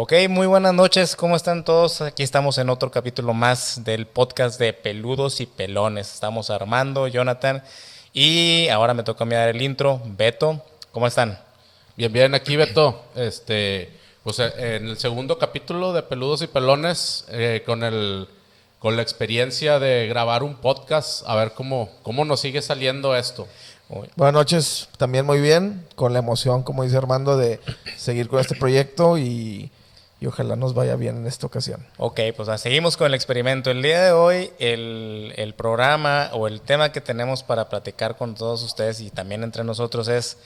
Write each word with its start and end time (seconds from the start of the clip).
Ok, 0.00 0.12
muy 0.30 0.46
buenas 0.46 0.74
noches, 0.74 1.16
¿cómo 1.16 1.34
están 1.34 1.64
todos? 1.64 2.02
Aquí 2.02 2.22
estamos 2.22 2.56
en 2.58 2.70
otro 2.70 2.88
capítulo 2.88 3.34
más 3.34 3.82
del 3.82 4.06
podcast 4.06 4.56
de 4.60 4.72
Peludos 4.72 5.40
y 5.40 5.46
Pelones. 5.46 6.14
Estamos 6.14 6.50
Armando, 6.50 7.08
Jonathan 7.08 7.64
y 8.12 8.68
ahora 8.68 8.94
me 8.94 9.02
toca 9.02 9.24
a 9.24 9.26
mí 9.26 9.34
dar 9.34 9.48
el 9.48 9.60
intro. 9.60 10.00
Beto, 10.04 10.64
¿cómo 10.92 11.08
están? 11.08 11.36
Bien, 11.96 12.12
bien, 12.12 12.32
aquí 12.36 12.54
Beto. 12.54 13.06
Este, 13.16 13.90
pues 14.22 14.38
eh, 14.38 14.76
en 14.76 14.86
el 14.86 14.98
segundo 14.98 15.36
capítulo 15.36 15.92
de 15.92 16.04
Peludos 16.04 16.42
y 16.42 16.46
Pelones, 16.46 17.24
eh, 17.30 17.64
con 17.66 17.82
el 17.82 18.28
con 18.78 18.94
la 18.94 19.02
experiencia 19.02 19.80
de 19.80 20.06
grabar 20.06 20.44
un 20.44 20.54
podcast, 20.54 21.24
a 21.26 21.34
ver 21.34 21.54
cómo, 21.54 21.90
cómo 22.04 22.24
nos 22.24 22.38
sigue 22.38 22.62
saliendo 22.62 23.16
esto. 23.16 23.48
Buenas 24.14 24.34
noches, 24.34 24.88
también 24.96 25.26
muy 25.26 25.40
bien, 25.40 25.84
con 25.96 26.12
la 26.12 26.20
emoción, 26.20 26.62
como 26.62 26.84
dice 26.84 26.96
Armando, 26.96 27.36
de 27.36 27.58
seguir 27.96 28.28
con 28.28 28.38
este 28.38 28.54
proyecto 28.54 29.18
y, 29.18 29.72
y 30.20 30.26
ojalá 30.26 30.56
nos 30.56 30.74
vaya 30.74 30.96
bien 30.96 31.16
en 31.16 31.26
esta 31.26 31.46
ocasión. 31.46 31.86
Ok, 31.96 32.20
pues 32.36 32.48
ah, 32.48 32.58
seguimos 32.58 32.96
con 32.96 33.06
el 33.06 33.14
experimento. 33.14 33.70
El 33.70 33.82
día 33.82 34.02
de 34.02 34.12
hoy, 34.12 34.50
el, 34.58 35.32
el 35.36 35.54
programa 35.54 36.30
o 36.32 36.48
el 36.48 36.60
tema 36.60 36.90
que 36.92 37.00
tenemos 37.00 37.42
para 37.42 37.68
platicar 37.68 38.16
con 38.16 38.34
todos 38.34 38.62
ustedes 38.62 39.00
y 39.00 39.10
también 39.10 39.44
entre 39.44 39.64
nosotros 39.64 40.08
es 40.08 40.38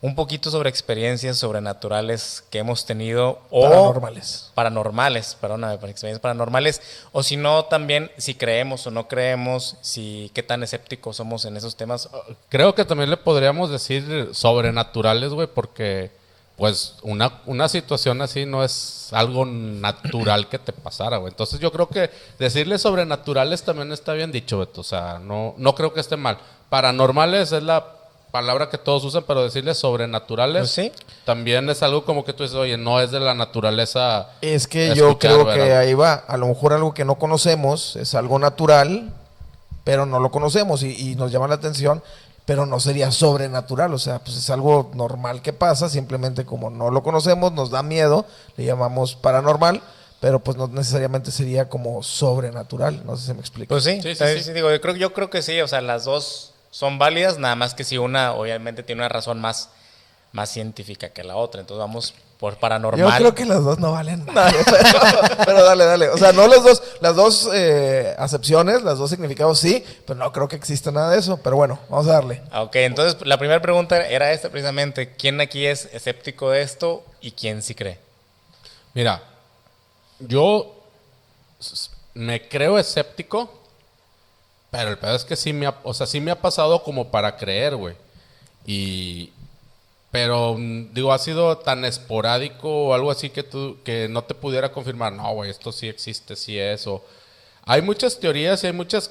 un 0.00 0.14
poquito 0.14 0.50
sobre 0.50 0.70
experiencias 0.70 1.38
sobrenaturales 1.38 2.44
que 2.50 2.58
hemos 2.58 2.86
tenido 2.86 3.40
o 3.50 3.62
Paranormales. 3.62 4.50
paranormales, 4.54 5.36
perdóname, 5.40 5.76
para 5.78 5.90
experiencias 5.90 6.20
paranormales 6.20 6.80
o 7.12 7.22
si 7.22 7.36
no 7.36 7.64
también 7.64 8.10
si 8.16 8.34
creemos 8.34 8.86
o 8.86 8.90
no 8.90 9.08
creemos, 9.08 9.76
si 9.80 10.30
qué 10.34 10.42
tan 10.42 10.62
escépticos 10.62 11.16
somos 11.16 11.44
en 11.44 11.56
esos 11.56 11.76
temas. 11.76 12.08
Creo 12.48 12.74
que 12.74 12.84
también 12.84 13.10
le 13.10 13.16
podríamos 13.16 13.70
decir 13.70 14.30
sobrenaturales, 14.32 15.30
güey, 15.30 15.48
porque 15.48 16.12
pues 16.58 16.96
una, 17.02 17.40
una 17.46 17.68
situación 17.68 18.20
así 18.20 18.44
no 18.44 18.64
es 18.64 19.10
algo 19.12 19.46
natural 19.46 20.48
que 20.48 20.58
te 20.58 20.72
pasara, 20.72 21.18
güey. 21.18 21.30
Entonces 21.30 21.60
yo 21.60 21.70
creo 21.70 21.88
que 21.88 22.10
decirle 22.40 22.78
sobrenaturales 22.78 23.62
también 23.62 23.92
está 23.92 24.12
bien 24.12 24.32
dicho, 24.32 24.58
Beto. 24.58 24.80
O 24.80 24.84
sea, 24.84 25.20
no, 25.20 25.54
no 25.56 25.76
creo 25.76 25.94
que 25.94 26.00
esté 26.00 26.16
mal. 26.16 26.36
Paranormales 26.68 27.52
es 27.52 27.62
la 27.62 27.86
palabra 28.32 28.68
que 28.70 28.76
todos 28.76 29.04
usan, 29.04 29.22
pero 29.26 29.44
decirle 29.44 29.72
sobrenaturales 29.72 30.62
Pues 30.62 30.70
sí. 30.72 30.92
también 31.24 31.70
es 31.70 31.82
algo 31.84 32.04
como 32.04 32.24
que 32.24 32.32
tú 32.32 32.42
dices, 32.42 32.58
oye, 32.58 32.76
no 32.76 33.00
es 33.00 33.12
de 33.12 33.20
la 33.20 33.34
naturaleza. 33.34 34.30
Es 34.40 34.66
que 34.66 34.96
yo 34.96 35.16
creo 35.16 35.46
que 35.46 35.74
ahí 35.74 35.94
va, 35.94 36.14
a 36.14 36.36
lo 36.36 36.48
mejor 36.48 36.72
algo 36.72 36.92
que 36.92 37.04
no 37.04 37.14
conocemos 37.14 37.94
es 37.94 38.16
algo 38.16 38.36
natural, 38.40 39.14
pero 39.84 40.06
no 40.06 40.18
lo 40.18 40.32
conocemos 40.32 40.82
y, 40.82 41.12
y 41.12 41.14
nos 41.14 41.30
llama 41.30 41.46
la 41.46 41.54
atención, 41.54 42.02
pero 42.48 42.64
no 42.64 42.80
sería 42.80 43.12
sobrenatural, 43.12 43.92
o 43.92 43.98
sea, 43.98 44.20
pues 44.20 44.38
es 44.38 44.48
algo 44.48 44.90
normal 44.94 45.42
que 45.42 45.52
pasa, 45.52 45.90
simplemente 45.90 46.46
como 46.46 46.70
no 46.70 46.90
lo 46.90 47.02
conocemos, 47.02 47.52
nos 47.52 47.68
da 47.68 47.82
miedo, 47.82 48.24
le 48.56 48.64
llamamos 48.64 49.16
paranormal, 49.16 49.82
pero 50.18 50.40
pues 50.40 50.56
no 50.56 50.66
necesariamente 50.66 51.30
sería 51.30 51.68
como 51.68 52.02
sobrenatural, 52.02 53.04
no 53.04 53.18
sé 53.18 53.26
si 53.26 53.34
me 53.34 53.40
explico. 53.40 53.68
Pues 53.68 53.84
sí, 53.84 54.00
Sí, 54.00 54.14
sí, 54.14 54.24
sí, 54.38 54.42
sí. 54.44 54.52
digo, 54.54 54.70
yo 54.70 54.80
creo, 54.80 54.96
yo 54.96 55.12
creo 55.12 55.28
que 55.28 55.42
sí, 55.42 55.60
o 55.60 55.68
sea, 55.68 55.82
las 55.82 56.06
dos 56.06 56.54
son 56.70 56.98
válidas, 56.98 57.36
nada 57.38 57.54
más 57.54 57.74
que 57.74 57.84
si 57.84 57.98
una 57.98 58.32
obviamente 58.32 58.82
tiene 58.82 59.02
una 59.02 59.10
razón 59.10 59.42
más, 59.42 59.68
más 60.32 60.50
científica 60.50 61.10
que 61.10 61.24
la 61.24 61.36
otra, 61.36 61.60
entonces 61.60 61.80
vamos 61.80 62.14
por 62.38 62.56
paranormal. 62.58 63.10
Yo 63.10 63.16
creo 63.16 63.34
que 63.34 63.44
las 63.44 63.64
dos 63.64 63.78
no 63.78 63.92
valen 63.92 64.24
nada. 64.26 64.52
Pero, 64.64 65.44
pero 65.44 65.64
dale, 65.64 65.84
dale. 65.84 66.08
O 66.10 66.16
sea, 66.18 66.32
no 66.32 66.46
las 66.46 66.62
dos, 66.62 66.82
las 67.00 67.16
dos 67.16 67.48
eh, 67.52 68.14
acepciones, 68.16 68.82
las 68.82 68.98
dos 68.98 69.10
significados 69.10 69.58
sí, 69.58 69.84
pero 70.06 70.18
no 70.20 70.32
creo 70.32 70.46
que 70.46 70.54
exista 70.54 70.92
nada 70.92 71.10
de 71.10 71.18
eso. 71.18 71.38
Pero 71.38 71.56
bueno, 71.56 71.80
vamos 71.88 72.06
a 72.06 72.12
darle. 72.12 72.42
Ah, 72.52 72.62
Ok, 72.62 72.76
entonces 72.76 73.26
la 73.26 73.38
primera 73.38 73.60
pregunta 73.60 74.06
era 74.06 74.32
esta 74.32 74.50
precisamente, 74.50 75.16
¿quién 75.16 75.40
aquí 75.40 75.66
es 75.66 75.86
escéptico 75.92 76.50
de 76.50 76.62
esto 76.62 77.04
y 77.20 77.32
quién 77.32 77.60
sí 77.62 77.74
cree? 77.74 77.98
Mira, 78.94 79.22
yo 80.20 80.80
me 82.14 82.48
creo 82.48 82.78
escéptico, 82.78 83.52
pero 84.70 84.90
el 84.90 84.98
pedo 84.98 85.16
es 85.16 85.24
que 85.24 85.34
sí 85.36 85.52
me 85.52 85.66
ha, 85.66 85.74
o 85.82 85.92
sea, 85.92 86.06
sí 86.06 86.20
me 86.20 86.30
ha 86.30 86.40
pasado 86.40 86.82
como 86.84 87.10
para 87.10 87.36
creer, 87.36 87.74
güey. 87.74 87.96
Y 88.64 89.32
pero 90.10 90.54
mm, 90.58 90.94
digo, 90.94 91.12
ha 91.12 91.18
sido 91.18 91.58
tan 91.58 91.84
esporádico 91.84 92.88
o 92.88 92.94
algo 92.94 93.10
así 93.10 93.30
que 93.30 93.42
tú 93.42 93.78
que 93.84 94.08
no 94.08 94.24
te 94.24 94.34
pudiera 94.34 94.72
confirmar, 94.72 95.12
no, 95.12 95.32
güey, 95.34 95.50
esto 95.50 95.72
sí 95.72 95.88
existe, 95.88 96.36
sí 96.36 96.58
es 96.58 96.86
o 96.86 97.04
hay 97.64 97.82
muchas 97.82 98.18
teorías 98.18 98.64
y 98.64 98.68
hay 98.68 98.72
muchos 98.72 99.10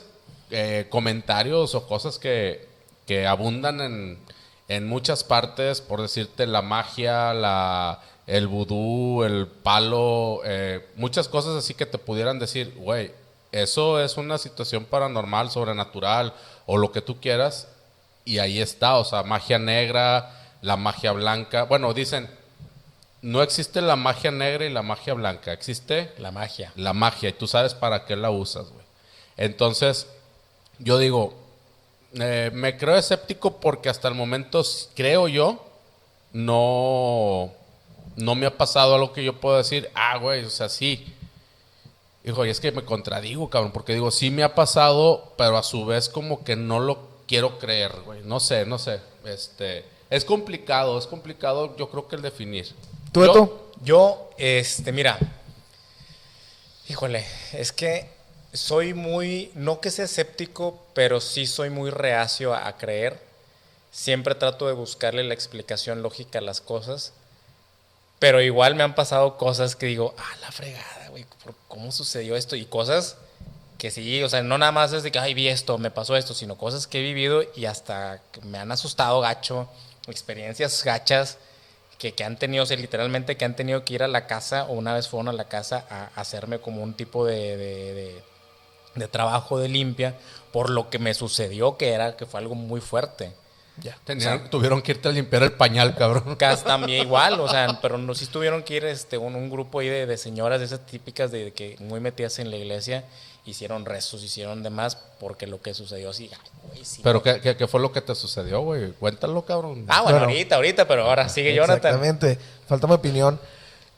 comentarios 0.89 1.75
o 1.75 1.85
cosas 1.87 2.17
que, 2.17 2.67
que 3.05 3.27
abundan 3.27 3.81
en, 3.81 4.19
en 4.67 4.87
muchas 4.87 5.23
partes, 5.23 5.81
por 5.81 6.01
decirte 6.01 6.47
la 6.47 6.61
magia, 6.61 7.33
la, 7.33 8.01
el 8.27 8.47
vudú, 8.47 9.23
el 9.23 9.47
palo, 9.47 10.41
eh, 10.43 10.85
muchas 10.95 11.29
cosas 11.29 11.55
así 11.55 11.73
que 11.73 11.85
te 11.85 11.97
pudieran 11.97 12.39
decir, 12.39 12.73
güey, 12.75 13.11
eso 13.53 14.01
es 14.01 14.17
una 14.17 14.37
situación 14.37 14.83
paranormal, 14.85 15.49
sobrenatural 15.49 16.33
o 16.65 16.77
lo 16.77 16.91
que 16.91 17.01
tú 17.01 17.19
quieras. 17.21 17.69
Y 18.25 18.39
ahí 18.39 18.59
está, 18.59 18.97
o 18.97 19.05
sea, 19.05 19.23
magia 19.23 19.57
negra, 19.57 20.36
la 20.61 20.77
magia 20.77 21.11
blanca. 21.11 21.63
Bueno, 21.63 21.93
dicen, 21.93 22.29
no 23.21 23.41
existe 23.41 23.81
la 23.81 23.95
magia 23.95 24.31
negra 24.31 24.65
y 24.65 24.69
la 24.69 24.81
magia 24.81 25.13
blanca, 25.13 25.51
existe 25.51 26.13
La 26.17 26.31
magia. 26.31 26.71
la 26.75 26.93
magia 26.93 27.29
y 27.29 27.33
tú 27.33 27.47
sabes 27.47 27.73
para 27.73 28.05
qué 28.05 28.15
la 28.15 28.29
usas, 28.29 28.69
güey. 28.69 28.85
Entonces, 29.37 30.07
yo 30.79 30.97
digo, 30.97 31.33
eh, 32.13 32.51
me 32.53 32.77
creo 32.77 32.95
escéptico 32.95 33.59
porque 33.59 33.89
hasta 33.89 34.07
el 34.07 34.15
momento, 34.15 34.63
creo 34.95 35.27
yo, 35.27 35.63
no, 36.33 37.51
no 38.15 38.35
me 38.35 38.45
ha 38.45 38.57
pasado 38.57 38.95
algo 38.95 39.13
que 39.13 39.23
yo 39.23 39.39
pueda 39.39 39.57
decir, 39.57 39.89
ah, 39.93 40.17
güey, 40.17 40.43
o 40.45 40.49
sea, 40.49 40.69
sí. 40.69 41.13
Hijo, 42.23 42.45
y 42.45 42.49
es 42.49 42.59
que 42.59 42.71
me 42.71 42.83
contradigo, 42.83 43.49
cabrón, 43.49 43.71
porque 43.71 43.93
digo, 43.93 44.11
sí 44.11 44.29
me 44.31 44.43
ha 44.43 44.53
pasado, 44.53 45.33
pero 45.37 45.57
a 45.57 45.63
su 45.63 45.85
vez 45.85 46.09
como 46.09 46.43
que 46.43 46.55
no 46.55 46.79
lo 46.79 47.07
quiero 47.27 47.57
creer, 47.57 47.93
güey. 48.05 48.21
No 48.23 48.39
sé, 48.39 48.65
no 48.65 48.77
sé. 48.77 48.99
Este, 49.25 49.85
es 50.09 50.25
complicado, 50.25 50.97
es 50.97 51.07
complicado, 51.07 51.75
yo 51.77 51.89
creo 51.89 52.07
que 52.07 52.15
el 52.15 52.21
definir. 52.21 52.67
¿Tú, 53.11 53.21
Yo- 53.25 53.33
Beto? 53.33 53.63
Yo, 53.83 54.29
este, 54.37 54.91
mira, 54.91 55.19
híjole, 56.89 57.25
es 57.53 57.71
que 57.71 58.09
soy 58.53 58.93
muy, 58.93 59.51
no 59.55 59.81
que 59.81 59.91
sea 59.91 60.05
escéptico, 60.05 60.81
pero 60.93 61.19
sí 61.21 61.45
soy 61.45 61.69
muy 61.69 61.89
reacio 61.91 62.53
a, 62.53 62.67
a 62.67 62.77
creer. 62.77 63.19
Siempre 63.91 64.35
trato 64.35 64.67
de 64.67 64.73
buscarle 64.73 65.23
la 65.23 65.33
explicación 65.33 66.01
lógica 66.01 66.39
a 66.39 66.41
las 66.41 66.61
cosas, 66.61 67.13
pero 68.19 68.41
igual 68.41 68.75
me 68.75 68.83
han 68.83 68.95
pasado 68.95 69.37
cosas 69.37 69.75
que 69.75 69.85
digo, 69.87 70.13
ah, 70.17 70.35
la 70.41 70.51
fregada, 70.51 71.09
güey, 71.09 71.25
¿por 71.43 71.53
¿cómo 71.67 71.91
sucedió 71.91 72.35
esto? 72.35 72.55
Y 72.55 72.65
cosas 72.65 73.17
que 73.77 73.91
sí, 73.91 74.23
o 74.23 74.29
sea, 74.29 74.41
no 74.41 74.57
nada 74.57 74.71
más 74.71 74.91
es 74.93 75.03
de 75.03 75.11
que, 75.11 75.19
ay, 75.19 75.33
vi 75.35 75.47
esto, 75.49 75.77
me 75.77 75.91
pasó 75.91 76.15
esto, 76.15 76.33
sino 76.33 76.57
cosas 76.57 76.87
que 76.87 76.99
he 76.99 77.03
vivido 77.03 77.43
y 77.55 77.65
hasta 77.65 78.21
me 78.43 78.57
han 78.57 78.71
asustado 78.71 79.19
gacho, 79.21 79.69
experiencias 80.11 80.83
gachas 80.83 81.37
que, 81.97 82.13
que 82.13 82.23
han 82.23 82.37
tenido, 82.37 82.63
o 82.63 82.65
sea, 82.67 82.77
literalmente 82.77 83.37
que 83.37 83.45
han 83.45 83.55
tenido 83.55 83.83
que 83.83 83.95
ir 83.95 84.03
a 84.03 84.07
la 84.07 84.27
casa 84.27 84.65
o 84.65 84.73
una 84.73 84.93
vez 84.93 85.07
fueron 85.07 85.29
a 85.29 85.33
la 85.33 85.45
casa 85.45 85.85
a, 85.89 86.09
a 86.15 86.21
hacerme 86.21 86.59
como 86.59 86.83
un 86.83 86.93
tipo 86.93 87.25
de, 87.25 87.57
de- 87.57 87.93
de- 87.93 88.23
de 88.95 89.07
trabajo 89.07 89.59
de 89.59 89.67
limpia 89.67 90.15
por 90.51 90.69
lo 90.71 90.89
que 90.89 90.97
me 90.97 91.13
sucedió, 91.13 91.77
que 91.77 91.91
era 91.91 92.15
que 92.17 92.25
fue 92.25 92.39
algo 92.39 92.55
muy 92.55 92.81
fuerte. 92.81 93.31
Ya. 93.79 93.95
Tenían- 94.05 94.49
tuvieron 94.49 94.81
que 94.81 94.93
irte 94.93 95.07
a 95.07 95.11
limpiar 95.11 95.43
el 95.43 95.53
pañal, 95.53 95.95
cabrón. 95.95 96.35
También 96.63 97.03
igual, 97.03 97.39
o 97.39 97.47
sea, 97.47 97.77
pero 97.79 97.99
no, 97.99 98.15
sí 98.15 98.25
tuvieron 98.25 98.63
que 98.63 98.75
ir 98.75 98.85
este, 98.85 99.19
un, 99.19 99.35
un 99.35 99.51
grupo 99.51 99.79
ahí 99.81 99.87
de, 99.87 100.07
de 100.07 100.17
señoras 100.17 100.59
de 100.59 100.65
esas 100.65 100.83
típicas 100.87 101.29
de 101.31 101.53
que 101.53 101.75
muy 101.79 101.99
metidas 101.99 102.39
en 102.39 102.49
la 102.49 102.57
iglesia, 102.57 103.03
hicieron 103.51 103.85
rezos, 103.85 104.23
hicieron 104.23 104.63
demás, 104.63 104.97
porque 105.19 105.47
lo 105.47 105.61
que 105.61 105.73
sucedió 105.73 106.13
sí, 106.13 106.29
ay, 106.31 106.49
güey, 106.69 106.85
sí. 106.85 107.01
Pero 107.03 107.21
¿qué, 107.23 107.39
qué, 107.41 107.55
qué 107.57 107.67
fue 107.67 107.79
lo 107.79 107.91
que 107.91 108.01
te 108.01 108.13
sucedió, 108.15 108.61
güey? 108.61 108.91
Cuéntalo, 108.93 109.43
cabrón. 109.45 109.85
Ah, 109.87 110.01
bueno, 110.01 110.19
Bueno. 110.19 110.31
ahorita, 110.33 110.55
ahorita, 110.55 110.87
pero 110.87 111.03
ahora 111.03 111.29
sigue 111.29 111.53
Jonathan. 111.55 111.95
Exactamente. 111.95 112.39
Falta 112.67 112.87
mi 112.87 112.93
opinión. 112.93 113.39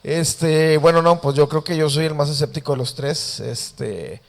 Este, 0.02 0.78
bueno, 0.78 1.02
no, 1.02 1.20
pues 1.20 1.36
yo 1.36 1.48
creo 1.48 1.62
que 1.62 1.76
yo 1.76 1.90
soy 1.90 2.06
el 2.06 2.14
más 2.14 2.30
escéptico 2.30 2.72
de 2.72 2.78
los 2.78 2.94
tres. 2.94 3.40
Este, 3.40 4.22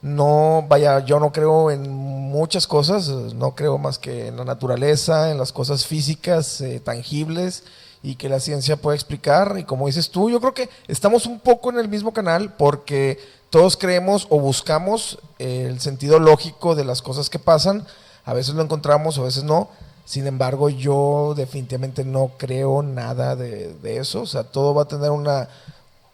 no, 0.00 0.64
vaya, 0.68 0.98
yo 1.04 1.20
no 1.20 1.30
creo 1.32 1.70
en 1.70 1.88
muchas 1.88 2.66
cosas, 2.66 3.08
no 3.08 3.54
creo 3.54 3.78
más 3.78 3.98
que 3.98 4.26
en 4.28 4.36
la 4.36 4.44
naturaleza, 4.44 5.30
en 5.30 5.38
las 5.38 5.52
cosas 5.52 5.86
físicas, 5.86 6.60
eh, 6.60 6.80
tangibles 6.80 7.62
y 8.02 8.16
que 8.16 8.28
la 8.28 8.40
ciencia 8.40 8.76
puede 8.76 8.96
explicar. 8.96 9.54
Y 9.58 9.64
como 9.64 9.86
dices 9.86 10.10
tú, 10.10 10.28
yo 10.28 10.40
creo 10.40 10.54
que 10.54 10.68
estamos 10.88 11.26
un 11.26 11.38
poco 11.38 11.70
en 11.70 11.78
el 11.78 11.86
mismo 11.88 12.12
canal 12.12 12.54
porque 12.54 13.20
todos 13.52 13.76
creemos 13.76 14.26
o 14.30 14.40
buscamos 14.40 15.18
eh, 15.38 15.66
el 15.68 15.78
sentido 15.78 16.18
lógico 16.18 16.74
de 16.74 16.86
las 16.86 17.02
cosas 17.02 17.28
que 17.28 17.38
pasan. 17.38 17.86
A 18.24 18.32
veces 18.32 18.54
lo 18.54 18.62
encontramos, 18.62 19.18
a 19.18 19.22
veces 19.22 19.44
no. 19.44 19.68
Sin 20.06 20.26
embargo, 20.26 20.70
yo 20.70 21.34
definitivamente 21.36 22.02
no 22.02 22.32
creo 22.38 22.82
nada 22.82 23.36
de, 23.36 23.76
eso. 23.84 24.22
O 24.22 24.26
sea, 24.26 24.44
todo 24.44 24.74
va 24.74 24.84
a 24.84 24.88
tener 24.88 25.10
una, 25.10 25.50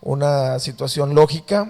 una 0.03 0.59
situación 0.59 1.15
lógica, 1.15 1.69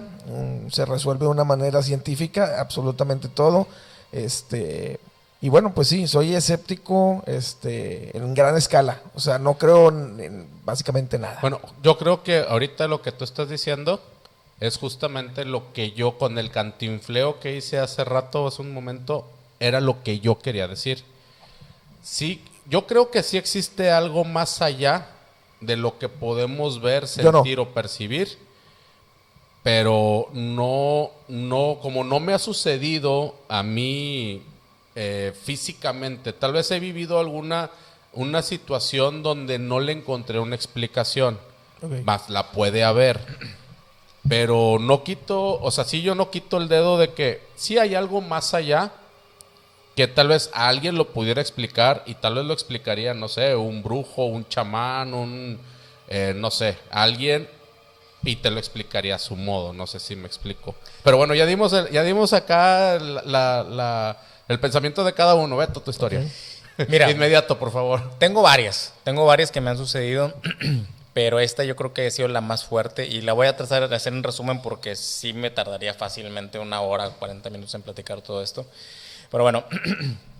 se 0.71 0.85
resuelve 0.85 1.25
de 1.25 1.31
una 1.31 1.43
manera 1.43 1.83
científica, 1.83 2.59
absolutamente 2.59 3.27
todo. 3.27 3.67
Este, 4.11 4.99
Y 5.39 5.49
bueno, 5.49 5.75
pues 5.75 5.87
sí, 5.87 6.07
soy 6.07 6.33
escéptico 6.33 7.21
este, 7.27 8.17
en 8.17 8.33
gran 8.33 8.57
escala. 8.57 9.03
O 9.13 9.19
sea, 9.19 9.37
no 9.37 9.53
creo 9.59 9.89
en, 9.89 10.19
en 10.19 10.47
básicamente 10.65 11.19
nada. 11.19 11.37
Bueno, 11.41 11.59
yo 11.83 11.95
creo 11.99 12.23
que 12.23 12.39
ahorita 12.39 12.87
lo 12.87 13.03
que 13.03 13.11
tú 13.11 13.23
estás 13.23 13.49
diciendo 13.49 14.01
es 14.59 14.77
justamente 14.77 15.45
lo 15.45 15.71
que 15.73 15.91
yo 15.91 16.17
con 16.17 16.37
el 16.37 16.51
cantinfleo 16.51 17.39
que 17.39 17.55
hice 17.55 17.79
hace 17.79 18.03
rato, 18.03 18.47
hace 18.47 18.61
un 18.61 18.73
momento, 18.73 19.27
era 19.59 19.79
lo 19.79 20.03
que 20.03 20.19
yo 20.19 20.39
quería 20.39 20.67
decir. 20.67 21.03
Sí, 22.03 22.41
yo 22.67 22.85
creo 22.85 23.11
que 23.11 23.23
sí 23.23 23.37
existe 23.37 23.89
algo 23.89 24.23
más 24.25 24.61
allá 24.61 25.07
de 25.61 25.77
lo 25.77 25.97
que 25.97 26.09
podemos 26.09 26.81
ver, 26.81 27.03
no. 27.03 27.07
sentir 27.07 27.59
o 27.59 27.73
percibir, 27.73 28.37
pero 29.63 30.29
no, 30.33 31.11
no, 31.27 31.79
como 31.81 32.03
no 32.03 32.19
me 32.19 32.33
ha 32.33 32.39
sucedido 32.39 33.35
a 33.49 33.63
mí 33.63 34.41
eh, 34.95 35.33
físicamente, 35.43 36.33
tal 36.33 36.53
vez 36.53 36.71
he 36.71 36.79
vivido 36.79 37.19
alguna 37.19 37.69
una 38.13 38.41
situación 38.41 39.21
donde 39.21 39.59
no 39.59 39.79
le 39.79 39.91
encontré 39.91 40.39
una 40.39 40.55
explicación, 40.55 41.39
más 42.03 42.29
la 42.29 42.51
puede 42.51 42.83
haber. 42.83 43.19
Pero 44.29 44.77
no 44.79 45.03
quito, 45.03 45.59
o 45.59 45.71
sea, 45.71 45.83
sí 45.83 46.01
yo 46.03 46.13
no 46.15 46.29
quito 46.29 46.57
el 46.57 46.67
dedo 46.69 46.97
de 46.97 47.13
que 47.13 47.41
sí 47.55 47.77
hay 47.79 47.95
algo 47.95 48.21
más 48.21 48.53
allá 48.53 48.91
que 49.95 50.07
tal 50.07 50.27
vez 50.29 50.49
alguien 50.53 50.95
lo 50.95 51.09
pudiera 51.09 51.41
explicar 51.41 52.03
y 52.05 52.13
tal 52.13 52.35
vez 52.35 52.45
lo 52.45 52.53
explicaría, 52.53 53.13
no 53.13 53.27
sé, 53.27 53.55
un 53.55 53.83
brujo, 53.83 54.25
un 54.25 54.47
chamán, 54.47 55.13
un, 55.13 55.59
eh, 56.07 56.33
no 56.35 56.51
sé, 56.51 56.77
alguien 56.91 57.49
y 58.23 58.35
te 58.37 58.51
lo 58.51 58.59
explicaría 58.59 59.15
a 59.15 59.19
su 59.19 59.35
modo, 59.35 59.73
no 59.73 59.87
sé 59.87 59.99
si 59.99 60.15
me 60.15 60.27
explico. 60.27 60.75
Pero 61.03 61.17
bueno, 61.17 61.33
ya 61.33 61.45
dimos, 61.45 61.73
el- 61.73 61.89
ya 61.89 62.03
dimos 62.03 62.31
acá 62.33 62.99
la- 62.99 63.23
la- 63.25 63.63
la- 63.63 64.17
el 64.47 64.59
pensamiento 64.59 65.03
de 65.03 65.13
cada 65.13 65.35
uno, 65.35 65.57
Beto, 65.57 65.81
tu 65.81 65.91
historia. 65.91 66.23
Mira. 66.87 67.09
Inmediato, 67.11 67.57
por 67.57 67.71
favor. 67.71 68.01
Tengo 68.19 68.41
varias, 68.41 68.93
tengo 69.03 69.25
varias 69.25 69.51
que 69.51 69.59
me 69.59 69.69
han 69.71 69.77
sucedido, 69.77 70.33
pero 71.19 71.41
esta 71.41 71.65
yo 71.65 71.75
creo 71.75 71.93
que 71.93 72.07
ha 72.07 72.11
sido 72.11 72.29
la 72.29 72.39
más 72.39 72.63
fuerte 72.63 73.05
y 73.05 73.19
la 73.19 73.33
voy 73.33 73.47
a 73.47 73.57
tratar 73.57 73.89
de 73.89 73.93
hacer 73.93 74.13
en 74.13 74.23
resumen 74.23 74.61
porque 74.61 74.95
sí 74.95 75.33
me 75.33 75.49
tardaría 75.49 75.93
fácilmente 75.93 76.59
una 76.59 76.79
hora, 76.79 77.09
40 77.09 77.49
minutos 77.49 77.75
en 77.75 77.81
platicar 77.81 78.21
todo 78.21 78.41
esto. 78.41 78.65
Pero 79.29 79.43
bueno, 79.43 79.65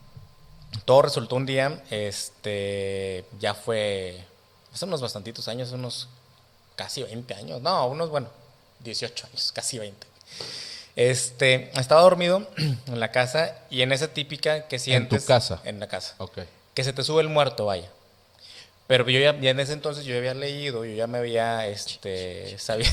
todo 0.85 1.01
resultó 1.01 1.35
un 1.35 1.45
día, 1.45 1.83
este, 1.89 3.25
ya 3.41 3.55
fue 3.55 4.23
hace 4.73 4.85
unos 4.85 5.01
bastantitos 5.01 5.49
años, 5.49 5.73
unos 5.73 6.07
casi 6.77 7.03
20 7.03 7.33
años, 7.33 7.61
no, 7.61 7.85
unos, 7.87 8.09
bueno, 8.09 8.29
18 8.79 9.27
años, 9.27 9.51
casi 9.51 9.79
20. 9.79 10.07
Este, 10.95 11.77
estaba 11.77 12.03
dormido 12.03 12.47
en 12.87 13.01
la 13.01 13.11
casa 13.11 13.53
y 13.69 13.81
en 13.81 13.91
esa 13.91 14.13
típica 14.13 14.69
que 14.69 14.79
sientes... 14.79 15.25
casa? 15.25 15.59
En 15.65 15.81
la 15.81 15.89
casa 15.89 16.15
Ok. 16.19 16.39
que 16.73 16.85
se 16.85 16.93
te 16.93 17.03
sube 17.03 17.21
el 17.21 17.27
muerto, 17.27 17.65
vaya. 17.65 17.89
Pero 18.89 19.07
yo 19.07 19.19
ya, 19.19 19.29
en 19.29 19.59
ese 19.59 19.73
entonces 19.73 20.03
yo 20.03 20.17
había 20.17 20.33
leído, 20.33 20.83
yo 20.83 20.95
ya 20.95 21.05
me 21.05 21.19
había, 21.19 21.67
este, 21.67 22.57
sabía, 22.57 22.89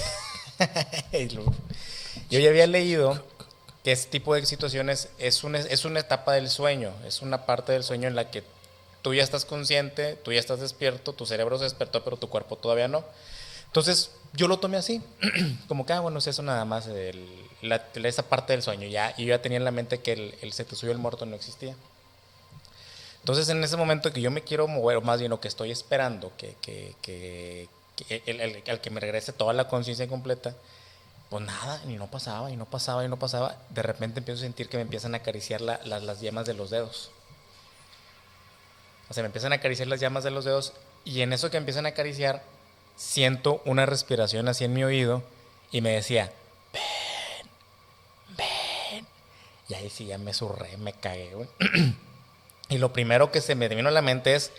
yo 2.31 2.39
ya 2.39 2.51
había 2.51 2.67
leído 2.67 3.25
que 3.83 3.93
este 3.93 4.11
tipo 4.11 4.35
de 4.35 4.45
situaciones 4.45 5.09
es 5.19 5.43
una, 5.43 5.59
es 5.59 5.87
una 5.87 6.01
etapa 6.01 6.35
del 6.35 6.51
sueño, 6.51 6.93
es 7.07 7.23
una 7.23 7.47
parte 7.47 7.73
del 7.73 7.83
sueño 7.83 8.09
en 8.09 8.15
la 8.15 8.31
que 8.31 8.45
tú 9.01 9.15
ya 9.15 9.23
estás 9.23 9.47
consciente, 9.47 10.17
tú 10.17 10.33
ya 10.35 10.39
estás 10.39 10.61
despierto, 10.61 11.15
tu 11.15 11.25
cerebro 11.25 11.57
se 11.57 11.65
despertó, 11.65 12.05
pero 12.05 12.19
tu 12.19 12.29
cuerpo 12.29 12.57
todavía 12.57 12.89
no. 12.89 13.03
Entonces 13.65 14.11
yo 14.35 14.49
lo 14.49 14.59
tomé 14.59 14.77
así, 14.77 15.01
como 15.67 15.87
que, 15.87 15.95
ah, 15.95 16.01
bueno, 16.01 16.19
es 16.19 16.27
eso 16.27 16.43
nada 16.43 16.67
más, 16.67 16.89
el- 16.89 17.27
la- 17.63 17.83
esa 18.05 18.25
parte 18.29 18.53
del 18.53 18.61
sueño. 18.63 18.87
Ya, 18.87 19.15
y 19.17 19.23
yo 19.25 19.29
ya 19.31 19.41
tenía 19.41 19.57
en 19.57 19.65
la 19.65 19.71
mente 19.71 20.01
que 20.01 20.13
el, 20.13 20.35
el 20.43 20.53
se 20.53 20.67
te 20.67 20.77
subió 20.77 20.93
el 20.93 20.99
muerto 20.99 21.25
no 21.25 21.37
existía. 21.37 21.75
Entonces, 23.27 23.49
en 23.49 23.65
ese 23.65 23.77
momento 23.77 24.13
que 24.13 24.21
yo 24.21 24.31
me 24.31 24.43
quiero 24.43 24.69
mover, 24.69 24.99
o 24.99 25.01
más 25.01 25.19
bien 25.19 25.31
lo 25.31 25.41
que 25.41 25.49
estoy 25.49 25.73
esperando, 25.73 26.31
que, 26.37 26.55
que, 26.63 26.95
que, 27.03 27.69
que 27.97 28.23
el, 28.27 28.41
el- 28.41 28.63
el 28.65 28.81
que 28.81 28.89
me 28.89 29.01
regrese 29.01 29.33
toda 29.33 29.53
la 29.53 29.67
conciencia 29.67 30.07
completa, 30.07 30.55
pues 31.29 31.45
nada, 31.45 31.83
y 31.89 31.95
no 31.95 32.07
pasaba, 32.09 32.53
y 32.53 32.57
no 32.57 32.67
pasaba, 32.67 33.05
y 33.05 33.09
no 33.09 33.17
pasaba. 33.19 33.57
De 33.71 33.83
repente 33.83 34.21
empiezo 34.21 34.39
a 34.39 34.43
sentir 34.47 34.69
que 34.69 34.77
me 34.77 34.85
empiezan 34.85 35.13
a 35.15 35.17
acariciar 35.19 35.61
la- 35.61 35.81
las- 35.85 36.05
las 36.05 36.21
yemas 36.21 36.47
de 36.47 36.55
los 36.55 36.71
dedos. 36.71 37.11
O 39.11 39.13
sea, 39.15 39.25
me 39.25 39.27
empiezan 39.27 39.53
a 39.53 39.57
acariciar 39.57 39.89
las 39.89 39.99
llamas 39.99 40.23
de 40.23 40.31
los 40.31 40.45
dedos, 40.45 40.73
y 41.05 41.23
en 41.23 41.33
eso 41.33 41.51
que 41.51 41.57
empiezan 41.57 41.85
a 41.87 41.89
acariciar, 41.89 42.45
siento 42.95 43.61
una 43.65 43.87
respiración 43.87 44.47
así 44.47 44.63
en 44.63 44.73
mi 44.73 44.85
oído, 44.85 45.25
y 45.73 45.81
me 45.81 45.91
decía, 45.91 46.33
ven, 46.73 47.51
ven. 48.37 49.07
Y 49.69 49.75
ahí 49.75 49.91
sí 49.91 50.07
ya 50.07 50.17
me 50.17 50.33
surré, 50.33 50.77
me 50.77 50.93
cagué, 50.93 51.35
güey. 51.35 51.49
Y 52.69 52.79
lo 52.79 52.93
primero 52.93 53.31
que 53.31 53.41
se 53.41 53.55
me 53.55 53.69
vino 53.69 53.89
a 53.89 53.93
la 53.93 54.03
mente 54.03 54.35
es, 54.35 54.53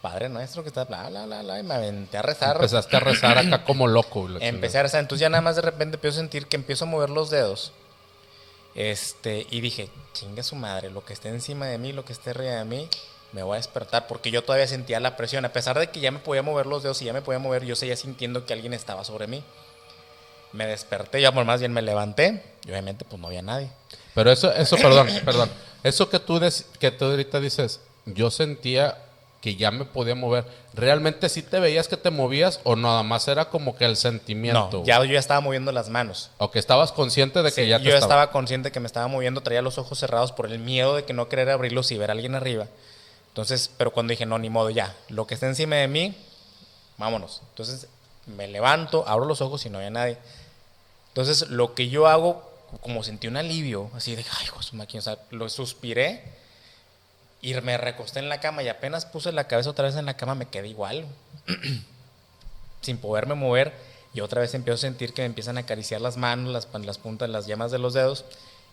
Padre 0.00 0.30
nuestro 0.30 0.62
que 0.62 0.68
está, 0.68 0.84
bla, 0.84 1.10
bla, 1.10 1.26
bla, 1.26 1.42
bla, 1.42 1.60
y 1.60 1.62
me 1.62 1.74
aventé 1.74 2.16
a 2.16 2.22
rezar. 2.22 2.56
Empezaste 2.56 2.96
a 2.96 3.00
rezar 3.00 3.38
acá 3.38 3.64
como 3.66 3.86
loco. 3.86 4.28
Empecé 4.40 4.78
a 4.78 4.82
rezar, 4.84 5.00
entonces 5.00 5.20
ya 5.20 5.28
nada 5.28 5.42
más 5.42 5.56
de 5.56 5.62
repente 5.62 5.96
empiezo 5.96 6.18
a 6.18 6.20
sentir 6.22 6.46
que 6.46 6.56
empiezo 6.56 6.84
a 6.84 6.88
mover 6.88 7.10
los 7.10 7.28
dedos. 7.28 7.72
Este, 8.74 9.46
y 9.50 9.60
dije, 9.60 9.90
chinga 10.14 10.42
su 10.42 10.56
madre, 10.56 10.90
lo 10.90 11.04
que 11.04 11.12
esté 11.12 11.28
encima 11.28 11.66
de 11.66 11.76
mí, 11.76 11.92
lo 11.92 12.04
que 12.04 12.12
esté 12.12 12.30
arriba 12.30 12.52
de 12.52 12.64
mí, 12.64 12.88
me 13.32 13.42
voy 13.42 13.54
a 13.54 13.56
despertar, 13.56 14.06
porque 14.06 14.30
yo 14.30 14.42
todavía 14.42 14.66
sentía 14.66 15.00
la 15.00 15.16
presión, 15.16 15.44
a 15.44 15.52
pesar 15.52 15.78
de 15.78 15.90
que 15.90 16.00
ya 16.00 16.10
me 16.10 16.18
podía 16.18 16.42
mover 16.42 16.66
los 16.66 16.82
dedos 16.82 17.02
y 17.02 17.04
ya 17.04 17.12
me 17.12 17.20
podía 17.20 17.38
mover, 17.38 17.64
yo 17.64 17.76
seguía 17.76 17.96
sintiendo 17.96 18.46
que 18.46 18.52
alguien 18.52 18.72
estaba 18.72 19.04
sobre 19.04 19.26
mí. 19.26 19.44
Me 20.52 20.66
desperté, 20.66 21.30
por 21.30 21.44
más 21.44 21.60
bien 21.60 21.72
me 21.72 21.82
levanté, 21.82 22.42
y 22.66 22.70
obviamente 22.70 23.04
pues 23.04 23.20
no 23.20 23.28
había 23.28 23.42
nadie. 23.42 23.70
Pero 24.20 24.32
eso, 24.32 24.52
eso, 24.52 24.76
perdón, 24.76 25.08
perdón. 25.24 25.50
Eso 25.82 26.08
que 26.10 26.18
tú, 26.20 26.38
des- 26.38 26.66
que 26.78 26.90
tú 26.90 27.06
ahorita 27.06 27.40
dices, 27.40 27.80
yo 28.04 28.30
sentía 28.30 28.98
que 29.40 29.56
ya 29.56 29.70
me 29.70 29.86
podía 29.86 30.14
mover. 30.14 30.44
¿Realmente 30.74 31.30
sí 31.30 31.42
te 31.42 31.58
veías 31.60 31.88
que 31.88 31.96
te 31.96 32.10
movías 32.10 32.60
o 32.64 32.76
nada 32.76 33.02
más 33.02 33.26
era 33.28 33.46
como 33.48 33.74
que 33.74 33.86
el 33.86 33.96
sentimiento? 33.96 34.68
No, 34.80 34.84
ya 34.84 34.98
yo 34.98 35.04
ya 35.12 35.18
estaba 35.18 35.40
moviendo 35.40 35.72
las 35.72 35.88
manos. 35.88 36.30
O 36.36 36.50
que 36.50 36.58
estabas 36.58 36.92
consciente 36.92 37.42
de 37.42 37.50
que 37.50 37.62
Sí, 37.62 37.68
ya 37.68 37.78
te 37.78 37.84
yo 37.84 37.94
estaba... 37.94 38.12
estaba 38.16 38.32
consciente 38.32 38.70
que 38.70 38.80
me 38.80 38.86
estaba 38.86 39.08
moviendo, 39.08 39.40
traía 39.40 39.62
los 39.62 39.78
ojos 39.78 39.98
cerrados 39.98 40.32
por 40.32 40.44
el 40.46 40.58
miedo 40.58 40.94
de 40.96 41.04
que 41.04 41.14
no 41.14 41.30
querer 41.30 41.48
abrirlos 41.48 41.90
y 41.90 41.96
ver 41.96 42.10
a 42.10 42.12
alguien 42.12 42.34
arriba. 42.34 42.66
Entonces, 43.28 43.70
pero 43.78 43.92
cuando 43.92 44.10
dije, 44.10 44.26
no, 44.26 44.38
ni 44.38 44.50
modo, 44.50 44.68
ya, 44.68 44.94
lo 45.08 45.26
que 45.26 45.32
está 45.32 45.46
encima 45.46 45.76
de 45.76 45.88
mí, 45.88 46.14
vámonos. 46.98 47.40
Entonces, 47.50 47.86
me 48.26 48.46
levanto, 48.46 49.04
abro 49.08 49.24
los 49.24 49.40
ojos 49.40 49.64
y 49.64 49.70
no 49.70 49.78
había 49.78 49.88
nadie. 49.90 50.18
Entonces, 51.08 51.48
lo 51.48 51.74
que 51.74 51.88
yo 51.88 52.06
hago, 52.08 52.49
como 52.80 53.02
sentí 53.02 53.26
un 53.26 53.36
alivio, 53.36 53.90
así 53.94 54.14
de, 54.14 54.24
ay, 54.38 54.46
su 54.60 54.76
máquina, 54.76 55.00
o 55.00 55.02
sea, 55.02 55.18
lo 55.30 55.48
suspiré 55.48 56.22
y 57.42 57.54
me 57.54 57.78
recosté 57.78 58.18
en 58.18 58.28
la 58.28 58.40
cama 58.40 58.62
y 58.62 58.68
apenas 58.68 59.06
puse 59.06 59.32
la 59.32 59.44
cabeza 59.44 59.70
otra 59.70 59.86
vez 59.86 59.96
en 59.96 60.06
la 60.06 60.16
cama, 60.16 60.34
me 60.34 60.46
quedé 60.46 60.68
igual, 60.68 61.06
sin 62.82 62.98
poderme 62.98 63.34
mover. 63.34 63.72
Y 64.12 64.20
otra 64.20 64.40
vez 64.40 64.54
empiezo 64.54 64.74
a 64.74 64.78
sentir 64.78 65.14
que 65.14 65.22
me 65.22 65.26
empiezan 65.26 65.56
a 65.56 65.60
acariciar 65.60 66.00
las 66.00 66.16
manos, 66.16 66.52
las, 66.52 66.68
las 66.84 66.98
puntas, 66.98 67.30
las 67.30 67.46
yemas 67.46 67.70
de 67.70 67.78
los 67.78 67.94
dedos. 67.94 68.24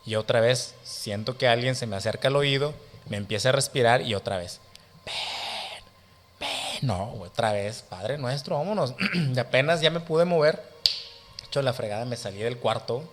Y 0.05 0.15
otra 0.15 0.41
vez 0.41 0.73
siento 0.83 1.37
que 1.37 1.47
alguien 1.47 1.75
se 1.75 1.85
me 1.85 1.95
acerca 1.95 2.27
al 2.27 2.35
oído, 2.35 2.73
me 3.07 3.17
empieza 3.17 3.49
a 3.49 3.51
respirar 3.51 4.01
y 4.01 4.15
otra 4.15 4.37
vez, 4.37 4.59
ven, 5.05 5.83
ven, 6.39 6.79
no, 6.81 7.13
otra 7.21 7.53
vez, 7.53 7.83
Padre 7.83 8.17
nuestro, 8.17 8.57
vámonos. 8.57 8.95
y 9.13 9.39
apenas 9.39 9.79
ya 9.79 9.91
me 9.91 9.99
pude 9.99 10.25
mover, 10.25 10.61
hecho 11.45 11.61
la 11.61 11.73
fregada, 11.73 12.05
me 12.05 12.17
salí 12.17 12.39
del 12.39 12.57
cuarto 12.57 13.03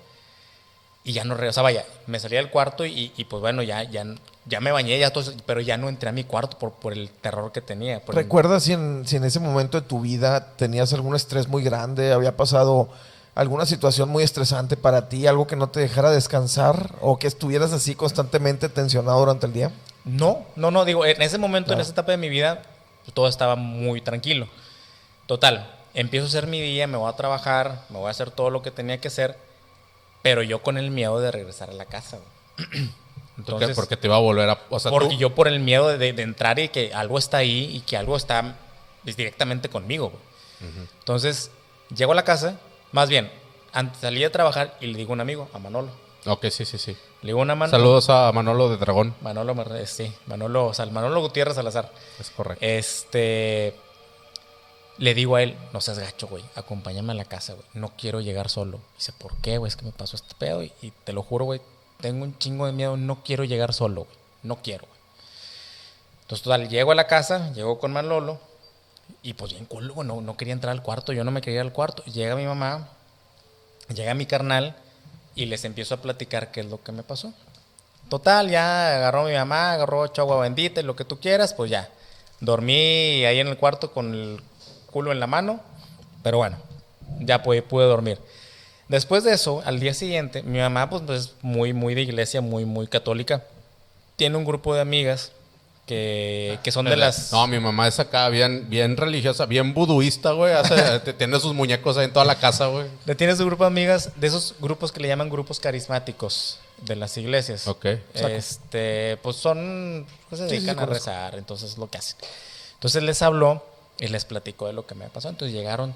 y 1.04 1.12
ya 1.12 1.22
no, 1.24 1.34
re- 1.36 1.48
o 1.48 1.52
sea, 1.52 1.62
vaya, 1.62 1.84
me 2.06 2.18
salí 2.18 2.36
del 2.36 2.50
cuarto 2.50 2.84
y, 2.86 3.12
y, 3.16 3.24
pues 3.24 3.40
bueno, 3.40 3.62
ya, 3.62 3.82
ya, 3.84 4.04
ya 4.46 4.60
me 4.60 4.72
bañé, 4.72 4.98
ya 4.98 5.12
todo 5.12 5.32
pero 5.46 5.60
ya 5.60 5.76
no 5.76 5.88
entré 5.90 6.08
a 6.08 6.12
mi 6.12 6.24
cuarto 6.24 6.58
por, 6.58 6.72
por 6.72 6.92
el 6.94 7.10
terror 7.10 7.52
que 7.52 7.60
tenía. 7.60 7.96
el- 7.96 8.02
¿Recuerdas 8.08 8.62
si 8.64 8.72
en, 8.72 9.06
si 9.06 9.16
en 9.16 9.24
ese 9.24 9.38
momento 9.38 9.80
de 9.80 9.86
tu 9.86 10.00
vida 10.00 10.54
tenías 10.56 10.92
algún 10.94 11.14
estrés 11.14 11.46
muy 11.46 11.62
grande? 11.62 12.12
¿Había 12.12 12.36
pasado 12.36 12.88
alguna 13.34 13.66
situación 13.66 14.08
muy 14.08 14.22
estresante 14.24 14.76
para 14.78 15.08
ti? 15.10 15.26
¿Algo 15.26 15.46
que 15.46 15.56
no 15.56 15.68
te 15.68 15.80
dejara 15.80 16.10
descansar? 16.10 16.94
¿O 17.02 17.18
que 17.18 17.26
estuvieras 17.26 17.72
así 17.72 17.94
constantemente 17.94 18.68
tensionado 18.70 19.18
durante 19.18 19.44
el 19.46 19.52
día? 19.52 19.70
No, 20.06 20.44
no, 20.56 20.70
no, 20.70 20.84
digo, 20.86 21.04
en 21.04 21.20
ese 21.20 21.36
momento, 21.38 21.72
en 21.74 21.80
esa 21.80 21.92
etapa 21.92 22.12
de 22.12 22.18
mi 22.18 22.28
vida, 22.30 22.62
todo 23.12 23.28
estaba 23.28 23.56
muy 23.56 24.00
tranquilo. 24.00 24.48
Total, 25.26 25.70
empiezo 25.94 26.26
a 26.26 26.28
hacer 26.28 26.46
mi 26.46 26.60
día, 26.60 26.86
me 26.86 26.96
voy 26.96 27.10
a 27.10 27.16
trabajar, 27.16 27.82
me 27.90 27.98
voy 27.98 28.08
a 28.08 28.10
hacer 28.10 28.30
todo 28.30 28.50
lo 28.50 28.62
que 28.62 28.70
tenía 28.70 28.98
que 29.00 29.08
hacer, 29.08 29.36
pero 30.24 30.42
yo 30.42 30.60
con 30.62 30.76
el 30.78 30.90
miedo 30.90 31.20
de 31.20 31.30
regresar 31.30 31.70
a 31.70 31.74
la 31.74 31.84
casa. 31.84 32.18
Entonces, 33.38 33.74
Porque 33.76 33.96
te 33.96 34.06
iba 34.06 34.16
a 34.16 34.20
volver 34.20 34.48
a... 34.48 34.58
O 34.70 34.78
sea, 34.80 34.90
porque 34.92 35.10
tú- 35.10 35.18
yo 35.18 35.34
por 35.34 35.48
el 35.48 35.60
miedo 35.60 35.88
de, 35.96 36.12
de 36.12 36.22
entrar 36.22 36.58
y 36.58 36.68
que 36.68 36.94
algo 36.94 37.18
está 37.18 37.38
ahí 37.38 37.68
y 37.76 37.80
que 37.80 37.96
algo 37.96 38.16
está 38.16 38.56
pues, 39.02 39.16
directamente 39.16 39.68
conmigo. 39.68 40.10
güey. 40.10 40.72
Entonces, 41.00 41.50
llego 41.94 42.12
a 42.12 42.14
la 42.14 42.22
casa, 42.24 42.58
más 42.92 43.08
bien, 43.08 43.30
antes 43.72 44.00
salí 44.00 44.22
a 44.24 44.30
trabajar 44.32 44.76
y 44.80 44.86
le 44.86 44.96
digo 44.96 45.12
a 45.12 45.14
un 45.14 45.20
amigo, 45.20 45.48
a 45.52 45.58
Manolo. 45.58 45.90
Ok, 46.26 46.46
sí, 46.50 46.64
sí, 46.64 46.78
sí. 46.78 46.96
Le 47.20 47.26
digo 47.28 47.40
a 47.40 47.42
una 47.42 47.54
mano. 47.54 47.70
Saludos 47.70 48.08
a 48.08 48.30
Manolo 48.32 48.70
de 48.70 48.76
Dragón. 48.78 49.14
Manolo, 49.20 49.54
eh, 49.76 49.86
sí, 49.86 50.10
Manolo, 50.26 50.72
Manolo 50.92 51.20
Gutiérrez 51.20 51.56
Salazar. 51.56 51.90
Es 52.18 52.30
correcto. 52.30 52.64
Este. 52.64 53.74
Le 54.98 55.14
digo 55.14 55.36
a 55.36 55.42
él, 55.42 55.56
no 55.72 55.80
seas 55.80 55.98
gacho, 55.98 56.28
güey, 56.28 56.44
acompáñame 56.54 57.12
a 57.12 57.16
la 57.16 57.24
casa, 57.24 57.54
güey. 57.54 57.66
No 57.74 57.92
quiero 57.96 58.20
llegar 58.20 58.48
solo. 58.48 58.80
Dice, 58.96 59.12
¿por 59.12 59.36
qué, 59.38 59.58
güey? 59.58 59.68
Es 59.68 59.76
que 59.76 59.84
me 59.84 59.92
pasó 59.92 60.16
este 60.16 60.34
pedo 60.38 60.62
y, 60.62 60.92
te 61.04 61.12
lo 61.12 61.22
juro, 61.22 61.44
güey, 61.44 61.60
tengo 62.00 62.24
un 62.24 62.38
chingo 62.38 62.66
de 62.66 62.72
miedo, 62.72 62.96
no 62.96 63.22
quiero 63.24 63.44
llegar 63.44 63.72
solo, 63.72 64.04
güey. 64.04 64.16
No 64.42 64.62
quiero, 64.62 64.86
güey. 64.86 64.98
Entonces, 66.22 66.44
total, 66.44 66.68
llego 66.68 66.92
a 66.92 66.94
la 66.94 67.06
casa, 67.06 67.52
llego 67.52 67.78
con 67.78 67.92
Manolo 67.92 68.38
y 69.22 69.34
pues 69.34 69.52
bien 69.52 69.66
culo, 69.66 70.02
no, 70.04 70.20
no 70.20 70.36
quería 70.36 70.54
entrar 70.54 70.72
al 70.72 70.82
cuarto, 70.82 71.12
yo 71.12 71.24
no 71.24 71.30
me 71.30 71.40
quería 71.40 71.60
ir 71.60 71.66
al 71.66 71.72
cuarto. 71.72 72.04
Llega 72.04 72.36
mi 72.36 72.46
mamá, 72.46 72.88
llega 73.94 74.14
mi 74.14 74.26
carnal 74.26 74.76
y 75.34 75.46
les 75.46 75.64
empiezo 75.64 75.94
a 75.94 75.98
platicar 75.98 76.50
qué 76.50 76.60
es 76.60 76.66
lo 76.66 76.82
que 76.82 76.92
me 76.92 77.02
pasó. 77.02 77.32
Total, 78.08 78.50
ya 78.50 78.96
agarró 78.96 79.24
mi 79.24 79.32
mamá, 79.32 79.72
agarró 79.72 80.04
agua 80.04 80.40
bendita 80.40 80.80
y 80.80 80.84
lo 80.84 80.94
que 80.94 81.04
tú 81.04 81.18
quieras, 81.18 81.54
pues 81.54 81.70
ya. 81.70 81.90
Dormí 82.40 83.24
ahí 83.24 83.40
en 83.40 83.48
el 83.48 83.56
cuarto 83.56 83.92
con 83.92 84.14
el 84.14 84.42
culo 84.94 85.10
en 85.12 85.18
la 85.18 85.26
mano, 85.26 85.60
pero 86.22 86.38
bueno, 86.38 86.56
ya 87.20 87.42
pude, 87.42 87.62
pude 87.62 87.84
dormir. 87.86 88.18
Después 88.88 89.24
de 89.24 89.32
eso, 89.32 89.60
al 89.66 89.80
día 89.80 89.92
siguiente, 89.92 90.42
mi 90.44 90.58
mamá, 90.60 90.88
pues, 90.88 91.02
pues 91.04 91.32
muy, 91.42 91.72
muy 91.72 91.94
de 91.94 92.02
iglesia, 92.02 92.40
muy, 92.40 92.64
muy 92.64 92.86
católica, 92.86 93.42
tiene 94.16 94.36
un 94.36 94.44
grupo 94.44 94.72
de 94.74 94.80
amigas 94.82 95.32
que, 95.86 96.58
que 96.62 96.70
son 96.70 96.84
de 96.86 96.96
las... 96.96 97.32
No, 97.32 97.46
mi 97.48 97.58
mamá 97.58 97.88
es 97.88 97.98
acá 97.98 98.28
bien, 98.28 98.70
bien 98.70 98.96
religiosa, 98.96 99.46
bien 99.46 99.74
buduista, 99.74 100.30
güey. 100.32 100.52
hace- 100.54 101.12
tiene 101.18 101.40
sus 101.40 101.54
muñecos 101.54 101.96
ahí 101.96 102.04
en 102.04 102.12
toda 102.12 102.24
la 102.24 102.36
casa, 102.36 102.66
güey. 102.68 102.86
Le 103.04 103.14
tiene 103.16 103.34
su 103.36 103.44
grupo 103.44 103.64
de 103.64 103.68
amigas, 103.68 104.10
de 104.16 104.26
esos 104.28 104.54
grupos 104.60 104.92
que 104.92 105.00
le 105.00 105.08
llaman 105.08 105.28
grupos 105.28 105.58
carismáticos 105.60 106.58
de 106.82 106.94
las 106.96 107.16
iglesias. 107.18 107.66
Ok. 107.66 107.86
Este, 108.14 109.18
pues 109.22 109.36
son, 109.36 110.06
pues 110.28 110.40
se 110.40 110.48
Sí, 110.48 110.54
sí, 110.54 110.56
dedican 110.66 110.76
sí, 110.76 110.82
a 110.82 110.86
rezar, 110.86 111.34
entonces 111.36 111.72
es 111.72 111.78
lo 111.78 111.88
que 111.90 111.98
hacen. 111.98 112.16
Entonces 112.74 113.02
les 113.02 113.20
habló 113.22 113.64
y 113.98 114.08
les 114.08 114.24
platicó 114.24 114.66
de 114.66 114.72
lo 114.72 114.86
que 114.86 114.94
me 114.94 115.08
pasó. 115.08 115.28
Entonces 115.28 115.54
llegaron 115.54 115.94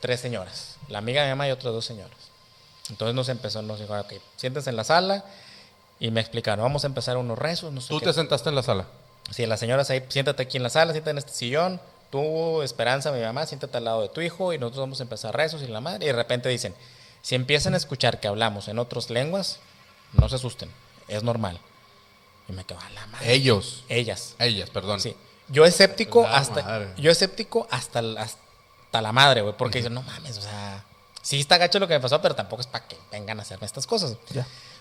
tres 0.00 0.20
señoras, 0.20 0.76
la 0.88 0.98
amiga 0.98 1.22
de 1.22 1.28
mi 1.28 1.32
mamá 1.32 1.48
y 1.48 1.52
otras 1.52 1.72
dos 1.72 1.84
señoras. 1.84 2.16
Entonces 2.90 3.14
nos 3.14 3.28
empezó, 3.28 3.62
nos 3.62 3.80
dijo, 3.80 3.98
ok, 3.98 4.14
siéntense 4.36 4.70
en 4.70 4.76
la 4.76 4.84
sala 4.84 5.24
y 6.00 6.10
me 6.10 6.20
explicaron, 6.20 6.64
vamos 6.64 6.84
a 6.84 6.88
empezar 6.88 7.16
unos 7.16 7.38
rezos, 7.38 7.72
no 7.72 7.80
sé 7.80 7.88
Tú 7.88 8.00
qué. 8.00 8.06
te 8.06 8.12
sentaste 8.12 8.48
en 8.48 8.54
la 8.56 8.62
sala. 8.62 8.86
Sí, 9.30 9.46
las 9.46 9.60
señoras 9.60 9.88
ahí, 9.90 10.04
siéntate 10.08 10.42
aquí 10.42 10.56
en 10.56 10.64
la 10.64 10.70
sala, 10.70 10.92
siéntate 10.92 11.12
en 11.12 11.18
este 11.18 11.32
sillón. 11.32 11.80
Tú, 12.10 12.60
Esperanza, 12.62 13.12
mi 13.12 13.20
mamá, 13.20 13.46
siéntate 13.46 13.78
al 13.78 13.84
lado 13.84 14.02
de 14.02 14.08
tu 14.08 14.20
hijo 14.20 14.52
y 14.52 14.58
nosotros 14.58 14.80
vamos 14.80 15.00
a 15.00 15.04
empezar 15.04 15.34
rezos 15.34 15.62
y 15.62 15.68
la 15.68 15.80
madre. 15.80 16.04
Y 16.04 16.08
de 16.08 16.12
repente 16.12 16.48
dicen, 16.48 16.74
si 17.22 17.36
empiezan 17.36 17.72
a 17.74 17.76
escuchar 17.78 18.20
que 18.20 18.28
hablamos 18.28 18.68
en 18.68 18.78
otras 18.78 19.08
lenguas, 19.08 19.60
no 20.12 20.28
se 20.28 20.34
asusten, 20.34 20.68
es 21.08 21.22
normal. 21.22 21.58
Y 22.48 22.52
me 22.52 22.64
quedo, 22.64 22.80
a 22.80 22.90
la 22.90 23.06
madre. 23.06 23.32
Ellos. 23.32 23.84
Ellas. 23.88 24.34
Ellas, 24.40 24.68
perdón. 24.68 25.00
Sí. 25.00 25.16
Yo 25.52 25.64
escéptico 25.64 26.22
La 26.22 26.36
hasta, 26.36 26.62
madre. 26.62 26.88
yo 26.96 27.10
escéptico 27.10 27.68
hasta, 27.70 28.00
hasta 28.18 29.00
la 29.02 29.12
madre, 29.12 29.42
güey, 29.42 29.54
porque 29.56 29.78
dicen, 29.78 29.94
no 29.94 30.02
mames, 30.02 30.38
o 30.38 30.42
sea, 30.42 30.82
sí 31.22 31.38
está 31.38 31.58
gacho 31.58 31.78
lo 31.78 31.86
que 31.86 31.94
me 31.94 32.00
pasó, 32.00 32.20
pero 32.20 32.34
tampoco 32.34 32.62
es 32.62 32.66
para 32.66 32.86
que 32.88 32.96
vengan 33.12 33.38
a 33.38 33.42
hacerme 33.42 33.66
estas 33.66 33.86
cosas. 33.86 34.16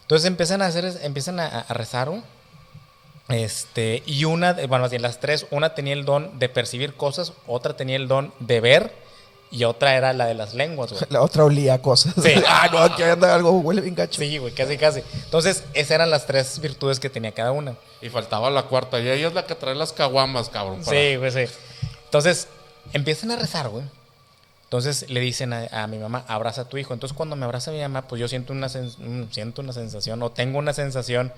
Entonces 0.01 0.25
empiezan 0.27 0.61
a 0.61 0.67
hacer, 0.67 0.99
empiezan 1.03 1.39
a, 1.39 1.47
a 1.61 1.73
rezar, 1.73 2.09
güey. 2.09 2.21
Este, 3.29 4.03
y 4.05 4.25
una, 4.25 4.53
bueno, 4.67 4.89
bien 4.89 5.01
las 5.01 5.19
tres, 5.19 5.45
una 5.51 5.73
tenía 5.73 5.93
el 5.93 6.03
don 6.03 6.37
de 6.39 6.49
percibir 6.49 6.95
cosas, 6.95 7.33
otra 7.47 7.75
tenía 7.77 7.95
el 7.95 8.07
don 8.09 8.33
de 8.39 8.59
ver, 8.59 8.93
y 9.51 9.65
otra 9.65 9.95
era 9.95 10.13
la 10.13 10.25
de 10.25 10.33
las 10.33 10.53
lenguas, 10.53 10.91
güey. 10.91 11.03
La 11.09 11.21
otra 11.21 11.43
olía 11.43 11.73
a 11.75 11.81
cosas. 11.81 12.13
Sí. 12.23 12.33
ah, 12.47 12.69
no, 12.71 12.79
aquí 12.79 13.03
anda 13.03 13.35
algo, 13.35 13.51
huele 13.51 13.81
bien 13.81 13.95
gacho. 13.95 14.19
Sí, 14.21 14.37
güey, 14.37 14.53
casi, 14.53 14.77
casi. 14.77 15.03
Entonces, 15.25 15.63
esas 15.73 15.91
eran 15.91 16.09
las 16.09 16.25
tres 16.25 16.59
virtudes 16.59 16.99
que 16.99 17.09
tenía 17.09 17.31
cada 17.33 17.51
una. 17.51 17.75
Y 18.01 18.09
faltaba 18.09 18.49
la 18.49 18.63
cuarta. 18.63 18.99
Y 18.99 19.09
ella 19.09 19.27
es 19.27 19.33
la 19.33 19.45
que 19.45 19.55
trae 19.55 19.75
las 19.75 19.91
caguamas, 19.93 20.49
cabrón. 20.49 20.81
para- 20.83 20.97
Sí, 20.97 21.15
güey, 21.17 21.31
sí. 21.31 21.53
Entonces, 22.05 22.47
empiezan 22.93 23.31
a 23.31 23.35
rezar, 23.35 23.69
güey. 23.69 23.83
Entonces 24.63 25.09
le 25.09 25.19
dicen 25.19 25.51
a, 25.51 25.67
a 25.83 25.87
mi 25.87 25.97
mamá, 25.97 26.23
abraza 26.29 26.61
a 26.61 26.65
tu 26.69 26.77
hijo. 26.77 26.93
Entonces 26.93 27.13
cuando 27.15 27.35
me 27.35 27.43
abraza 27.43 27.71
mi 27.71 27.81
mamá, 27.81 28.03
pues 28.07 28.21
yo 28.21 28.29
siento 28.29 28.53
una, 28.53 28.67
un- 28.99 29.27
siento 29.29 29.61
una 29.61 29.73
sensación, 29.73 30.23
o 30.23 30.31
tengo 30.31 30.59
una 30.59 30.71
sensación 30.71 31.33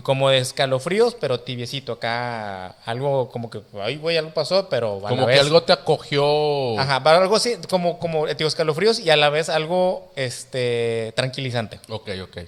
como 0.00 0.30
de 0.30 0.38
escalofríos, 0.38 1.14
pero 1.14 1.40
tibiecito. 1.40 1.92
Acá 1.92 2.68
algo 2.86 3.30
como 3.30 3.50
que, 3.50 3.60
ay, 3.82 3.96
güey, 3.98 4.16
algo 4.16 4.32
pasó, 4.32 4.68
pero 4.70 4.98
a 4.98 5.02
la 5.02 5.08
Como 5.10 5.26
que 5.26 5.38
algo 5.38 5.62
te 5.64 5.72
acogió. 5.74 6.78
Ajá, 6.80 7.02
para 7.02 7.18
algo 7.18 7.36
así, 7.36 7.56
como, 7.68 7.98
como 7.98 8.26
digo, 8.26 8.48
escalofríos 8.48 8.98
y 9.00 9.10
a 9.10 9.16
la 9.16 9.28
vez 9.28 9.50
algo 9.50 10.10
este, 10.16 11.12
tranquilizante. 11.16 11.78
Ok, 11.90 12.08
ok. 12.22 12.38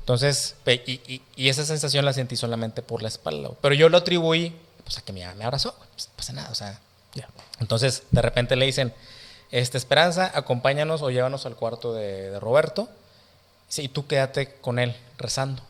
Entonces, 0.00 0.54
y, 0.66 0.70
y- 1.12 1.22
y 1.34 1.48
esa 1.48 1.64
sensación 1.64 2.04
la 2.04 2.12
sentí 2.12 2.36
solamente 2.36 2.82
por 2.82 3.02
la 3.02 3.08
espalda. 3.08 3.50
Pero 3.60 3.74
yo 3.74 3.88
lo 3.88 3.98
atribuí, 3.98 4.54
pues 4.84 4.98
a 4.98 5.02
que 5.02 5.12
mi 5.12 5.22
mamá 5.22 5.34
me 5.34 5.44
abrazó. 5.44 5.74
Pues, 5.94 6.06
no 6.08 6.12
pasa 6.16 6.32
nada, 6.32 6.50
o 6.50 6.54
sea. 6.54 6.78
Ya. 7.14 7.28
Entonces, 7.58 8.04
de 8.12 8.22
repente 8.22 8.54
le 8.54 8.66
dicen, 8.66 8.94
este, 9.50 9.78
Esperanza, 9.78 10.30
acompáñanos 10.34 11.02
o 11.02 11.10
llévanos 11.10 11.46
al 11.46 11.56
cuarto 11.56 11.92
de, 11.94 12.30
de 12.30 12.38
Roberto. 12.38 12.88
Sí, 13.68 13.82
y 13.82 13.88
tú 13.88 14.06
quédate 14.06 14.54
con 14.60 14.78
él 14.78 14.94
rezando. 15.18 15.60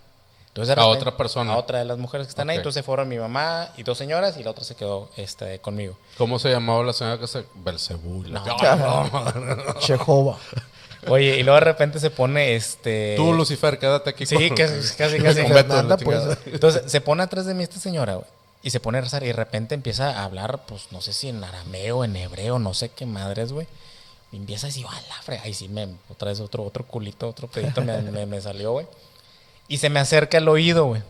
Entonces, 0.57 0.73
A 0.73 0.81
repente- 0.81 0.99
otra 0.99 1.17
persona. 1.19 1.53
A 1.53 1.59
otra 1.59 1.79
de 1.81 1.85
las 1.85 1.99
mujeres 1.99 2.27
que 2.27 2.31
están 2.31 2.49
ahí. 2.49 2.57
Entonces 2.57 2.83
fueron 2.83 3.09
mi 3.09 3.19
mamá 3.19 3.69
y 3.77 3.83
dos 3.83 3.99
señoras 3.99 4.39
y 4.39 4.43
la 4.43 4.53
otra 4.53 4.65
se 4.65 4.75
quedó 4.75 5.11
este, 5.17 5.59
conmigo. 5.59 5.99
¿Cómo 6.17 6.39
se 6.39 6.51
llamaba 6.51 6.83
la 6.83 6.95
señora 6.95 7.19
que 7.19 7.27
se. 7.27 7.45
Belcebú. 7.57 8.23
No. 8.27 8.43
Chejova. 9.81 10.39
Oye, 11.09 11.37
y 11.37 11.43
luego 11.43 11.59
de 11.61 11.65
repente 11.65 12.01
se 12.01 12.09
pone 12.09 12.57
este. 12.57 13.15
Tú, 13.19 13.35
Lucifer, 13.35 13.79
quédate 13.79 14.09
aquí. 14.11 14.25
Sí, 14.25 14.35
con- 14.49 14.57
casi, 14.57 14.97
casi, 14.97 15.19
casi. 15.19 15.47
la 15.47 15.97
pues. 15.99 16.39
Entonces 16.47 16.91
se 16.91 17.01
pone 17.03 17.23
atrás 17.23 17.45
de 17.45 17.53
mí 17.53 17.63
esta 17.63 17.79
señora, 17.79 18.15
güey. 18.15 18.27
Y 18.63 18.71
se 18.71 18.81
pone 18.81 18.97
a 18.97 19.03
rezar 19.03 19.23
y 19.23 19.27
de 19.27 19.33
repente 19.35 19.75
empieza 19.75 20.19
a 20.21 20.25
hablar, 20.25 20.65
pues 20.67 20.89
no 20.91 21.03
sé 21.03 21.13
si 21.13 21.29
en 21.29 21.45
arameo, 21.45 22.03
en 22.03 22.17
hebreo, 22.17 22.59
no 22.59 22.73
sé 22.73 22.89
qué 22.89 23.05
madres, 23.05 23.53
güey. 23.53 23.67
Y 24.33 24.37
empieza 24.37 24.67
a 24.67 24.69
decir, 24.69 24.87
a 24.89 24.93
la 25.09 25.23
frega. 25.23 25.43
Ahí 25.43 25.53
sí 25.53 25.69
me, 25.69 25.87
otra 26.09 26.31
vez 26.31 26.41
otro, 26.41 26.65
otro 26.65 26.85
culito, 26.87 27.29
otro 27.29 27.47
pedito 27.47 27.83
me, 27.83 28.01
me- 28.01 28.25
me 28.27 28.41
salió, 28.41 28.73
güey. 28.73 28.87
Y 29.69 29.79
se 29.79 29.91
me 29.91 30.01
acerca 30.01 30.39
al 30.39 30.49
oído, 30.49 30.87
güey. 30.87 31.03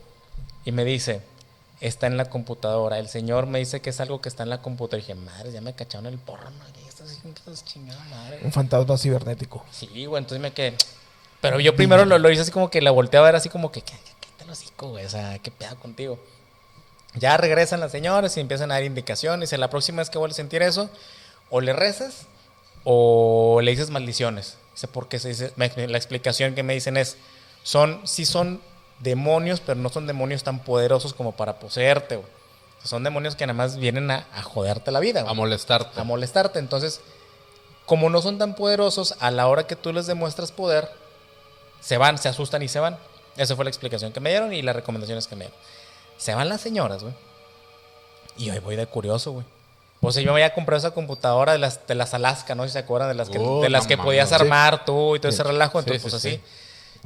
Y 0.64 0.72
me 0.72 0.84
dice, 0.84 1.20
está 1.80 2.06
en 2.06 2.16
la 2.16 2.26
computadora. 2.26 2.98
El 2.98 3.08
señor 3.08 3.46
me 3.46 3.58
dice 3.58 3.80
que 3.80 3.90
es 3.90 4.00
algo 4.00 4.20
que 4.20 4.28
está 4.28 4.42
en 4.42 4.50
la 4.50 4.62
computadora. 4.62 4.98
Y 4.98 5.00
dije, 5.02 5.14
madre, 5.14 5.52
ya 5.52 5.60
me 5.60 5.74
cacharon 5.74 6.06
el 6.06 6.18
porno. 6.18 6.50
¿Qué 6.74 6.88
estás 6.88 7.10
haciendo? 7.10 7.34
¿Qué 7.34 7.50
estás 7.50 7.64
chingada 7.64 8.02
madre? 8.10 8.40
Un 8.42 8.52
fantasma 8.52 8.96
cibernético. 8.96 9.64
Sí, 9.70 9.86
güey, 10.06 10.22
entonces 10.22 10.40
me 10.40 10.52
quedé. 10.52 10.74
Pero 11.40 11.60
yo 11.60 11.76
primero 11.76 12.04
lo, 12.04 12.18
lo 12.18 12.30
hice 12.30 12.42
así 12.42 12.50
como 12.50 12.70
que 12.70 12.80
la 12.80 12.90
volteé 12.90 13.20
a 13.20 13.22
ver 13.22 13.36
así 13.36 13.48
como 13.48 13.70
que, 13.70 13.82
¿qué, 13.82 13.92
qué, 13.92 14.12
qué 14.20 14.28
te 14.38 14.44
lo 14.46 14.52
hocico, 14.52 14.88
güey? 14.88 15.04
O 15.04 15.10
sea, 15.10 15.38
¿qué 15.38 15.50
pedo 15.50 15.76
contigo? 15.76 16.18
Ya 17.14 17.36
regresan 17.36 17.80
las 17.80 17.92
señoras 17.92 18.36
y 18.36 18.40
empiezan 18.40 18.70
a 18.70 18.74
dar 18.74 18.84
indicaciones. 18.84 19.52
Y 19.52 19.56
la 19.56 19.70
próxima 19.70 20.00
vez 20.00 20.10
que 20.10 20.18
vuelves 20.18 20.36
a 20.36 20.42
sentir 20.42 20.62
eso, 20.62 20.90
o 21.50 21.60
le 21.60 21.72
rezas 21.72 22.26
o 22.84 23.60
le 23.62 23.70
dices 23.70 23.90
maldiciones. 23.90 24.56
Dice, 24.72 24.88
porque 24.88 25.18
se 25.18 25.28
dice, 25.28 25.52
la 25.56 25.96
explicación 25.96 26.54
que 26.54 26.62
me 26.62 26.74
dicen 26.74 26.96
es, 26.96 27.16
son, 27.66 28.00
sí 28.06 28.24
son 28.24 28.60
demonios, 29.00 29.58
pero 29.60 29.80
no 29.80 29.88
son 29.88 30.06
demonios 30.06 30.44
tan 30.44 30.60
poderosos 30.60 31.12
como 31.14 31.32
para 31.32 31.58
poseerte, 31.58 32.14
güey. 32.14 32.28
O 32.28 32.80
sea, 32.80 32.88
son 32.90 33.02
demonios 33.02 33.34
que 33.34 33.44
nada 33.44 33.56
más 33.56 33.76
vienen 33.76 34.08
a, 34.12 34.24
a 34.32 34.42
joderte 34.42 34.92
la 34.92 35.00
vida, 35.00 35.22
güey 35.22 35.32
A 35.32 35.34
molestarte. 35.34 36.00
a 36.00 36.04
molestarte. 36.04 36.60
Entonces, 36.60 37.00
como 37.86 38.08
no 38.08 38.22
son 38.22 38.38
tan 38.38 38.54
poderosos, 38.54 39.16
a 39.18 39.32
la 39.32 39.48
hora 39.48 39.66
que 39.66 39.74
tú 39.74 39.92
les 39.92 40.06
demuestras 40.06 40.52
poder, 40.52 40.88
se 41.80 41.98
van, 41.98 42.18
se 42.18 42.28
asustan 42.28 42.62
y 42.62 42.68
se 42.68 42.78
van. 42.78 42.96
Esa 43.36 43.56
fue 43.56 43.64
la 43.64 43.70
explicación 43.70 44.12
que 44.12 44.20
me 44.20 44.30
dieron 44.30 44.52
y 44.52 44.62
las 44.62 44.76
recomendaciones 44.76 45.26
que 45.26 45.34
me 45.34 45.46
dieron. 45.46 45.58
Se 46.18 46.34
van 46.34 46.48
las 46.48 46.60
señoras, 46.60 47.02
güey. 47.02 47.14
Y 48.36 48.50
hoy 48.50 48.60
voy 48.60 48.76
de 48.76 48.86
curioso, 48.86 49.32
güey. 49.32 49.46
Sea, 50.12 50.22
yo 50.22 50.32
me 50.32 50.40
había 50.42 50.54
comprado 50.54 50.78
esa 50.78 50.92
computadora 50.92 51.52
de 51.52 51.58
las, 51.58 51.84
de 51.88 51.94
las 51.96 52.14
Alaska, 52.14 52.54
¿no? 52.54 52.62
Si 52.64 52.70
se 52.70 52.78
acuerdan, 52.78 53.08
de 53.08 53.14
las 53.14 53.28
que, 53.28 53.38
Oh, 53.40 53.60
de 53.60 53.70
las 53.70 53.86
que 53.88 53.98
podías 53.98 54.28
Sí. 54.28 54.34
armar 54.36 54.84
tú 54.84 55.16
y 55.16 55.20
todo 55.20 55.30
ese 55.30 55.42
relajo. 55.42 55.80
Entonces, 55.80 56.02
sí, 56.02 56.08
pues 56.08 56.22
sí. 56.22 56.28
así. 56.28 56.40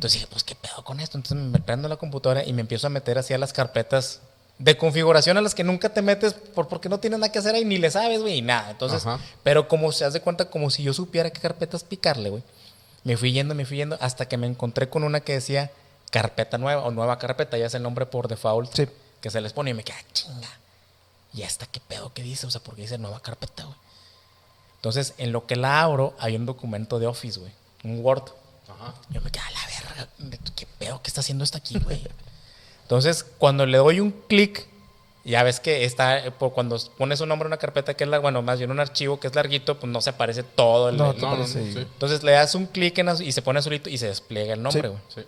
Entonces 0.00 0.18
dije, 0.22 0.28
pues, 0.32 0.44
¿qué 0.44 0.54
pedo 0.54 0.82
con 0.82 0.98
esto? 0.98 1.18
Entonces 1.18 1.36
me 1.46 1.58
prendo 1.58 1.86
la 1.86 1.96
computadora 1.96 2.42
y 2.42 2.54
me 2.54 2.62
empiezo 2.62 2.86
a 2.86 2.90
meter 2.90 3.18
así 3.18 3.34
a 3.34 3.38
las 3.38 3.52
carpetas 3.52 4.20
de 4.58 4.78
configuración 4.78 5.36
a 5.36 5.42
las 5.42 5.54
que 5.54 5.62
nunca 5.62 5.90
te 5.90 6.00
metes 6.00 6.32
por, 6.32 6.68
porque 6.68 6.88
no 6.88 7.00
tienes 7.00 7.18
nada 7.18 7.30
que 7.30 7.38
hacer 7.38 7.54
ahí, 7.54 7.66
ni 7.66 7.76
le 7.76 7.90
sabes, 7.90 8.22
güey, 8.22 8.38
y 8.38 8.40
nada. 8.42 8.70
Entonces, 8.70 9.04
Ajá. 9.06 9.22
pero 9.42 9.68
como 9.68 9.92
se 9.92 10.06
hace 10.06 10.22
cuenta, 10.22 10.46
como 10.48 10.70
si 10.70 10.82
yo 10.82 10.94
supiera 10.94 11.28
qué 11.28 11.38
carpetas 11.38 11.84
picarle, 11.84 12.30
güey. 12.30 12.42
Me 13.04 13.18
fui 13.18 13.30
yendo, 13.32 13.54
me 13.54 13.66
fui 13.66 13.76
yendo, 13.76 13.98
hasta 14.00 14.26
que 14.26 14.38
me 14.38 14.46
encontré 14.46 14.88
con 14.88 15.04
una 15.04 15.20
que 15.20 15.34
decía 15.34 15.70
carpeta 16.10 16.56
nueva 16.56 16.82
o 16.84 16.90
nueva 16.90 17.18
carpeta, 17.18 17.58
ya 17.58 17.66
es 17.66 17.74
el 17.74 17.82
nombre 17.82 18.06
por 18.06 18.26
default 18.26 18.72
Sí. 18.74 18.88
que 19.20 19.28
se 19.30 19.42
les 19.42 19.52
pone 19.52 19.72
y 19.72 19.74
me 19.74 19.84
queda 19.84 19.98
chinga. 20.14 20.48
¿Y 21.34 21.42
esta 21.42 21.66
qué 21.66 21.78
pedo 21.78 22.14
que 22.14 22.22
dice? 22.22 22.46
O 22.46 22.50
sea, 22.50 22.62
porque 22.62 22.80
dice 22.80 22.96
nueva 22.96 23.20
carpeta, 23.20 23.64
güey. 23.64 23.76
Entonces, 24.76 25.12
en 25.18 25.30
lo 25.32 25.44
que 25.46 25.56
la 25.56 25.82
abro, 25.82 26.14
hay 26.18 26.36
un 26.36 26.46
documento 26.46 26.98
de 26.98 27.06
Office, 27.06 27.38
güey. 27.38 27.52
Un 27.84 28.02
Word. 28.02 28.24
Ajá. 28.68 28.94
Yo 29.10 29.20
me 29.20 29.30
quedo 29.30 29.42
a 29.44 29.50
la 29.50 29.66
verga. 29.66 29.79
¿Qué 30.56 30.66
pedo? 30.78 31.00
¿Qué 31.02 31.08
está 31.08 31.20
haciendo 31.20 31.44
esto 31.44 31.58
aquí, 31.58 31.78
güey? 31.78 32.02
Entonces, 32.82 33.24
cuando 33.38 33.66
le 33.66 33.78
doy 33.78 34.00
un 34.00 34.10
clic, 34.10 34.66
ya 35.24 35.42
ves 35.42 35.60
que 35.60 35.84
está, 35.84 36.22
por 36.38 36.52
cuando 36.52 36.78
pones 36.98 37.20
un 37.20 37.28
nombre 37.28 37.44
en 37.46 37.50
una 37.50 37.58
carpeta 37.58 37.94
que 37.94 38.04
es 38.04 38.10
la, 38.10 38.18
bueno, 38.18 38.42
más 38.42 38.58
bien 38.58 38.70
un 38.70 38.80
archivo 38.80 39.20
que 39.20 39.28
es 39.28 39.34
larguito, 39.34 39.78
pues 39.78 39.92
no 39.92 40.00
se 40.00 40.10
aparece 40.10 40.42
todo 40.42 40.88
el. 40.88 40.96
No, 40.96 41.10
el- 41.10 41.16
te 41.16 41.22
No, 41.22 41.28
no, 41.30 41.36
no, 41.36 41.42
parece- 41.42 41.72
sí. 41.72 41.78
Entonces 41.78 42.22
le 42.22 42.32
das 42.32 42.54
un 42.54 42.66
clic 42.66 42.98
y 43.20 43.32
se 43.32 43.42
pone 43.42 43.58
azulito 43.58 43.88
y 43.90 43.98
se 43.98 44.06
despliega 44.06 44.54
el 44.54 44.62
nombre, 44.62 44.82
Sí. 44.82 44.88
güey. 44.88 45.00
Sí. 45.14 45.20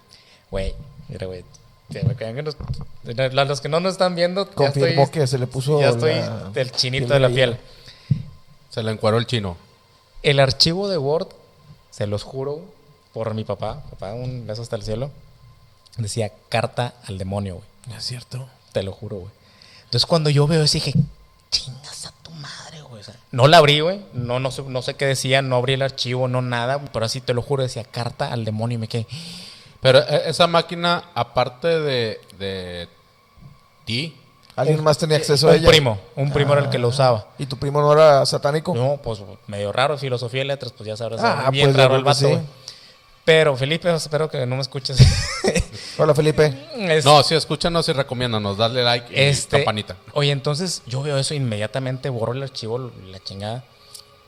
Güey, 0.50 0.74
mira, 1.08 1.26
güey. 1.26 1.44
los 3.46 3.60
que 3.60 3.68
no 3.68 3.80
nos 3.80 3.92
están 3.92 4.14
viendo, 4.14 4.48
ya 4.48 4.54
Confirmó 4.54 5.02
estoy, 5.02 5.20
que 5.20 5.26
se 5.26 5.38
le 5.38 5.46
puso. 5.46 5.78
ya 5.80 5.90
estoy 5.90 6.14
del 6.54 6.72
chinito 6.72 7.06
piel 7.06 7.14
de 7.14 7.20
la 7.20 7.28
piel. 7.28 7.58
Se 8.70 8.82
le 8.82 8.90
encueró 8.92 9.18
el 9.18 9.26
chino. 9.26 9.56
El 10.22 10.40
archivo 10.40 10.88
de 10.88 10.96
Word, 10.96 11.28
se 11.90 12.06
los 12.06 12.22
juro, 12.22 12.62
por 13.12 13.34
mi 13.34 13.44
papá, 13.44 13.82
papá, 13.90 14.12
un 14.14 14.46
beso 14.46 14.62
hasta 14.62 14.76
el 14.76 14.82
cielo, 14.82 15.10
decía 15.96 16.32
carta 16.48 16.94
al 17.06 17.18
demonio, 17.18 17.56
güey. 17.56 17.96
Es 17.98 18.04
cierto. 18.04 18.48
Te 18.72 18.82
lo 18.82 18.92
juro, 18.92 19.16
güey. 19.16 19.32
Entonces 19.84 20.06
cuando 20.06 20.30
yo 20.30 20.46
veo 20.46 20.62
eso 20.62 20.74
dije, 20.74 20.94
chingas 21.50 22.06
a 22.06 22.12
tu 22.22 22.30
madre, 22.30 22.80
güey. 22.82 23.02
O 23.02 23.04
sea, 23.04 23.14
no 23.30 23.46
la 23.46 23.58
abrí, 23.58 23.80
güey. 23.80 24.00
No, 24.14 24.40
no, 24.40 24.50
sé, 24.50 24.62
no 24.62 24.80
sé 24.82 24.94
qué 24.94 25.04
decía, 25.06 25.42
no 25.42 25.56
abrí 25.56 25.74
el 25.74 25.82
archivo, 25.82 26.28
no 26.28 26.40
nada. 26.40 26.80
Pero 26.92 27.04
así 27.04 27.20
te 27.20 27.34
lo 27.34 27.42
juro, 27.42 27.62
decía 27.62 27.84
carta 27.84 28.32
al 28.32 28.44
demonio 28.44 28.76
y 28.76 28.78
me 28.78 28.88
quedé. 28.88 29.06
Pero 29.82 29.98
eh, 29.98 30.22
esa 30.26 30.46
máquina, 30.46 31.10
aparte 31.14 31.68
de, 31.68 32.20
de 32.38 32.88
ti, 33.84 34.16
¿Alguien 34.54 34.82
más 34.84 34.98
tenía 34.98 35.16
acceso 35.16 35.48
a 35.48 35.52
Un 35.52 35.56
ella? 35.56 35.68
primo, 35.68 35.98
un 36.14 36.30
primo 36.30 36.52
era 36.52 36.62
el 36.62 36.68
que 36.68 36.78
lo 36.78 36.88
usaba. 36.88 37.26
¿Y 37.38 37.46
tu 37.46 37.56
primo 37.56 37.80
no 37.80 37.92
era 37.92 38.24
satánico? 38.26 38.74
No, 38.74 38.98
pues 39.02 39.20
medio 39.46 39.72
raro, 39.72 39.96
filosofía 39.96 40.42
y 40.42 40.46
letras, 40.46 40.72
pues 40.76 40.86
ya 40.86 40.96
sabrás. 40.96 41.20
Ah, 41.22 41.48
bien 41.50 41.68
pues, 41.68 41.76
yo 41.76 41.82
raro 41.82 41.96
el 41.96 42.04
vato, 42.04 42.18
sí. 42.18 42.38
Pero 43.24 43.56
Felipe, 43.56 43.92
espero 43.94 44.28
que 44.28 44.44
no 44.46 44.56
me 44.56 44.62
escuches. 44.62 44.98
Hola, 45.98 46.14
Felipe. 46.14 46.52
Es- 46.76 47.04
no, 47.04 47.22
sí, 47.22 47.34
escúchanos 47.34 47.88
y 47.88 47.92
recomiéndanos, 47.92 48.56
darle 48.56 48.82
like 48.82 49.12
y 49.12 49.20
este, 49.28 49.58
campanita. 49.58 49.96
Oye, 50.14 50.32
entonces 50.32 50.82
yo 50.86 51.02
veo 51.02 51.16
eso 51.18 51.34
inmediatamente, 51.34 52.08
borro 52.08 52.32
el 52.32 52.42
archivo, 52.42 52.90
la 53.06 53.20
chingada. 53.20 53.64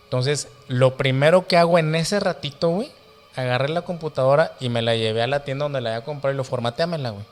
Entonces, 0.05 0.49
lo 0.69 0.97
primero 0.97 1.49
que 1.49 1.57
hago 1.57 1.79
en 1.79 1.95
ese 1.97 2.21
ratito, 2.21 2.69
güey, 2.69 2.93
agarré 3.35 3.69
la 3.69 3.83
computadora 3.83 4.57
y 4.61 4.69
me 4.69 4.81
la 4.81 4.95
llevé 4.95 5.23
a 5.23 5.27
la 5.27 5.43
tienda 5.43 5.65
donde 5.65 5.81
la 5.81 5.91
había 5.91 6.05
comprado 6.05 6.33
y 6.33 6.37
lo 6.37 6.45
formateamela, 6.45 7.11
güey. 7.11 7.25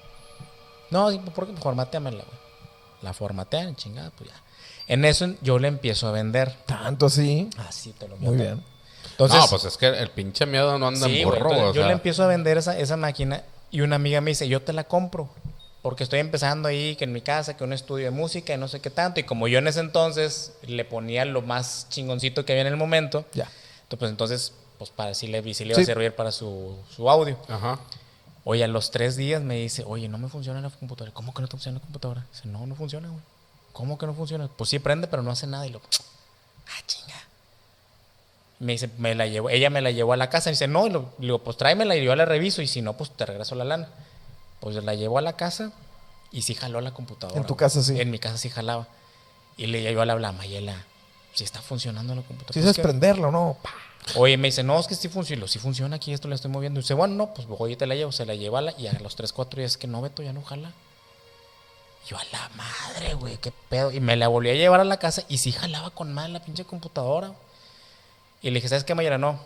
No, 0.91 1.11
¿por 1.33 1.47
qué? 1.47 1.57
Formateamela, 1.57 2.25
güey. 2.25 2.39
La 3.03 3.13
formatean, 3.13 3.77
chingada, 3.77 4.11
pues 4.11 4.31
ya. 4.31 4.37
En 4.89 5.05
eso 5.05 5.33
yo 5.43 5.59
le 5.59 5.69
empiezo 5.69 6.09
a 6.09 6.13
vender. 6.13 6.57
Tanto 6.67 7.07
así. 7.07 7.49
Así 7.57 7.93
te 7.93 8.09
lo 8.09 8.17
Muy 8.17 8.37
bien. 8.37 8.63
Entonces, 9.13 9.39
no, 9.41 9.47
pues 9.49 9.65
es 9.65 9.77
que 9.77 9.87
el 9.87 10.11
pinche 10.11 10.45
miedo 10.47 10.79
no 10.79 10.89
anda 10.89 11.07
Sí, 11.07 11.21
en 11.21 11.25
burro. 11.29 11.37
entonces 11.39 11.63
o 11.63 11.67
yo 11.75 11.81
sea, 11.83 11.87
le 11.87 11.93
empiezo 11.93 12.23
a 12.25 12.27
vender 12.27 12.59
esa, 12.59 12.79
esa 12.79 12.97
máquina 12.97 13.43
y 13.71 13.81
una 13.83 13.97
amiga 13.97 14.21
me 14.21 14.31
dice, 14.33 14.49
yo 14.49 14.61
te 14.63 14.73
la 14.73 14.85
compro. 14.85 15.29
Porque 15.83 16.05
estoy 16.05 16.21
empezando 16.21 16.69
ahí, 16.69 16.95
que 16.95 17.05
en 17.05 17.13
mi 17.13 17.23
casa, 17.23 17.57
que 17.57 17.65
un 17.65 17.73
estudio 17.73 18.05
de 18.05 18.11
música 18.13 18.55
y 18.55 18.57
no 18.57 18.69
sé 18.69 18.81
qué 18.81 18.89
tanto. 18.91 19.19
Y 19.19 19.25
como 19.25 19.49
yo 19.49 19.59
en 19.59 19.67
ese 19.67 19.81
entonces 19.81 20.53
le 20.63 20.85
ponía 20.85 21.25
lo 21.25 21.43
más 21.43 21.87
chingoncito 21.89 22.45
que 22.45 22.53
había 22.53 22.61
en 22.63 22.69
el 22.69 22.77
momento, 22.77 23.25
Ya. 23.35 23.49
entonces, 23.83 23.99
pues 23.99 24.11
entonces, 24.11 24.53
pues 24.79 24.91
para 24.91 25.13
si 25.15 25.27
le, 25.27 25.43
si 25.55 25.65
le 25.65 25.73
iba 25.73 25.83
a 25.83 25.85
servir 25.85 26.15
para 26.15 26.31
su, 26.31 26.77
su 26.95 27.11
audio. 27.11 27.37
Ajá. 27.49 27.81
Oye, 28.45 28.63
a 28.63 28.69
los 28.69 28.93
tres 28.93 29.17
días 29.17 29.43
me 29.43 29.57
dice, 29.57 29.83
oye, 29.87 30.09
no 30.09 30.19
me 30.19 30.29
funciona 30.29 30.61
la 30.61 30.71
computadora. 30.71 31.13
¿Cómo 31.13 31.35
que 31.35 31.43
no 31.43 31.49
te 31.49 31.53
funciona 31.53 31.79
la 31.79 31.83
computadora? 31.85 32.27
Dice, 32.33 32.47
no, 32.49 32.65
no 32.67 32.75
funciona, 32.77 33.09
güey. 33.09 33.21
¿Cómo 33.73 33.99
que 33.99 34.07
no 34.07 34.15
funciona? 34.15 34.49
Pues 34.57 34.71
sí 34.71 34.79
prende, 34.79 35.09
pero 35.09 35.23
no 35.23 35.31
hace 35.33 35.47
nada. 35.49 35.67
Y 35.67 35.71
lo, 35.71 35.79
ah, 35.81 36.83
chinga. 36.87 37.15
Me 38.63 38.73
dice, 38.73 38.89
me 38.99 39.15
la 39.17 39.27
llevó, 39.27 39.51
ella 39.51 39.71
me 39.71 39.81
la 39.81 39.91
llevó 39.91 40.13
a 40.13 40.17
la 40.17 40.31
casa. 40.31 40.51
Y 40.51 40.53
dice, 40.53 40.69
no, 40.69 40.87
y 40.87 40.91
lo, 40.91 41.11
le 41.19 41.27
digo, 41.27 41.39
pues 41.41 41.57
tráemela 41.57 41.97
y 41.97 42.05
yo 42.05 42.15
la 42.15 42.25
reviso. 42.25 42.63
Y 42.63 42.69
si 42.69 42.81
no, 42.81 42.93
pues 42.97 43.11
te 43.11 43.27
regreso 43.27 43.55
la 43.57 43.65
lana. 43.65 43.89
Pues 44.61 44.77
la 44.77 44.95
llevó 44.95 45.19
a 45.19 45.21
la 45.23 45.33
casa 45.37 45.73
y 46.31 46.43
sí 46.43 46.55
jaló 46.55 46.81
la 46.81 46.93
computadora. 46.93 47.41
En 47.41 47.47
tu 47.47 47.55
güey. 47.55 47.59
casa 47.59 47.83
sí. 47.83 48.01
En 48.01 48.11
mi 48.11 48.19
casa 48.21 48.39
sí 48.39 48.49
jalaba. 48.51 48.87
Y 49.57 49.67
le 49.67 49.83
yo 49.93 50.05
le 50.05 50.13
hablaba, 50.13 50.33
Mayela, 50.33 50.85
si 51.35 51.43
está 51.43 51.61
funcionando 51.61 52.15
la 52.15 52.23
computadora. 52.23 52.53
Si 52.55 52.61
Pues 52.61 52.65
sabes 52.67 52.77
que- 52.77 52.83
prenderlo, 52.83 53.31
¿no? 53.33 53.59
Pa. 53.63 53.71
Oye, 54.17 54.37
me 54.37 54.49
dice, 54.49 54.63
no, 54.63 54.79
es 54.81 54.87
que 54.87 54.95
sí 54.95 55.09
funciona. 55.09 55.47
Sí 55.49 55.59
funciona 55.59 55.97
aquí, 55.97 56.13
esto 56.13 56.29
le 56.29 56.35
estoy 56.37 56.51
moviendo. 56.51 56.79
Y 56.79 56.83
dice, 56.85 56.95
bueno, 56.95 57.15
no, 57.15 57.35
pues 57.35 57.47
oye, 57.59 57.77
te 57.77 57.87
la 57.87 57.95
llevo. 57.97 58.13
Se 58.13 58.25
la 58.27 58.35
lleva 58.37 58.61
a 58.61 58.63
la- 58.63 58.75
y 58.79 58.87
a 58.87 58.93
los 59.01 59.17
3, 59.17 59.33
4 59.33 59.59
días 59.61 59.77
que 59.77 59.87
no, 59.89 60.01
Beto, 60.01 60.23
ya 60.23 60.33
no 60.33 60.43
jala. 60.43 60.73
Yo 62.09 62.17
a 62.17 62.25
la 62.33 62.49
madre, 62.57 63.15
güey, 63.15 63.37
qué 63.39 63.53
pedo. 63.69 63.93
Y 63.93 64.01
me 64.01 64.17
la 64.17 64.27
volví 64.29 64.51
a 64.51 64.55
llevar 64.55 64.81
a 64.81 64.85
la 64.85 64.97
casa 64.99 65.23
y 65.29 65.39
sí 65.39 65.53
jalaba 65.53 65.91
con 65.91 66.13
mal 66.13 66.33
la 66.33 66.45
pinche 66.45 66.65
computadora. 66.65 67.33
Y 68.43 68.51
le 68.51 68.55
dije, 68.57 68.69
¿sabes 68.69 68.85
qué, 68.85 68.95
Mayra? 68.95 69.19
No, 69.19 69.39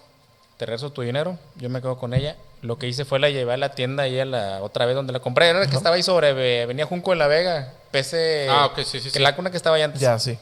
te 0.56 0.66
regreso 0.66 0.90
tu 0.90 1.02
dinero, 1.02 1.38
yo 1.56 1.68
me 1.68 1.80
quedo 1.80 1.98
con 1.98 2.14
ella. 2.14 2.36
Lo 2.62 2.78
que 2.78 2.88
hice 2.88 3.04
fue 3.04 3.18
la 3.18 3.28
llevé 3.28 3.52
a 3.52 3.56
la 3.58 3.70
tienda 3.74 4.04
ahí 4.04 4.18
a 4.18 4.24
la 4.24 4.62
otra 4.62 4.86
vez 4.86 4.94
donde 4.94 5.12
la 5.12 5.20
compré. 5.20 5.48
Era 5.50 5.60
la 5.60 5.66
que 5.66 5.76
estaba 5.76 5.96
ahí 5.96 6.02
sobre 6.02 6.30
eh, 6.30 6.62
Avenida 6.62 6.86
Junco 6.86 7.10
de 7.10 7.16
la 7.18 7.26
Vega. 7.26 7.74
PC. 7.90 8.48
Ah, 8.50 8.66
ok, 8.66 8.78
sí, 8.78 8.98
sí, 9.00 9.04
Que 9.10 9.10
sí. 9.10 9.18
la 9.18 9.34
una 9.36 9.50
que 9.50 9.56
estaba 9.58 9.76
ahí 9.76 9.82
antes. 9.82 10.00
Ya, 10.00 10.18
sí. 10.18 10.38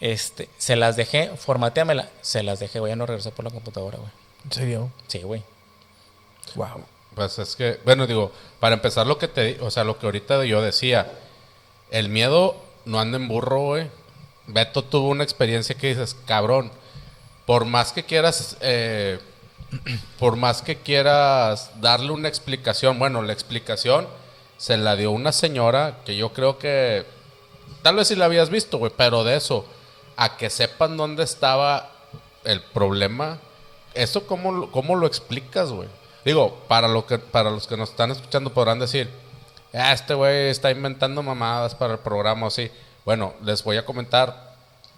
Este, 0.00 0.48
se 0.58 0.74
las 0.76 0.96
dejé, 0.96 1.30
formateamela. 1.36 2.08
Se 2.22 2.42
las 2.42 2.58
dejé, 2.58 2.80
güey, 2.80 2.90
ya 2.90 2.96
no 2.96 3.06
regresé 3.06 3.30
por 3.30 3.44
la 3.44 3.50
computadora, 3.50 3.98
güey. 3.98 4.10
¿En 4.46 4.52
serio? 4.52 4.90
Sí, 5.06 5.18
güey. 5.20 5.42
Wow. 6.56 6.84
Pues 7.14 7.38
es 7.38 7.54
que, 7.54 7.78
bueno, 7.84 8.06
digo, 8.06 8.32
para 8.58 8.74
empezar 8.74 9.06
lo 9.06 9.18
que 9.18 9.28
te, 9.28 9.44
di- 9.44 9.56
o 9.60 9.70
sea, 9.70 9.84
lo 9.84 9.98
que 9.98 10.06
ahorita 10.06 10.44
yo 10.44 10.62
decía, 10.62 11.12
el 11.90 12.08
miedo 12.08 12.56
no 12.86 12.98
anda 12.98 13.18
en 13.18 13.28
burro, 13.28 13.60
güey. 13.60 13.90
Beto 14.46 14.82
tuvo 14.82 15.08
una 15.08 15.22
experiencia 15.22 15.76
que 15.76 15.88
dices, 15.88 16.16
cabrón, 16.26 16.72
por 17.52 17.66
más 17.66 17.92
que 17.92 18.02
quieras, 18.02 18.56
eh, 18.62 19.18
por 20.18 20.36
más 20.36 20.62
que 20.62 20.76
quieras 20.76 21.70
darle 21.82 22.10
una 22.10 22.28
explicación, 22.28 22.98
bueno, 22.98 23.20
la 23.20 23.34
explicación 23.34 24.08
se 24.56 24.78
la 24.78 24.96
dio 24.96 25.10
una 25.10 25.32
señora 25.32 25.98
que 26.06 26.16
yo 26.16 26.32
creo 26.32 26.58
que, 26.58 27.04
tal 27.82 27.96
vez 27.96 28.08
si 28.08 28.16
la 28.16 28.24
habías 28.24 28.48
visto, 28.48 28.78
güey, 28.78 28.90
pero 28.96 29.22
de 29.22 29.36
eso, 29.36 29.66
a 30.16 30.38
que 30.38 30.48
sepan 30.48 30.96
dónde 30.96 31.24
estaba 31.24 31.90
el 32.44 32.62
problema, 32.62 33.36
¿eso 33.92 34.26
cómo, 34.26 34.70
cómo 34.70 34.96
lo 34.96 35.06
explicas, 35.06 35.72
güey? 35.72 35.90
Digo, 36.24 36.58
para, 36.68 36.88
lo 36.88 37.04
que, 37.04 37.18
para 37.18 37.50
los 37.50 37.66
que 37.66 37.76
nos 37.76 37.90
están 37.90 38.12
escuchando 38.12 38.48
podrán 38.54 38.78
decir, 38.78 39.10
"Ah, 39.74 39.92
este 39.92 40.14
güey 40.14 40.48
está 40.48 40.70
inventando 40.70 41.22
mamadas 41.22 41.74
para 41.74 41.92
el 41.92 41.98
programa 41.98 42.46
así. 42.46 42.70
Bueno, 43.04 43.34
les 43.42 43.62
voy 43.62 43.76
a 43.76 43.84
comentar. 43.84 44.51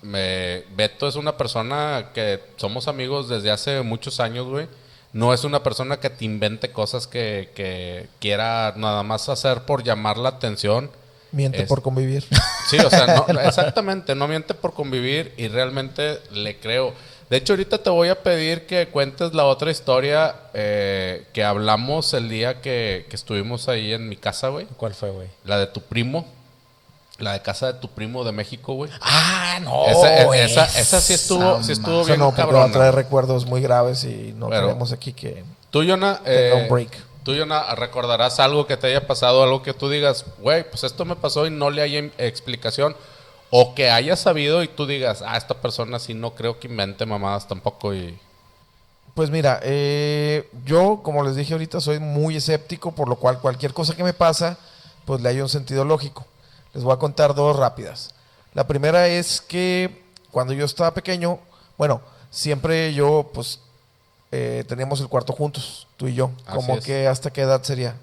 Me, 0.04 0.64
Beto 0.76 1.08
es 1.08 1.16
una 1.16 1.36
persona 1.36 2.10
que 2.12 2.40
somos 2.56 2.88
amigos 2.88 3.28
desde 3.28 3.50
hace 3.50 3.80
muchos 3.82 4.20
años, 4.20 4.46
güey. 4.46 4.68
No 5.14 5.32
es 5.32 5.44
una 5.44 5.62
persona 5.62 5.98
que 5.98 6.10
te 6.10 6.24
invente 6.24 6.70
cosas 6.70 7.06
que, 7.06 7.50
que 7.54 8.08
quiera 8.20 8.74
nada 8.76 9.02
más 9.02 9.28
hacer 9.28 9.62
por 9.62 9.82
llamar 9.82 10.18
la 10.18 10.28
atención. 10.28 10.90
Miente 11.32 11.62
Es- 11.62 11.68
por 11.68 11.82
convivir. 11.82 12.24
Sí, 12.68 12.78
o 12.78 12.88
sea, 12.88 13.06
no, 13.28 13.40
exactamente, 13.42 14.14
no 14.14 14.26
miente 14.26 14.54
por 14.54 14.72
convivir 14.72 15.34
y 15.36 15.48
realmente 15.48 16.18
le 16.32 16.58
creo. 16.58 16.94
De 17.28 17.36
hecho, 17.36 17.52
ahorita 17.52 17.78
te 17.82 17.90
voy 17.90 18.08
a 18.08 18.22
pedir 18.22 18.66
que 18.66 18.88
cuentes 18.88 19.34
la 19.34 19.44
otra 19.44 19.70
historia 19.70 20.34
eh, 20.54 21.26
que 21.34 21.44
hablamos 21.44 22.14
el 22.14 22.28
día 22.30 22.60
que, 22.62 23.06
que 23.08 23.16
estuvimos 23.16 23.68
ahí 23.68 23.92
en 23.92 24.08
mi 24.08 24.16
casa, 24.16 24.48
güey. 24.48 24.66
¿Cuál 24.78 24.94
fue, 24.94 25.10
güey? 25.10 25.28
La 25.44 25.58
de 25.58 25.66
tu 25.66 25.82
primo. 25.82 26.26
La 27.18 27.32
de 27.32 27.42
casa 27.42 27.72
de 27.72 27.78
tu 27.78 27.88
primo 27.88 28.24
de 28.24 28.32
México, 28.32 28.74
güey. 28.74 28.90
Ah, 29.00 29.58
no. 29.62 29.86
esa, 29.86 30.34
esa, 30.34 30.64
esa 30.80 31.00
sí 31.00 31.14
estuvo, 31.14 31.62
sí 31.62 31.72
estuvo 31.72 32.04
bien 32.04 32.18
no, 32.18 32.34
porque 32.34 32.52
va 32.52 32.64
a 32.64 32.72
traer 32.72 32.94
recuerdos 32.94 33.46
muy 33.46 33.60
graves 33.60 34.02
y 34.04 34.34
no 34.36 34.48
Pero- 34.48 34.66
queremos 34.68 34.92
aquí 34.92 35.12
que 35.12 35.44
Tú, 35.70 35.82
Yona, 35.82 36.20
eh, 36.24 36.52
un 36.62 36.68
break. 36.72 36.90
tú, 37.24 37.34
Yona, 37.34 37.74
recordarás 37.74 38.38
algo 38.38 38.66
que 38.66 38.76
te 38.76 38.86
haya 38.88 39.06
pasado, 39.08 39.42
algo 39.42 39.62
que 39.62 39.74
tú 39.74 39.88
digas, 39.88 40.24
güey, 40.38 40.68
pues 40.68 40.84
esto 40.84 41.04
me 41.04 41.16
pasó 41.16 41.46
y 41.46 41.50
no 41.50 41.70
le 41.70 41.82
haya 41.82 41.98
explicación. 42.18 42.96
O 43.50 43.74
que 43.74 43.90
hayas 43.90 44.20
sabido 44.20 44.62
y 44.62 44.68
tú 44.68 44.86
digas, 44.86 45.22
ah, 45.26 45.36
esta 45.36 45.54
persona 45.54 45.98
sí 46.00 46.14
no 46.14 46.34
creo 46.34 46.58
que 46.58 46.66
invente 46.68 47.06
mamadas 47.06 47.46
tampoco 47.46 47.94
y... 47.94 48.18
Pues 49.14 49.30
mira, 49.30 49.60
eh, 49.62 50.48
yo, 50.64 51.00
como 51.04 51.22
les 51.22 51.36
dije 51.36 51.52
ahorita, 51.52 51.80
soy 51.80 52.00
muy 52.00 52.36
escéptico, 52.36 52.92
por 52.92 53.08
lo 53.08 53.14
cual 53.16 53.38
cualquier 53.38 53.72
cosa 53.72 53.94
que 53.94 54.02
me 54.02 54.12
pasa, 54.12 54.58
pues 55.04 55.20
le 55.20 55.28
hay 55.28 55.40
un 55.40 55.48
sentido 55.48 55.84
lógico. 55.84 56.26
Les 56.74 56.82
voy 56.84 56.92
a 56.92 56.96
contar 56.98 57.34
dos 57.34 57.56
rápidas. 57.56 58.14
La 58.52 58.66
primera 58.66 59.08
es 59.08 59.40
que 59.40 60.04
cuando 60.30 60.52
yo 60.52 60.64
estaba 60.64 60.92
pequeño, 60.92 61.38
bueno, 61.78 62.00
siempre 62.30 62.92
yo, 62.94 63.30
pues, 63.32 63.60
eh, 64.32 64.64
teníamos 64.68 65.00
el 65.00 65.08
cuarto 65.08 65.32
juntos, 65.32 65.86
tú 65.96 66.08
y 66.08 66.14
yo. 66.14 66.30
Así 66.46 66.56
Como 66.56 66.74
es. 66.74 66.84
que 66.84 67.06
hasta 67.06 67.32
qué 67.32 67.42
edad 67.42 67.62
sería. 67.62 67.96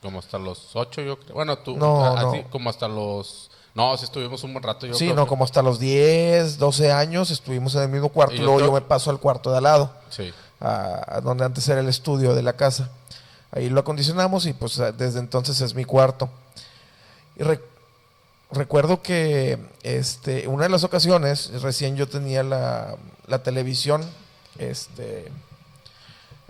Como 0.00 0.18
hasta 0.20 0.38
los 0.38 0.74
ocho, 0.74 1.00
yo 1.00 1.18
creo. 1.18 1.34
Bueno, 1.34 1.58
tú, 1.58 1.76
No, 1.76 2.04
a- 2.04 2.22
no. 2.22 2.50
como 2.50 2.70
hasta 2.70 2.88
los... 2.88 3.50
No, 3.74 3.96
sí 3.96 4.04
estuvimos 4.04 4.42
un 4.44 4.52
buen 4.52 4.62
rato. 4.62 4.86
Yo 4.86 4.94
sí, 4.94 5.06
creo 5.06 5.16
no, 5.16 5.24
que- 5.24 5.28
como 5.30 5.44
hasta 5.44 5.62
los 5.62 5.78
10, 5.78 6.58
12 6.58 6.92
años 6.92 7.30
estuvimos 7.30 7.74
en 7.74 7.82
el 7.82 7.88
mismo 7.88 8.08
cuarto 8.10 8.34
Y 8.34 8.38
yo 8.38 8.44
luego 8.44 8.58
creo- 8.58 8.68
yo 8.68 8.74
me 8.74 8.80
paso 8.82 9.10
al 9.10 9.18
cuarto 9.18 9.50
de 9.50 9.56
al 9.58 9.62
lado. 9.64 9.90
Sí. 10.10 10.32
a, 10.60 11.16
a 11.16 11.20
donde 11.20 11.44
antes 11.44 11.66
era 11.68 11.80
el 11.80 11.88
estudio 11.88 12.34
de 12.36 12.42
la 12.42 12.52
casa. 12.52 12.88
Ahí 13.50 13.68
lo 13.68 13.80
acondicionamos 13.80 14.46
y 14.46 14.52
pues 14.52 14.76
desde 14.96 15.18
entonces 15.18 15.60
es 15.60 15.74
mi 15.74 15.84
cuarto. 15.84 16.28
Y 17.36 17.42
re- 17.42 17.60
recuerdo 18.52 19.02
que 19.02 19.58
este, 19.82 20.46
una 20.48 20.64
de 20.64 20.70
las 20.70 20.84
ocasiones, 20.84 21.50
recién 21.62 21.96
yo 21.96 22.08
tenía 22.08 22.42
la, 22.42 22.96
la 23.26 23.42
televisión 23.42 24.02
este, 24.58 25.30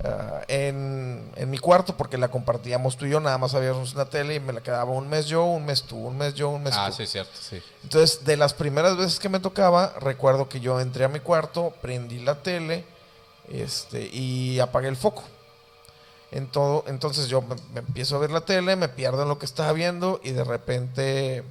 ah, 0.04 0.42
en, 0.48 1.30
en 1.36 1.50
mi 1.50 1.58
cuarto 1.58 1.96
porque 1.96 2.18
la 2.18 2.28
compartíamos 2.28 2.96
tú 2.96 3.06
y 3.06 3.10
yo, 3.10 3.20
nada 3.20 3.38
más 3.38 3.54
habíamos 3.54 3.94
una 3.94 4.06
tele 4.06 4.34
y 4.34 4.40
me 4.40 4.52
la 4.52 4.62
quedaba 4.62 4.90
un 4.92 5.08
mes 5.08 5.26
yo, 5.26 5.44
un 5.44 5.64
mes 5.64 5.82
tú, 5.84 5.96
un 5.96 6.18
mes 6.18 6.34
yo, 6.34 6.48
un 6.50 6.62
mes 6.62 6.74
Ah, 6.76 6.88
tú. 6.90 6.96
sí, 6.96 7.06
cierto, 7.06 7.32
sí. 7.40 7.62
Entonces, 7.84 8.24
de 8.24 8.36
las 8.36 8.54
primeras 8.54 8.96
veces 8.96 9.18
que 9.18 9.28
me 9.28 9.40
tocaba, 9.40 9.94
recuerdo 10.00 10.48
que 10.48 10.60
yo 10.60 10.80
entré 10.80 11.04
a 11.04 11.08
mi 11.08 11.20
cuarto, 11.20 11.72
prendí 11.80 12.18
la 12.18 12.42
tele 12.42 12.84
este, 13.50 14.08
y 14.12 14.60
apagué 14.60 14.88
el 14.88 14.96
foco. 14.96 15.22
En 16.30 16.46
todo, 16.46 16.84
entonces 16.86 17.28
yo 17.28 17.42
me, 17.42 17.56
me 17.74 17.80
empiezo 17.80 18.16
a 18.16 18.18
ver 18.18 18.30
la 18.30 18.40
tele, 18.40 18.74
me 18.74 18.88
pierdo 18.88 19.22
en 19.22 19.28
lo 19.28 19.38
que 19.38 19.44
estaba 19.44 19.70
viendo 19.74 20.18
y 20.24 20.30
de 20.30 20.44
repente 20.44 21.44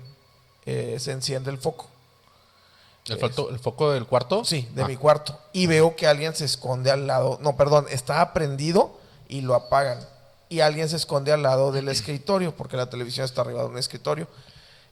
eh, 0.65 0.97
se 0.99 1.11
enciende 1.11 1.49
el 1.51 1.57
foco. 1.57 1.87
¿El, 3.07 3.59
foco 3.59 3.91
del 3.91 4.05
cuarto? 4.05 4.45
Sí, 4.45 4.69
de 4.75 4.83
Ah, 4.83 4.87
mi 4.87 4.95
cuarto. 4.95 5.37
Y 5.53 5.65
veo 5.65 5.95
que 5.95 6.07
alguien 6.07 6.35
se 6.35 6.45
esconde 6.45 6.91
al 6.91 7.07
lado. 7.07 7.39
No, 7.41 7.55
perdón, 7.55 7.87
estaba 7.89 8.31
prendido 8.31 8.91
y 9.27 9.41
lo 9.41 9.55
apagan. 9.55 9.99
Y 10.49 10.59
alguien 10.59 10.87
se 10.87 10.97
esconde 10.97 11.31
al 11.31 11.41
lado 11.41 11.71
del 11.71 11.87
escritorio, 11.87 12.55
porque 12.55 12.77
la 12.77 12.89
televisión 12.89 13.25
está 13.25 13.41
arriba 13.41 13.61
de 13.61 13.69
un 13.69 13.77
escritorio. 13.77 14.27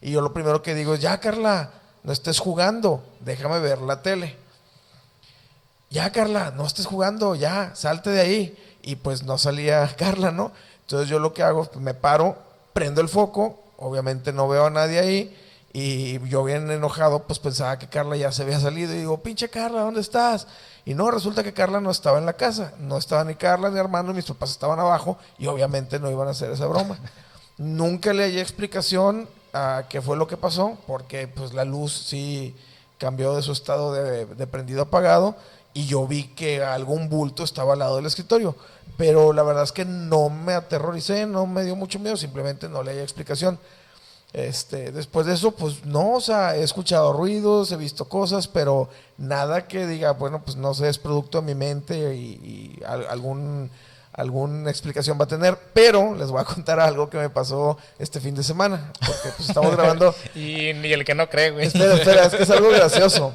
Y 0.01 0.11
yo 0.11 0.21
lo 0.21 0.33
primero 0.33 0.63
que 0.63 0.73
digo 0.73 0.93
es, 0.93 1.01
ya 1.01 1.19
Carla, 1.19 1.71
no 2.03 2.11
estés 2.11 2.39
jugando, 2.39 3.03
déjame 3.19 3.59
ver 3.59 3.79
la 3.81 4.01
tele. 4.01 4.37
Ya 5.89 6.11
Carla, 6.11 6.51
no 6.55 6.65
estés 6.65 6.85
jugando, 6.85 7.35
ya, 7.35 7.75
salte 7.75 8.09
de 8.09 8.21
ahí. 8.21 8.77
Y 8.81 8.95
pues 8.95 9.23
no 9.23 9.37
salía 9.37 9.87
Carla, 9.97 10.31
¿no? 10.31 10.51
Entonces 10.81 11.09
yo 11.09 11.19
lo 11.19 11.33
que 11.33 11.43
hago, 11.43 11.69
me 11.75 11.93
paro, 11.93 12.37
prendo 12.73 13.01
el 13.01 13.09
foco, 13.09 13.61
obviamente 13.77 14.33
no 14.33 14.47
veo 14.47 14.65
a 14.65 14.69
nadie 14.69 14.99
ahí. 14.99 15.37
Y 15.71 16.19
yo 16.27 16.43
bien 16.43 16.69
enojado, 16.71 17.23
pues 17.23 17.37
pensaba 17.37 17.77
que 17.77 17.87
Carla 17.87 18.15
ya 18.15 18.31
se 18.31 18.41
había 18.41 18.59
salido. 18.59 18.93
Y 18.93 18.99
digo, 18.99 19.21
pinche 19.21 19.49
Carla, 19.49 19.81
¿dónde 19.81 20.01
estás? 20.01 20.47
Y 20.83 20.95
no, 20.95 21.11
resulta 21.11 21.43
que 21.43 21.53
Carla 21.53 21.79
no 21.79 21.91
estaba 21.91 22.17
en 22.17 22.25
la 22.25 22.33
casa. 22.33 22.73
No 22.79 22.97
estaba 22.97 23.23
ni 23.23 23.35
Carla 23.35 23.69
ni 23.69 23.79
hermano, 23.79 24.13
mis 24.13 24.25
papás 24.25 24.51
estaban 24.51 24.79
abajo 24.79 25.17
y 25.37 25.47
obviamente 25.47 25.99
no 25.99 26.09
iban 26.09 26.27
a 26.27 26.31
hacer 26.31 26.51
esa 26.51 26.65
broma. 26.65 26.97
Nunca 27.57 28.13
le 28.13 28.23
hallé 28.23 28.41
explicación 28.41 29.27
a 29.53 29.85
qué 29.89 30.01
fue 30.01 30.17
lo 30.17 30.27
que 30.27 30.37
pasó, 30.37 30.77
porque 30.87 31.27
pues 31.27 31.53
la 31.53 31.65
luz 31.65 32.05
sí 32.07 32.55
cambió 32.97 33.35
de 33.35 33.41
su 33.41 33.51
estado 33.51 33.93
de, 33.93 34.25
de 34.25 34.47
prendido 34.47 34.81
apagado 34.81 35.35
y 35.73 35.85
yo 35.85 36.07
vi 36.07 36.23
que 36.29 36.63
algún 36.63 37.09
bulto 37.09 37.43
estaba 37.43 37.73
al 37.73 37.79
lado 37.79 37.97
del 37.97 38.05
escritorio. 38.05 38.55
Pero 38.97 39.33
la 39.33 39.43
verdad 39.43 39.63
es 39.63 39.71
que 39.71 39.85
no 39.85 40.29
me 40.29 40.53
aterroricé, 40.53 41.25
no 41.25 41.45
me 41.45 41.63
dio 41.63 41.75
mucho 41.75 41.99
miedo, 41.99 42.17
simplemente 42.17 42.67
no 42.67 42.83
le 42.83 42.91
hallé 42.91 43.03
explicación. 43.03 43.59
Este, 44.31 44.91
después 44.91 45.25
de 45.25 45.33
eso, 45.33 45.51
pues 45.51 45.85
no, 45.85 46.13
o 46.13 46.21
sea, 46.21 46.55
he 46.55 46.61
escuchado 46.63 47.13
ruidos, 47.13 47.71
he 47.71 47.77
visto 47.77 48.05
cosas, 48.05 48.47
pero 48.47 48.87
nada 49.17 49.67
que 49.67 49.87
diga, 49.87 50.11
bueno, 50.11 50.41
pues 50.43 50.55
no 50.55 50.73
sé, 50.75 50.87
es 50.87 50.99
producto 50.99 51.41
de 51.41 51.47
mi 51.47 51.55
mente 51.55 52.15
y, 52.15 52.77
y 52.79 52.83
al- 52.85 53.07
algún, 53.07 53.71
alguna 54.13 54.69
explicación 54.69 55.19
va 55.19 55.23
a 55.23 55.27
tener. 55.27 55.57
Pero 55.73 56.13
les 56.13 56.29
voy 56.29 56.41
a 56.41 56.43
contar 56.53 56.79
algo 56.79 57.09
que 57.09 57.17
me 57.17 57.29
pasó 57.31 57.77
este 57.97 58.19
fin 58.21 58.35
de 58.35 58.43
semana, 58.43 58.91
porque 58.99 59.29
pues 59.35 59.49
estamos 59.49 59.71
grabando. 59.75 60.13
Y 60.35 60.73
ni 60.75 60.93
el 60.93 61.03
que 61.05 61.15
no 61.15 61.27
cree, 61.27 61.49
güey. 61.49 61.65
espera, 61.65 61.95
espera, 61.95 62.25
es 62.25 62.35
que 62.35 62.43
es 62.43 62.49
algo 62.51 62.69
gracioso. 62.69 63.33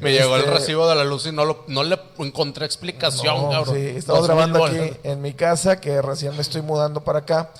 Me 0.00 0.12
llegó 0.12 0.36
el 0.36 0.42
Este, 0.42 0.52
recibo 0.54 0.88
de 0.88 0.94
la 0.94 1.04
luz 1.04 1.26
y 1.26 1.32
no, 1.32 1.44
lo, 1.44 1.64
no 1.66 1.82
le 1.82 1.98
encontré 2.18 2.64
explicación, 2.64 3.36
No, 3.36 3.50
cabrón. 3.50 3.74
Sí, 3.74 3.86
estamos 3.96 4.24
grabando 4.26 4.64
aquí 4.64 4.92
en 5.02 5.20
mi 5.20 5.34
casa, 5.34 5.80
que 5.80 6.00
recién 6.00 6.34
me 6.36 6.40
estoy 6.42 6.62
mudando 6.62 7.02
para 7.02 7.18
acá. 7.18 7.50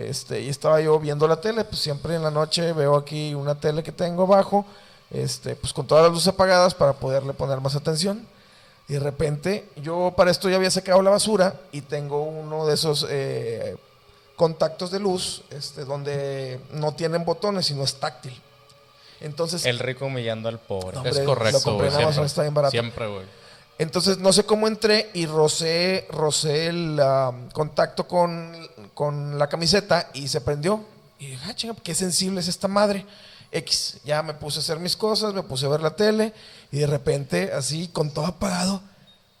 Este, 0.00 0.40
y 0.40 0.48
estaba 0.48 0.80
yo 0.80 0.98
viendo 0.98 1.28
la 1.28 1.42
tele, 1.42 1.62
pues 1.62 1.78
siempre 1.78 2.14
en 2.14 2.22
la 2.22 2.30
noche 2.30 2.72
veo 2.72 2.96
aquí 2.96 3.34
una 3.34 3.54
tele 3.54 3.82
que 3.82 3.92
tengo 3.92 4.22
abajo, 4.22 4.64
este, 5.10 5.54
pues 5.56 5.74
con 5.74 5.86
todas 5.86 6.04
las 6.04 6.12
luces 6.12 6.28
apagadas 6.28 6.74
para 6.74 6.94
poderle 6.94 7.34
poner 7.34 7.60
más 7.60 7.76
atención. 7.76 8.26
Y 8.88 8.94
de 8.94 9.00
repente, 9.00 9.68
yo 9.76 10.14
para 10.16 10.30
esto 10.30 10.48
ya 10.48 10.56
había 10.56 10.70
sacado 10.70 11.02
la 11.02 11.10
basura 11.10 11.54
y 11.70 11.82
tengo 11.82 12.22
uno 12.22 12.66
de 12.66 12.74
esos 12.74 13.06
eh, 13.10 13.76
contactos 14.36 14.90
de 14.90 15.00
luz, 15.00 15.42
este, 15.50 15.84
donde 15.84 16.58
no 16.72 16.94
tienen 16.94 17.26
botones, 17.26 17.66
sino 17.66 17.84
es 17.84 17.96
táctil. 17.96 18.40
Entonces, 19.20 19.66
El 19.66 19.78
rico 19.78 20.06
humillando 20.06 20.48
al 20.48 20.58
pobre. 20.58 20.96
Es 21.04 21.20
correcto, 21.20 21.58
lo 21.58 21.62
compré 21.62 21.88
güey. 21.88 22.00
en 22.00 22.04
Amazon, 22.04 22.12
Siempre, 22.12 22.26
está 22.26 22.42
bien 22.42 22.54
barato. 22.54 22.70
Siempre, 22.70 23.06
güey. 23.06 23.26
Entonces 23.80 24.18
no 24.18 24.30
sé 24.30 24.44
cómo 24.44 24.68
entré 24.68 25.08
y 25.14 25.24
rocé, 25.24 26.06
rocé 26.10 26.66
el 26.66 27.00
ah, 27.00 27.32
contacto 27.54 28.06
con, 28.06 28.54
con 29.00 29.38
la 29.38 29.48
camiseta 29.48 30.10
y 30.12 30.28
se 30.28 30.42
prendió. 30.42 30.84
Y 31.18 31.28
dije, 31.28 31.42
ah, 31.46 31.54
chinga, 31.54 31.74
qué 31.82 31.94
sensible 31.94 32.38
es 32.38 32.48
esta 32.48 32.68
madre. 32.68 33.06
X, 33.50 33.96
ya 34.04 34.22
me 34.22 34.34
puse 34.34 34.58
a 34.58 34.60
hacer 34.60 34.78
mis 34.78 34.94
cosas, 34.94 35.32
me 35.32 35.42
puse 35.42 35.64
a 35.64 35.70
ver 35.70 35.80
la 35.80 35.96
tele 35.96 36.34
y 36.70 36.80
de 36.80 36.86
repente, 36.86 37.50
así, 37.50 37.88
con 37.88 38.12
todo 38.12 38.26
apagado, 38.26 38.82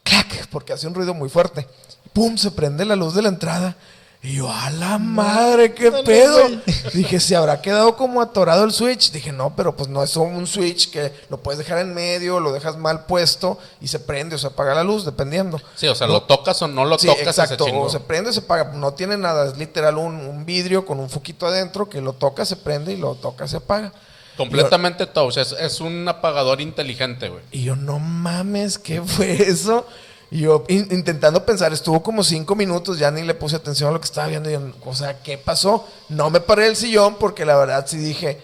clac, 0.02 0.48
porque 0.48 0.72
hace 0.72 0.86
un 0.86 0.94
ruido 0.94 1.12
muy 1.12 1.28
fuerte. 1.28 1.66
Pum, 2.14 2.38
se 2.38 2.52
prende 2.52 2.86
la 2.86 2.96
luz 2.96 3.12
de 3.12 3.20
la 3.20 3.28
entrada. 3.28 3.76
Y 4.22 4.34
yo, 4.36 4.52
a 4.52 4.68
la 4.68 4.98
madre, 4.98 5.72
qué 5.72 5.90
pedo. 6.04 6.46
Dije, 6.92 7.18
se 7.20 7.36
habrá 7.36 7.62
quedado 7.62 7.96
como 7.96 8.20
atorado 8.20 8.64
el 8.64 8.72
switch. 8.72 9.12
Dije, 9.12 9.32
no, 9.32 9.56
pero 9.56 9.74
pues 9.74 9.88
no 9.88 10.02
es 10.02 10.14
un 10.14 10.46
switch 10.46 10.90
que 10.90 11.10
lo 11.30 11.38
puedes 11.38 11.56
dejar 11.58 11.78
en 11.78 11.94
medio, 11.94 12.38
lo 12.38 12.52
dejas 12.52 12.76
mal 12.76 13.06
puesto 13.06 13.58
y 13.80 13.88
se 13.88 13.98
prende 13.98 14.34
o 14.36 14.38
se 14.38 14.48
apaga 14.48 14.74
la 14.74 14.84
luz, 14.84 15.06
dependiendo. 15.06 15.58
Sí, 15.74 15.88
o 15.88 15.94
sea, 15.94 16.06
No. 16.06 16.12
lo 16.12 16.22
tocas 16.24 16.60
o 16.60 16.68
no 16.68 16.84
lo 16.84 16.98
Sí, 16.98 17.06
tocas 17.06 17.28
exacto. 17.38 17.64
chingo. 17.64 17.84
O 17.84 17.88
se 17.88 18.00
prende 18.00 18.28
o 18.28 18.32
se 18.34 18.40
apaga. 18.40 18.72
No 18.74 18.92
tiene 18.92 19.16
nada. 19.16 19.48
Es 19.48 19.56
literal 19.56 19.96
un, 19.96 20.16
un 20.16 20.44
vidrio 20.44 20.84
con 20.84 21.00
un 21.00 21.08
foquito 21.08 21.46
adentro 21.46 21.88
que 21.88 22.02
lo 22.02 22.12
toca, 22.12 22.44
se 22.44 22.56
prende 22.56 22.92
y 22.92 22.98
lo 22.98 23.14
toca, 23.14 23.48
se 23.48 23.56
apaga. 23.56 23.90
Completamente 24.36 25.06
touch. 25.06 25.38
Es, 25.38 25.52
es 25.52 25.80
un 25.80 26.06
apagador 26.08 26.60
inteligente, 26.60 27.30
güey. 27.30 27.42
Y 27.52 27.64
yo, 27.64 27.74
no 27.76 27.98
mames, 27.98 28.78
¿qué 28.78 29.00
fue 29.02 29.32
eso? 29.48 29.86
Y 30.30 30.40
yo 30.42 30.64
in- 30.68 30.86
intentando 30.90 31.44
pensar, 31.44 31.72
estuvo 31.72 32.02
como 32.02 32.22
cinco 32.22 32.54
minutos, 32.54 32.98
ya 32.98 33.10
ni 33.10 33.22
le 33.22 33.34
puse 33.34 33.56
atención 33.56 33.88
a 33.90 33.92
lo 33.92 34.00
que 34.00 34.04
estaba 34.06 34.28
viendo. 34.28 34.48
Y 34.48 34.52
yo, 34.54 34.60
o 34.84 34.94
sea, 34.94 35.20
¿qué 35.22 35.36
pasó? 35.38 35.86
No 36.08 36.30
me 36.30 36.40
paré 36.40 36.64
del 36.64 36.76
sillón 36.76 37.16
porque 37.16 37.44
la 37.44 37.56
verdad 37.56 37.84
sí 37.88 37.96
dije, 37.98 38.40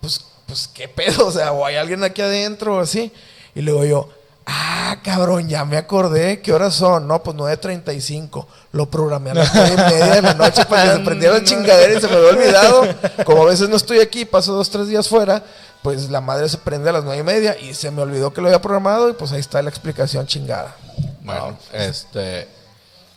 pues, 0.00 0.20
pues, 0.46 0.68
¿qué 0.68 0.88
pedo? 0.88 1.26
O 1.28 1.32
sea, 1.32 1.52
o 1.52 1.64
hay 1.64 1.76
alguien 1.76 2.04
aquí 2.04 2.20
adentro 2.22 2.76
o 2.76 2.80
así. 2.80 3.10
Y 3.54 3.62
luego 3.62 3.84
yo, 3.86 4.08
ah, 4.46 4.98
cabrón, 5.02 5.48
ya 5.48 5.64
me 5.64 5.76
acordé, 5.78 6.40
¿qué 6.42 6.52
horas 6.52 6.74
son? 6.74 7.08
No, 7.08 7.22
pues 7.22 7.34
9.35. 7.36 8.46
Lo 8.72 8.90
programé 8.90 9.30
a 9.30 9.34
las 9.34 9.54
nueve 9.54 9.72
y 9.72 9.76
media 9.92 10.06
de 10.16 10.22
la 10.22 10.34
noche 10.34 10.64
para 10.66 10.90
que 10.92 10.98
se 10.98 10.98
prendiera 11.04 11.34
la 11.38 11.44
chingadera 11.44 11.94
y 11.94 12.00
se 12.02 12.06
me 12.08 12.16
había 12.16 12.28
olvidado. 12.28 12.82
Como 13.24 13.42
a 13.42 13.46
veces 13.46 13.68
no 13.68 13.76
estoy 13.76 14.00
aquí, 14.00 14.24
paso 14.26 14.52
dos, 14.52 14.68
tres 14.70 14.88
días 14.88 15.08
fuera, 15.08 15.42
pues 15.82 16.10
la 16.10 16.20
madre 16.20 16.48
se 16.50 16.58
prende 16.58 16.90
a 16.90 16.92
las 16.92 17.04
nueve 17.04 17.20
y 17.20 17.24
media 17.24 17.58
y 17.58 17.72
se 17.72 17.90
me 17.90 18.02
olvidó 18.02 18.32
que 18.34 18.42
lo 18.42 18.48
había 18.48 18.60
programado 18.60 19.08
y 19.08 19.14
pues 19.14 19.32
ahí 19.32 19.40
está 19.40 19.62
la 19.62 19.70
explicación 19.70 20.26
chingada. 20.26 20.76
Bueno, 21.20 21.58
este. 21.72 22.48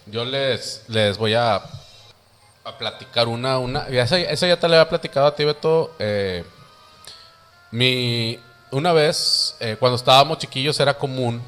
Yo 0.05 0.25
les, 0.25 0.83
les 0.87 1.17
voy 1.17 1.33
a, 1.33 1.55
a 1.55 2.77
platicar 2.77 3.27
una. 3.27 3.57
una 3.59 3.87
esa, 3.87 4.19
esa 4.19 4.47
ya 4.47 4.59
te 4.59 4.67
la 4.67 4.81
había 4.81 4.89
platicado 4.89 5.27
a 5.27 5.35
ti, 5.35 5.45
Beto. 5.45 5.93
eh, 5.99 6.43
mi, 7.71 8.39
una 8.71 8.93
vez, 8.93 9.55
eh, 9.59 9.77
cuando 9.79 9.95
estábamos 9.95 10.37
chiquillos, 10.37 10.79
era 10.79 10.93
común 10.97 11.41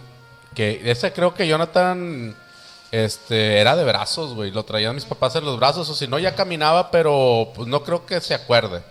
que. 0.53 0.81
Ese 0.89 1.11
creo 1.11 1.33
que 1.33 1.47
Jonathan. 1.47 2.35
Este, 2.91 3.59
era 3.59 3.75
de 3.75 3.83
brazos, 3.83 4.33
güey. 4.35 4.51
Lo 4.51 4.63
traían 4.63 4.95
mis 4.95 5.03
papás 5.03 5.35
en 5.35 5.43
los 5.43 5.57
brazos, 5.57 5.89
o 5.89 5.95
si 5.95 6.07
no, 6.07 6.17
ya 6.17 6.33
caminaba, 6.33 6.91
pero 6.91 7.51
pues 7.53 7.67
no 7.67 7.83
creo 7.83 8.05
que 8.05 8.21
se 8.21 8.33
acuerde. 8.33 8.81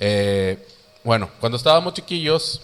Eh, 0.00 0.68
bueno, 1.02 1.30
cuando 1.40 1.56
estábamos 1.56 1.94
chiquillos, 1.94 2.60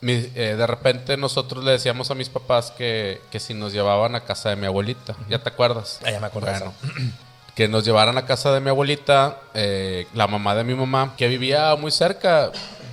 mi- 0.00 0.30
eh, 0.34 0.54
de 0.56 0.66
repente 0.66 1.16
nosotros 1.16 1.64
le 1.64 1.72
decíamos 1.72 2.10
a 2.10 2.14
mis 2.14 2.28
papás 2.28 2.70
que, 2.76 3.20
que 3.30 3.40
si 3.40 3.54
nos 3.54 3.72
llevaban 3.72 4.14
a 4.14 4.24
casa 4.24 4.50
de 4.50 4.56
mi 4.56 4.66
abuelita. 4.66 5.14
¿Ya 5.28 5.38
te 5.40 5.48
acuerdas? 5.50 6.00
Ah, 6.04 6.10
ya 6.10 6.20
me 6.20 6.26
acuerdo 6.26 6.50
Bueno, 6.50 6.72
que 7.54 7.68
nos 7.68 7.84
llevaran 7.84 8.16
a 8.18 8.24
casa 8.26 8.52
de 8.52 8.60
mi 8.60 8.70
abuelita, 8.70 9.38
eh, 9.54 10.06
la 10.14 10.26
mamá 10.26 10.54
de 10.54 10.64
mi 10.64 10.74
mamá, 10.74 11.14
que 11.16 11.28
vivía 11.28 11.74
muy 11.76 11.90
cerca. 11.90 12.50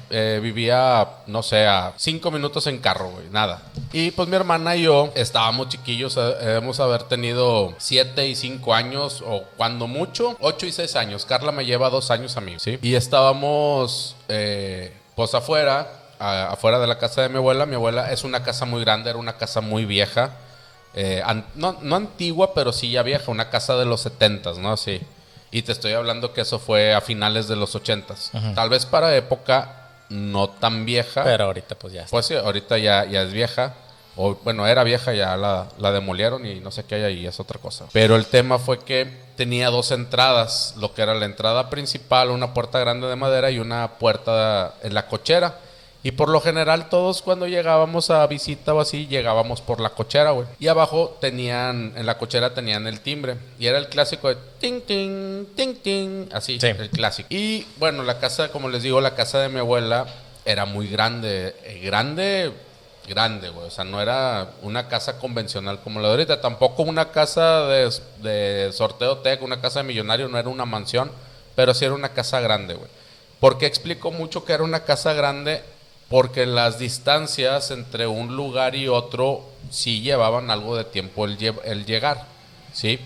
eh, 0.10 0.40
vivía, 0.42 1.06
no 1.28 1.44
sé, 1.44 1.68
a 1.68 1.92
cinco 1.98 2.32
minutos 2.32 2.66
en 2.68 2.78
carro, 2.80 3.10
güey, 3.10 3.26
nada. 3.30 3.62
Y 3.92 4.12
pues 4.12 4.30
mi 4.30 4.38
hermana 4.38 4.78
y 4.78 4.84
yo 4.84 5.12
estábamos 5.16 5.68
chiquillos, 5.68 6.16
debemos 6.16 6.80
haber 6.80 7.04
tenido 7.04 7.74
siete 7.78 8.26
y 8.26 8.36
cinco 8.38 8.74
años, 8.74 9.22
o 9.28 9.44
cuando 9.58 9.86
mucho, 9.86 10.38
ocho 10.40 10.66
y 10.66 10.72
seis 10.72 10.96
años. 10.96 11.26
Carla 11.26 11.52
me 11.52 11.66
lleva 11.66 11.90
dos 11.90 12.10
años 12.10 12.38
a 12.38 12.42
mí, 12.42 12.56
¿sí? 12.58 12.80
Y 12.82 12.96
estábamos, 12.96 14.16
eh, 14.30 14.94
pues 15.16 15.34
afuera, 15.36 15.92
a- 16.20 16.50
afuera 16.52 16.80
de 16.80 16.88
la 16.88 16.98
casa 16.98 17.22
de 17.22 17.30
mi 17.30 17.38
abuela. 17.38 17.66
Mi 17.66 17.76
abuela 17.76 18.12
es 18.12 18.24
una 18.24 18.44
casa 18.44 18.66
muy 18.66 18.82
grande, 18.84 19.10
era 19.10 19.20
una 19.20 19.38
casa 19.38 19.62
muy 19.62 19.86
vieja. 19.86 20.32
Eh, 20.94 21.22
an- 21.26 21.46
no, 21.56 21.78
no 21.82 21.96
antigua, 21.96 22.54
pero 22.54 22.72
sí 22.74 22.90
ya 22.92 23.04
vieja, 23.04 23.30
una 23.32 23.50
casa 23.50 23.76
de 23.78 23.86
los 23.86 24.02
70, 24.02 24.54
¿no? 24.54 24.72
Así. 24.74 25.02
Y 25.52 25.62
te 25.62 25.72
estoy 25.72 25.94
hablando 25.94 26.34
que 26.34 26.42
eso 26.42 26.60
fue 26.60 26.94
a 26.94 27.02
finales 27.02 27.48
de 27.48 27.56
los 27.56 27.76
80s. 27.76 28.32
Tal 28.56 28.70
vez 28.70 28.86
para 28.86 29.16
época 29.16 29.90
no 30.10 30.50
tan 30.50 30.86
vieja. 30.86 31.24
Pero 31.24 31.46
ahorita 31.46 31.76
pues 31.76 31.94
ya 31.94 32.02
está. 32.02 32.12
Pues 32.12 32.26
sí, 32.26 32.36
ahorita 32.36 32.78
ya, 32.78 33.06
ya 33.06 33.22
es 33.22 33.32
vieja. 33.32 33.74
O, 34.20 34.34
bueno, 34.44 34.66
era 34.66 34.84
vieja, 34.84 35.14
ya 35.14 35.38
la, 35.38 35.68
la 35.78 35.92
demolieron 35.92 36.44
y 36.46 36.60
no 36.60 36.72
sé 36.72 36.84
qué 36.86 36.96
hay 36.96 37.04
ahí, 37.04 37.28
es 37.28 37.40
otra 37.40 37.60
cosa. 37.60 37.86
Pero 37.94 38.16
el 38.16 38.26
tema 38.26 38.58
fue 38.58 38.80
que 38.80 39.08
tenía 39.36 39.70
dos 39.70 39.92
entradas, 39.92 40.74
lo 40.78 40.96
que 40.96 41.04
era 41.04 41.14
la 41.14 41.26
entrada 41.26 41.70
principal, 41.70 42.32
una 42.32 42.52
puerta 42.56 42.80
grande 42.80 43.06
de 43.08 43.16
madera 43.16 43.52
y 43.52 43.60
una 43.60 44.00
puerta 44.00 44.74
en 44.82 44.96
la 44.96 45.06
cochera. 45.08 45.60
Y 46.08 46.12
por 46.12 46.30
lo 46.30 46.40
general 46.40 46.88
todos 46.88 47.22
cuando 47.22 47.48
llegábamos 47.48 48.12
a 48.12 48.26
visita 48.28 48.74
o 48.74 48.80
así, 48.80 49.08
llegábamos 49.08 49.60
por 49.60 49.82
la 49.82 49.90
cochera, 49.90 50.32
güey. 50.32 50.48
Y 50.58 50.70
abajo 50.70 51.18
tenían, 51.20 51.92
en 51.98 52.06
la 52.06 52.18
cochera 52.18 52.54
tenían 52.54 52.88
el 52.88 53.02
timbre. 53.02 53.36
Y 53.60 53.68
era 53.68 53.78
el 53.78 53.90
clásico 53.90 54.30
de 54.30 54.38
ting, 54.62 54.80
ting, 54.88 55.46
ting, 55.54 55.76
ting, 55.84 56.30
así, 56.32 56.62
Sí. 56.62 56.68
el 56.68 56.90
clásico. 56.92 57.28
Y 57.30 57.68
bueno, 57.76 58.04
la 58.04 58.20
casa, 58.20 58.54
como 58.54 58.70
les 58.70 58.84
digo, 58.84 59.02
la 59.02 59.16
casa 59.16 59.40
de 59.42 59.50
mi 59.50 59.60
abuela 59.60 60.06
era 60.46 60.64
muy 60.64 60.88
grande. 60.88 61.54
eh, 61.66 61.82
grande, 61.84 62.54
grande, 63.06 63.50
güey. 63.50 63.68
O 63.68 63.72
sea, 63.72 63.84
no 63.84 64.02
era 64.02 64.52
una 64.62 64.88
casa 64.88 65.20
convencional 65.20 65.82
como 65.82 66.00
la 66.00 66.08
de 66.08 66.14
ahorita. 66.14 66.40
Tampoco 66.40 66.84
una 66.84 67.12
casa 67.12 67.68
de, 67.68 67.92
de 68.22 68.72
sorteo 68.72 69.18
tech, 69.18 69.42
una 69.42 69.60
casa 69.60 69.80
de 69.82 69.88
millonario, 69.90 70.30
no 70.30 70.38
era 70.40 70.48
una 70.48 70.64
mansión. 70.64 71.12
Pero 71.58 71.74
sí 71.74 71.84
era 71.84 71.96
una 71.96 72.14
casa 72.14 72.40
grande, 72.40 72.76
güey. 72.76 72.90
¿Por 73.42 73.58
qué 73.58 73.66
explico 73.66 74.10
mucho 74.12 74.46
que 74.46 74.54
era 74.54 74.64
una 74.64 74.86
casa 74.86 75.12
grande? 75.12 75.62
Porque 76.10 76.46
las 76.46 76.80
distancias 76.80 77.72
entre 77.72 78.08
un 78.08 78.36
lugar 78.36 78.76
y 78.76 78.88
otro 78.88 79.44
sí 79.70 80.02
llevaban 80.02 80.50
algo 80.52 80.76
de 80.78 80.86
tiempo 80.86 81.26
el, 81.26 81.38
lle- 81.38 81.60
el 81.66 81.86
llegar, 81.86 82.26
¿sí? 82.74 83.00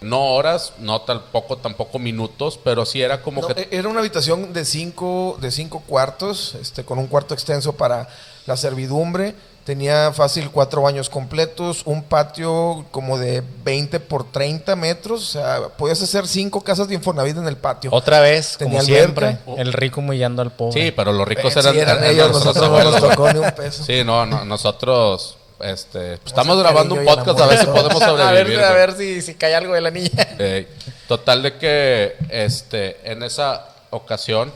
No 0.00 0.34
horas, 0.34 0.74
no 0.78 1.00
tampoco, 1.00 1.56
tampoco 1.56 1.98
minutos, 1.98 2.60
pero 2.62 2.84
sí 2.86 3.02
era 3.02 3.22
como 3.22 3.40
No, 3.40 3.48
que... 3.48 3.62
e- 3.62 3.68
Era 3.72 3.88
una 3.88 3.98
habitación 4.00 4.52
de 4.52 4.64
cinco, 4.64 5.36
de 5.40 5.50
cinco 5.50 5.80
cuartos, 5.86 6.54
este, 6.60 6.84
con 6.84 6.98
un 6.98 7.08
cuarto 7.08 7.34
extenso 7.34 7.72
para 7.72 8.08
la 8.46 8.56
servidumbre. 8.56 9.34
Tenía 9.66 10.12
fácil 10.12 10.48
cuatro 10.52 10.82
baños 10.82 11.10
completos, 11.10 11.82
un 11.86 12.04
patio 12.04 12.84
como 12.92 13.18
de 13.18 13.42
20 13.64 13.98
por 13.98 14.30
30 14.30 14.76
metros. 14.76 15.22
O 15.22 15.26
sea, 15.32 15.68
podías 15.76 16.00
hacer 16.00 16.28
cinco 16.28 16.60
casas 16.60 16.86
de 16.86 16.94
Infonavit 16.94 17.36
en 17.36 17.48
el 17.48 17.56
patio. 17.56 17.90
Otra 17.92 18.20
vez, 18.20 18.56
como 18.56 18.70
Tenía 18.78 18.82
siempre, 18.82 19.26
alberca. 19.26 19.60
el 19.60 19.72
rico 19.72 19.98
humillando 20.00 20.40
al 20.40 20.52
pobre. 20.52 20.80
Sí, 20.80 20.92
pero 20.92 21.12
los 21.12 21.26
ricos 21.26 21.56
Eh, 21.56 21.58
eran, 21.58 21.74
sí, 21.74 21.80
eran 21.80 21.98
eran 21.98 22.10
ellos, 22.10 22.30
nosotros 22.30 22.70
no 22.70 22.90
nos 22.92 23.00
tocó 23.00 23.32
ni 23.32 23.40
un 23.40 23.50
peso. 23.50 23.82
Sí, 23.82 24.04
no, 24.04 24.24
no, 24.24 24.44
nosotros, 24.44 25.36
este, 25.58 26.18
pues, 26.18 26.26
estamos 26.26 26.56
grabando 26.60 26.94
un 26.94 27.04
podcast 27.04 27.40
a 27.40 27.46
ver 27.46 27.58
si 27.58 27.66
podemos 27.66 28.00
a 28.02 28.06
sobrevivir. 28.06 28.58
ver, 28.58 28.64
a 28.66 28.72
ver 28.72 28.92
si, 28.96 29.20
si 29.20 29.34
cae 29.34 29.56
algo 29.56 29.74
de 29.74 29.80
la 29.80 29.90
niña. 29.90 30.10
Eh, 30.38 30.68
total 31.08 31.42
de 31.42 31.56
que, 31.58 32.16
este, 32.28 33.10
en 33.10 33.24
esa 33.24 33.66
ocasión, 33.90 34.52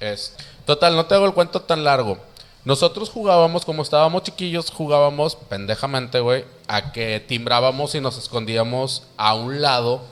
es, 0.00 0.32
total, 0.64 0.96
no 0.96 1.04
te 1.04 1.14
hago 1.16 1.26
el 1.26 1.34
cuento 1.34 1.60
tan 1.60 1.84
largo. 1.84 2.16
Nosotros 2.68 3.08
jugábamos, 3.08 3.64
como 3.64 3.80
estábamos 3.80 4.24
chiquillos, 4.24 4.70
jugábamos 4.70 5.36
pendejamente, 5.36 6.20
güey, 6.20 6.44
a 6.66 6.92
que 6.92 7.18
timbrábamos 7.18 7.94
y 7.94 8.00
nos 8.02 8.18
escondíamos 8.18 9.04
a 9.16 9.32
un 9.32 9.62
lado, 9.62 10.02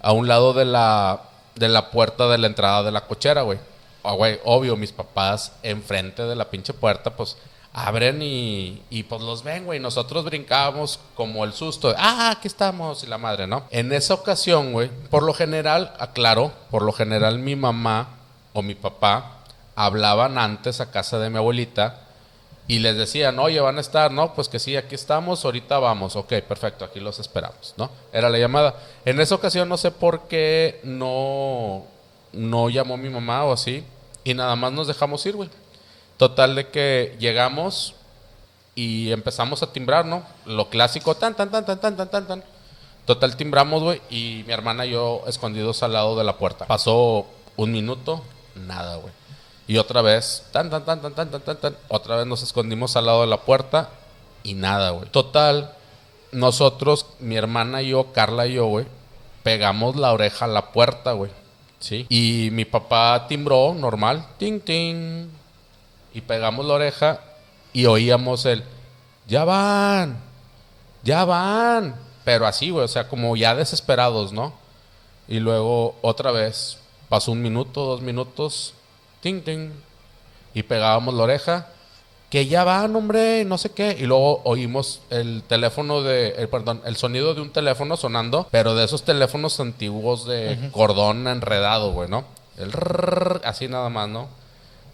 a 0.00 0.12
un 0.12 0.26
lado 0.26 0.54
de 0.54 0.64
la, 0.64 1.24
de 1.56 1.68
la 1.68 1.90
puerta 1.90 2.26
de 2.28 2.38
la 2.38 2.46
entrada 2.46 2.82
de 2.84 2.90
la 2.90 3.06
cochera, 3.06 3.42
güey. 3.42 3.58
Ah, 4.02 4.12
güey, 4.12 4.40
obvio, 4.46 4.76
mis 4.76 4.92
papás 4.92 5.52
enfrente 5.62 6.22
de 6.22 6.36
la 6.36 6.48
pinche 6.48 6.72
puerta, 6.72 7.14
pues 7.14 7.36
abren 7.74 8.22
y, 8.22 8.82
y 8.88 9.02
pues 9.02 9.20
los 9.20 9.44
ven, 9.44 9.66
güey. 9.66 9.78
Nosotros 9.78 10.24
brincábamos 10.24 11.00
como 11.14 11.44
el 11.44 11.52
susto. 11.52 11.90
de, 11.90 11.96
ah, 11.98 12.30
aquí 12.30 12.48
estamos 12.48 13.04
y 13.04 13.08
la 13.08 13.18
madre, 13.18 13.46
¿no? 13.46 13.64
En 13.68 13.92
esa 13.92 14.14
ocasión, 14.14 14.72
güey, 14.72 14.88
por 15.10 15.22
lo 15.22 15.34
general, 15.34 15.92
aclaro, 15.98 16.50
por 16.70 16.80
lo 16.80 16.92
general 16.94 17.38
mi 17.40 17.56
mamá 17.56 18.08
o 18.54 18.62
mi 18.62 18.74
papá 18.74 19.39
hablaban 19.86 20.36
antes 20.36 20.80
a 20.80 20.90
casa 20.90 21.18
de 21.18 21.30
mi 21.30 21.38
abuelita 21.38 22.00
y 22.68 22.78
les 22.80 22.96
decían, 22.96 23.38
oye, 23.38 23.58
van 23.60 23.78
a 23.78 23.80
estar, 23.80 24.12
¿no? 24.12 24.34
Pues 24.34 24.48
que 24.48 24.58
sí, 24.58 24.76
aquí 24.76 24.94
estamos, 24.94 25.44
ahorita 25.44 25.78
vamos. 25.78 26.16
Ok, 26.16 26.34
perfecto, 26.46 26.84
aquí 26.84 27.00
los 27.00 27.18
esperamos, 27.18 27.74
¿no? 27.76 27.90
Era 28.12 28.28
la 28.28 28.38
llamada. 28.38 28.76
En 29.04 29.20
esa 29.20 29.34
ocasión 29.34 29.68
no 29.68 29.76
sé 29.76 29.90
por 29.90 30.28
qué 30.28 30.80
no, 30.84 31.84
no 32.32 32.68
llamó 32.68 32.96
mi 32.96 33.08
mamá 33.08 33.44
o 33.44 33.52
así 33.52 33.84
y 34.22 34.34
nada 34.34 34.54
más 34.54 34.72
nos 34.72 34.86
dejamos 34.86 35.24
ir, 35.26 35.34
güey. 35.34 35.48
Total 36.16 36.54
de 36.54 36.68
que 36.68 37.16
llegamos 37.18 37.94
y 38.74 39.10
empezamos 39.10 39.62
a 39.62 39.72
timbrar, 39.72 40.04
¿no? 40.04 40.22
Lo 40.44 40.68
clásico, 40.68 41.16
tan, 41.16 41.34
tan, 41.34 41.50
tan, 41.50 41.64
tan, 41.64 41.80
tan, 41.80 41.96
tan, 41.96 42.08
tan, 42.10 42.26
tan. 42.26 42.44
Total 43.06 43.34
timbramos, 43.34 43.82
güey, 43.82 44.00
y 44.10 44.44
mi 44.46 44.52
hermana 44.52 44.86
y 44.86 44.90
yo 44.90 45.24
escondidos 45.26 45.82
al 45.82 45.94
lado 45.94 46.16
de 46.16 46.22
la 46.22 46.36
puerta. 46.36 46.66
Pasó 46.66 47.26
un 47.56 47.72
minuto, 47.72 48.22
nada, 48.54 48.96
güey. 48.96 49.19
Y 49.70 49.78
otra 49.78 50.02
vez, 50.02 50.42
tan, 50.50 50.68
tan, 50.68 50.84
tan, 50.84 51.00
tan, 51.00 51.14
tan, 51.14 51.30
tan, 51.30 51.42
tan, 51.42 51.56
tan. 51.56 51.76
Otra 51.86 52.16
vez 52.16 52.26
nos 52.26 52.42
escondimos 52.42 52.96
al 52.96 53.06
lado 53.06 53.20
de 53.20 53.28
la 53.28 53.42
puerta 53.42 53.90
y 54.42 54.54
nada, 54.54 54.90
güey. 54.90 55.08
Total, 55.10 55.76
nosotros, 56.32 57.06
mi 57.20 57.36
hermana 57.36 57.80
y 57.80 57.90
yo, 57.90 58.12
Carla 58.12 58.48
y 58.48 58.54
yo, 58.54 58.66
güey, 58.66 58.86
pegamos 59.44 59.94
la 59.94 60.12
oreja 60.12 60.46
a 60.46 60.48
la 60.48 60.72
puerta, 60.72 61.12
güey. 61.12 61.30
Sí. 61.78 62.04
Y 62.08 62.48
mi 62.50 62.64
papá 62.64 63.26
timbró, 63.28 63.72
normal, 63.72 64.26
ting, 64.38 64.58
ting. 64.58 65.28
Y 66.14 66.20
pegamos 66.22 66.66
la 66.66 66.74
oreja 66.74 67.20
y 67.72 67.86
oíamos 67.86 68.46
el, 68.46 68.64
ya 69.28 69.44
van, 69.44 70.18
ya 71.04 71.24
van. 71.24 71.94
Pero 72.24 72.44
así, 72.44 72.70
güey, 72.70 72.86
o 72.86 72.88
sea, 72.88 73.06
como 73.06 73.36
ya 73.36 73.54
desesperados, 73.54 74.32
¿no? 74.32 74.52
Y 75.28 75.38
luego 75.38 75.94
otra 76.02 76.32
vez, 76.32 76.80
pasó 77.08 77.30
un 77.30 77.40
minuto, 77.40 77.84
dos 77.84 78.00
minutos, 78.00 78.74
ting, 79.20 79.42
ting. 79.42 79.72
Y 80.54 80.62
pegábamos 80.62 81.14
la 81.14 81.22
oreja, 81.22 81.68
que 82.30 82.46
ya 82.46 82.64
van, 82.64 82.94
hombre, 82.94 83.44
no 83.44 83.58
sé 83.58 83.70
qué. 83.70 83.96
Y 83.98 84.04
luego 84.04 84.40
oímos 84.44 85.02
el 85.10 85.42
teléfono 85.42 86.02
de, 86.02 86.30
el, 86.30 86.48
perdón, 86.48 86.80
el 86.84 86.96
sonido 86.96 87.34
de 87.34 87.40
un 87.40 87.50
teléfono 87.50 87.96
sonando, 87.96 88.46
pero 88.50 88.74
de 88.74 88.84
esos 88.84 89.02
teléfonos 89.02 89.58
antiguos 89.60 90.26
de 90.26 90.70
cordón 90.72 91.26
enredado, 91.26 91.92
güey, 91.92 92.08
¿no? 92.08 92.24
El 92.56 92.72
rrrr, 92.72 93.42
así 93.44 93.68
nada 93.68 93.88
más, 93.88 94.08
¿no? 94.08 94.28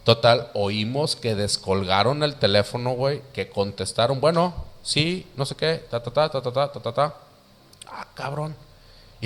Total, 0.05 0.51
oímos 0.55 1.17
que 1.17 1.35
descolgaron 1.35 2.23
el 2.23 2.37
teléfono, 2.37 2.93
güey, 2.93 3.23
que 3.33 3.51
contestaron, 3.51 4.21
bueno, 4.21 4.55
sí, 4.83 5.27
no 5.37 5.45
sé 5.45 5.57
qué, 5.57 5.85
ta, 5.91 6.03
ta, 6.03 6.11
ta, 6.11 6.29
ta, 6.31 6.41
ta, 6.41 6.53
ta, 6.53 6.81
ta, 6.81 6.93
ta. 6.93 7.15
Ah, 7.89 8.07
cabrón. 8.15 8.55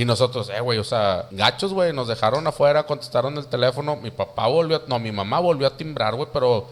Y 0.01 0.07
nosotros, 0.07 0.49
eh, 0.49 0.61
güey, 0.63 0.79
o 0.79 0.85
sea, 0.85 1.27
gachos, 1.31 1.75
güey, 1.75 1.93
nos 1.93 2.09
dejaron 2.09 2.47
afuera, 2.47 2.85
contestaron 2.85 3.37
el 3.37 3.45
teléfono. 3.45 3.97
Mi 3.97 4.11
papá 4.11 4.47
volvió, 4.47 4.83
no, 4.87 4.99
mi 4.99 5.13
mamá 5.13 5.41
volvió 5.41 5.67
a 5.67 5.77
timbrar, 5.77 6.15
güey, 6.15 6.27
pero 6.33 6.67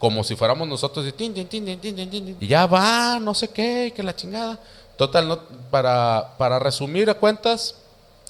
como 0.00 0.24
si 0.24 0.34
fuéramos 0.34 0.66
nosotros. 0.66 1.06
Y, 1.06 1.12
tin, 1.12 1.32
tin, 1.32 1.46
tin. 1.46 2.36
Y 2.40 2.46
ya 2.48 2.66
va, 2.66 3.20
no 3.20 3.34
sé 3.34 3.50
qué, 3.50 3.92
que 3.94 4.02
la 4.02 4.16
chingada. 4.16 4.58
Total, 4.96 5.28
no, 5.28 5.38
para, 5.70 6.34
para 6.36 6.58
resumir 6.58 7.08
a 7.08 7.14
cuentas, 7.14 7.76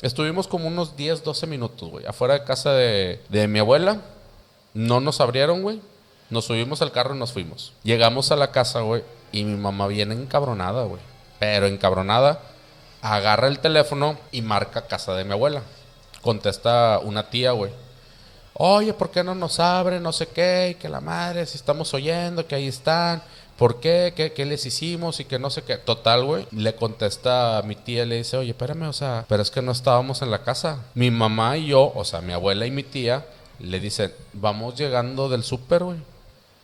estuvimos 0.02 0.46
como 0.46 0.68
unos 0.68 0.98
10, 0.98 1.24
12 1.24 1.46
minutos, 1.46 1.88
güey, 1.88 2.04
afuera 2.04 2.34
de 2.34 2.44
casa 2.44 2.74
de, 2.74 3.22
de 3.30 3.48
mi 3.48 3.58
abuela. 3.58 4.02
No 4.74 5.00
nos 5.00 5.22
abrieron, 5.22 5.62
güey. 5.62 5.80
Nos 6.28 6.44
subimos 6.44 6.82
al 6.82 6.92
carro 6.92 7.14
y 7.14 7.18
nos 7.18 7.32
fuimos. 7.32 7.72
Llegamos 7.84 8.30
a 8.30 8.36
la 8.36 8.50
casa, 8.50 8.82
güey, 8.82 9.02
y 9.32 9.44
mi 9.44 9.56
mamá 9.56 9.86
viene 9.86 10.12
encabronada, 10.12 10.84
güey. 10.84 11.00
Pero 11.38 11.68
encabronada 11.68 12.51
agarra 13.02 13.48
el 13.48 13.58
teléfono 13.58 14.16
y 14.30 14.40
marca 14.40 14.86
casa 14.86 15.14
de 15.14 15.24
mi 15.24 15.32
abuela. 15.32 15.62
Contesta 16.22 17.00
una 17.02 17.28
tía, 17.28 17.50
güey. 17.50 17.72
Oye, 18.54 18.94
¿por 18.94 19.10
qué 19.10 19.24
no 19.24 19.34
nos 19.34 19.58
abre? 19.60 19.98
No 19.98 20.12
sé 20.12 20.28
qué, 20.28 20.70
y 20.70 20.74
que 20.76 20.88
la 20.88 21.00
madre, 21.00 21.44
si 21.46 21.56
estamos 21.56 21.92
oyendo, 21.94 22.46
que 22.46 22.54
ahí 22.54 22.68
están. 22.68 23.22
¿Por 23.56 23.80
qué? 23.80 24.12
¿Qué, 24.16 24.32
qué 24.32 24.44
les 24.44 24.64
hicimos? 24.66 25.20
Y 25.20 25.24
que 25.24 25.38
no 25.38 25.50
sé 25.50 25.62
qué. 25.62 25.76
Total, 25.78 26.24
güey. 26.24 26.46
Le 26.52 26.74
contesta 26.74 27.58
a 27.58 27.62
mi 27.62 27.74
tía 27.74 28.06
le 28.06 28.16
dice, 28.16 28.36
oye, 28.36 28.50
espérame, 28.50 28.88
o 28.88 28.92
sea, 28.92 29.24
pero 29.28 29.42
es 29.42 29.50
que 29.50 29.62
no 29.62 29.72
estábamos 29.72 30.22
en 30.22 30.30
la 30.30 30.42
casa. 30.42 30.84
Mi 30.94 31.10
mamá 31.10 31.56
y 31.56 31.68
yo, 31.68 31.92
o 31.94 32.04
sea, 32.04 32.20
mi 32.20 32.32
abuela 32.32 32.66
y 32.66 32.70
mi 32.70 32.82
tía, 32.82 33.26
le 33.58 33.80
dicen, 33.80 34.12
vamos 34.32 34.76
llegando 34.76 35.28
del 35.28 35.42
súper, 35.42 35.84
güey. 35.84 35.98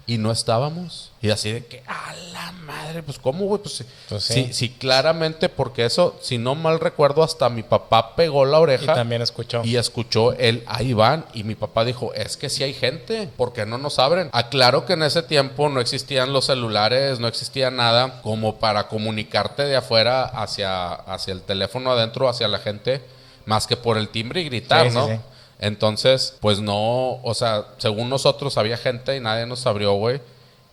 Y 0.08 0.16
no 0.18 0.32
estábamos. 0.32 1.12
Y 1.22 1.28
así 1.30 1.52
de 1.52 1.66
que, 1.66 1.82
a 1.86 2.14
la 2.32 2.50
madre, 2.52 3.02
pues 3.02 3.18
¿cómo, 3.18 3.44
güey? 3.44 3.60
Pues, 3.60 3.74
sí, 3.76 3.84
Pues 4.08 4.24
sí. 4.24 4.32
sí, 4.46 4.52
sí, 4.54 4.68
claramente, 4.70 5.50
porque 5.50 5.84
eso, 5.84 6.18
si 6.22 6.38
no 6.38 6.54
mal 6.54 6.80
recuerdo, 6.80 7.22
hasta 7.22 7.48
mi 7.50 7.62
papá 7.62 8.16
pegó 8.16 8.46
la 8.46 8.58
Y 8.58 8.62
oreja. 8.62 8.94
también 8.94 9.20
escuchó. 9.20 9.60
Y 9.64 9.76
escuchó 9.76 10.32
el 10.32 10.64
ahí 10.66 10.94
van 10.94 11.26
y 11.34 11.44
mi 11.44 11.54
papá 11.54 11.84
dijo, 11.84 12.14
es 12.14 12.38
que 12.38 12.48
sí 12.48 12.62
hay 12.64 12.72
gente, 12.72 13.28
¿por 13.36 13.52
qué 13.52 13.66
no 13.66 13.76
nos 13.76 13.98
abren? 13.98 14.30
Aclaro 14.32 14.86
que 14.86 14.94
en 14.94 15.02
ese 15.02 15.22
tiempo 15.22 15.68
no 15.68 15.78
existían 15.78 16.32
los 16.32 16.46
celulares, 16.46 17.20
no 17.20 17.28
existía 17.28 17.70
nada 17.70 18.22
como 18.22 18.58
para 18.58 18.88
comunicarte 18.88 19.64
de 19.64 19.76
afuera 19.76 20.24
hacia, 20.24 20.94
hacia 20.94 21.32
el 21.32 21.42
teléfono 21.42 21.92
adentro, 21.92 22.30
hacia 22.30 22.48
la 22.48 22.58
gente, 22.60 23.02
más 23.44 23.66
que 23.66 23.76
por 23.76 23.98
el 23.98 24.08
timbre 24.08 24.40
y 24.40 24.44
gritar, 24.46 24.88
sí, 24.88 24.94
¿no? 24.94 25.06
sí. 25.06 25.12
Entonces, 25.58 26.36
pues 26.40 26.60
no, 26.60 27.20
o 27.22 27.34
sea, 27.34 27.66
según 27.78 28.08
nosotros 28.08 28.56
había 28.58 28.76
gente 28.76 29.16
y 29.16 29.20
nadie 29.20 29.46
nos 29.46 29.66
abrió, 29.66 29.94
güey. 29.94 30.20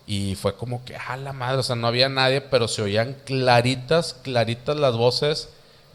Y 0.07 0.35
fue 0.35 0.55
como 0.55 0.85
que, 0.85 0.95
ah, 0.95 1.17
la 1.17 1.33
madre, 1.33 1.57
o 1.57 1.63
sea, 1.63 1.75
no 1.75 1.87
había 1.87 2.09
nadie, 2.09 2.41
pero 2.41 2.67
se 2.67 2.83
oían 2.83 3.15
claritas, 3.25 4.13
claritas 4.13 4.77
las 4.77 4.95
voces 4.95 5.49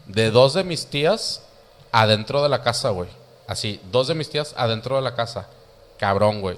de 0.07 0.31
dos 0.31 0.53
de 0.53 0.65
mis 0.65 0.87
tías 0.87 1.43
adentro 1.93 2.43
de 2.43 2.49
la 2.49 2.61
casa, 2.61 2.89
güey. 2.89 3.09
Así, 3.47 3.79
dos 3.91 4.07
de 4.07 4.15
mis 4.15 4.29
tías 4.29 4.53
adentro 4.57 4.97
de 4.97 5.01
la 5.01 5.15
casa. 5.15 5.47
Cabrón, 5.97 6.41
güey. 6.41 6.57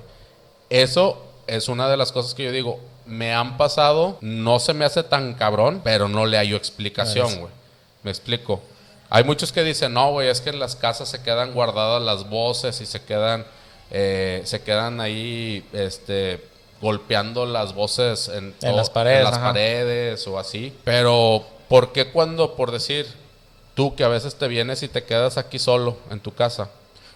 Eso 0.70 1.24
es 1.46 1.68
una 1.68 1.88
de 1.90 1.98
las 1.98 2.12
cosas 2.12 2.34
que 2.34 2.46
yo 2.46 2.52
digo, 2.52 2.80
me 3.06 3.34
han 3.34 3.58
pasado, 3.58 4.18
no 4.22 4.60
se 4.60 4.74
me 4.74 4.86
hace 4.86 5.04
tan 5.04 5.34
cabrón, 5.36 5.82
pero 5.84 6.08
no 6.08 6.26
le 6.26 6.38
hallo 6.38 6.56
explicación, 6.56 7.40
güey. 7.40 7.52
Me 8.02 8.12
explico. 8.12 8.62
Hay 9.14 9.26
muchos 9.26 9.52
que 9.52 9.64
dicen, 9.64 9.94
no, 9.94 10.10
güey, 10.10 10.28
es 10.28 10.42
que 10.42 10.50
en 10.50 10.58
las 10.58 10.76
casas 10.76 11.08
se 11.08 11.22
quedan 11.22 11.54
guardadas 11.54 12.02
las 12.02 12.28
voces 12.32 12.82
y 12.82 12.88
se 12.88 13.04
quedan, 13.04 13.46
eh, 13.92 14.42
se 14.44 14.64
quedan 14.64 15.00
ahí, 15.00 15.64
este, 15.72 16.44
golpeando 16.82 17.46
las 17.46 17.76
voces 17.76 18.28
en, 18.28 18.56
las 18.64 18.90
paredes, 18.90 19.20
en 19.20 19.24
las 19.26 19.38
paredes 19.38 20.26
o 20.26 20.40
así. 20.40 20.76
Pero, 20.84 21.46
¿por 21.70 21.92
qué 21.92 22.12
cuando, 22.12 22.56
por 22.56 22.72
decir, 22.72 23.06
tú 23.76 23.96
que 23.96 24.04
a 24.04 24.08
veces 24.08 24.34
te 24.34 24.48
vienes 24.48 24.82
y 24.82 24.88
te 24.88 25.04
quedas 25.04 25.38
aquí 25.38 25.60
solo 25.60 25.96
en 26.10 26.20
tu 26.20 26.34
casa, 26.34 26.72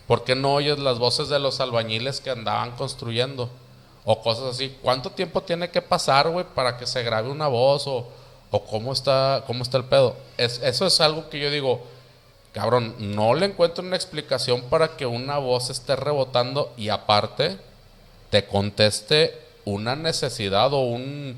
¿por 0.05 0.23
qué 0.23 0.35
no 0.35 0.53
oyes 0.53 0.77
las 0.77 0.99
voces 0.99 1.29
de 1.29 1.39
los 1.39 1.59
albañiles 1.61 2.21
que 2.21 2.29
andaban 2.29 2.75
construyendo? 2.75 3.49
O 4.05 4.21
cosas 4.21 4.53
así. 4.53 4.77
¿Cuánto 4.83 5.09
tiempo 5.09 5.41
tiene 5.41 5.71
que 5.71 5.81
pasar, 5.81 6.29
güey, 6.29 6.45
para 6.53 6.77
que 6.77 6.85
se 6.85 7.01
grabe 7.01 7.31
una 7.31 7.47
voz 7.47 7.87
o, 7.87 8.07
o 8.51 8.63
cómo, 8.65 8.93
está, 8.93 9.43
cómo 9.47 9.63
está 9.63 9.77
el 9.77 9.85
pedo? 9.85 10.15
Es, 10.37 10.61
eso 10.63 10.85
es 10.87 10.99
algo 11.01 11.29
que 11.29 11.39
yo 11.39 11.49
digo, 11.51 11.81
cabrón, 12.53 12.95
no 12.99 13.33
le 13.33 13.45
encuentro 13.47 13.83
una 13.83 13.95
explicación 13.95 14.61
para 14.69 14.95
que 14.97 15.05
una 15.05 15.37
voz 15.37 15.69
esté 15.69 15.95
rebotando 15.95 16.73
y 16.77 16.89
aparte 16.89 17.57
te 18.29 18.45
conteste 18.45 19.37
una 19.65 19.95
necesidad 19.95 20.73
o 20.73 20.79
un, 20.81 21.35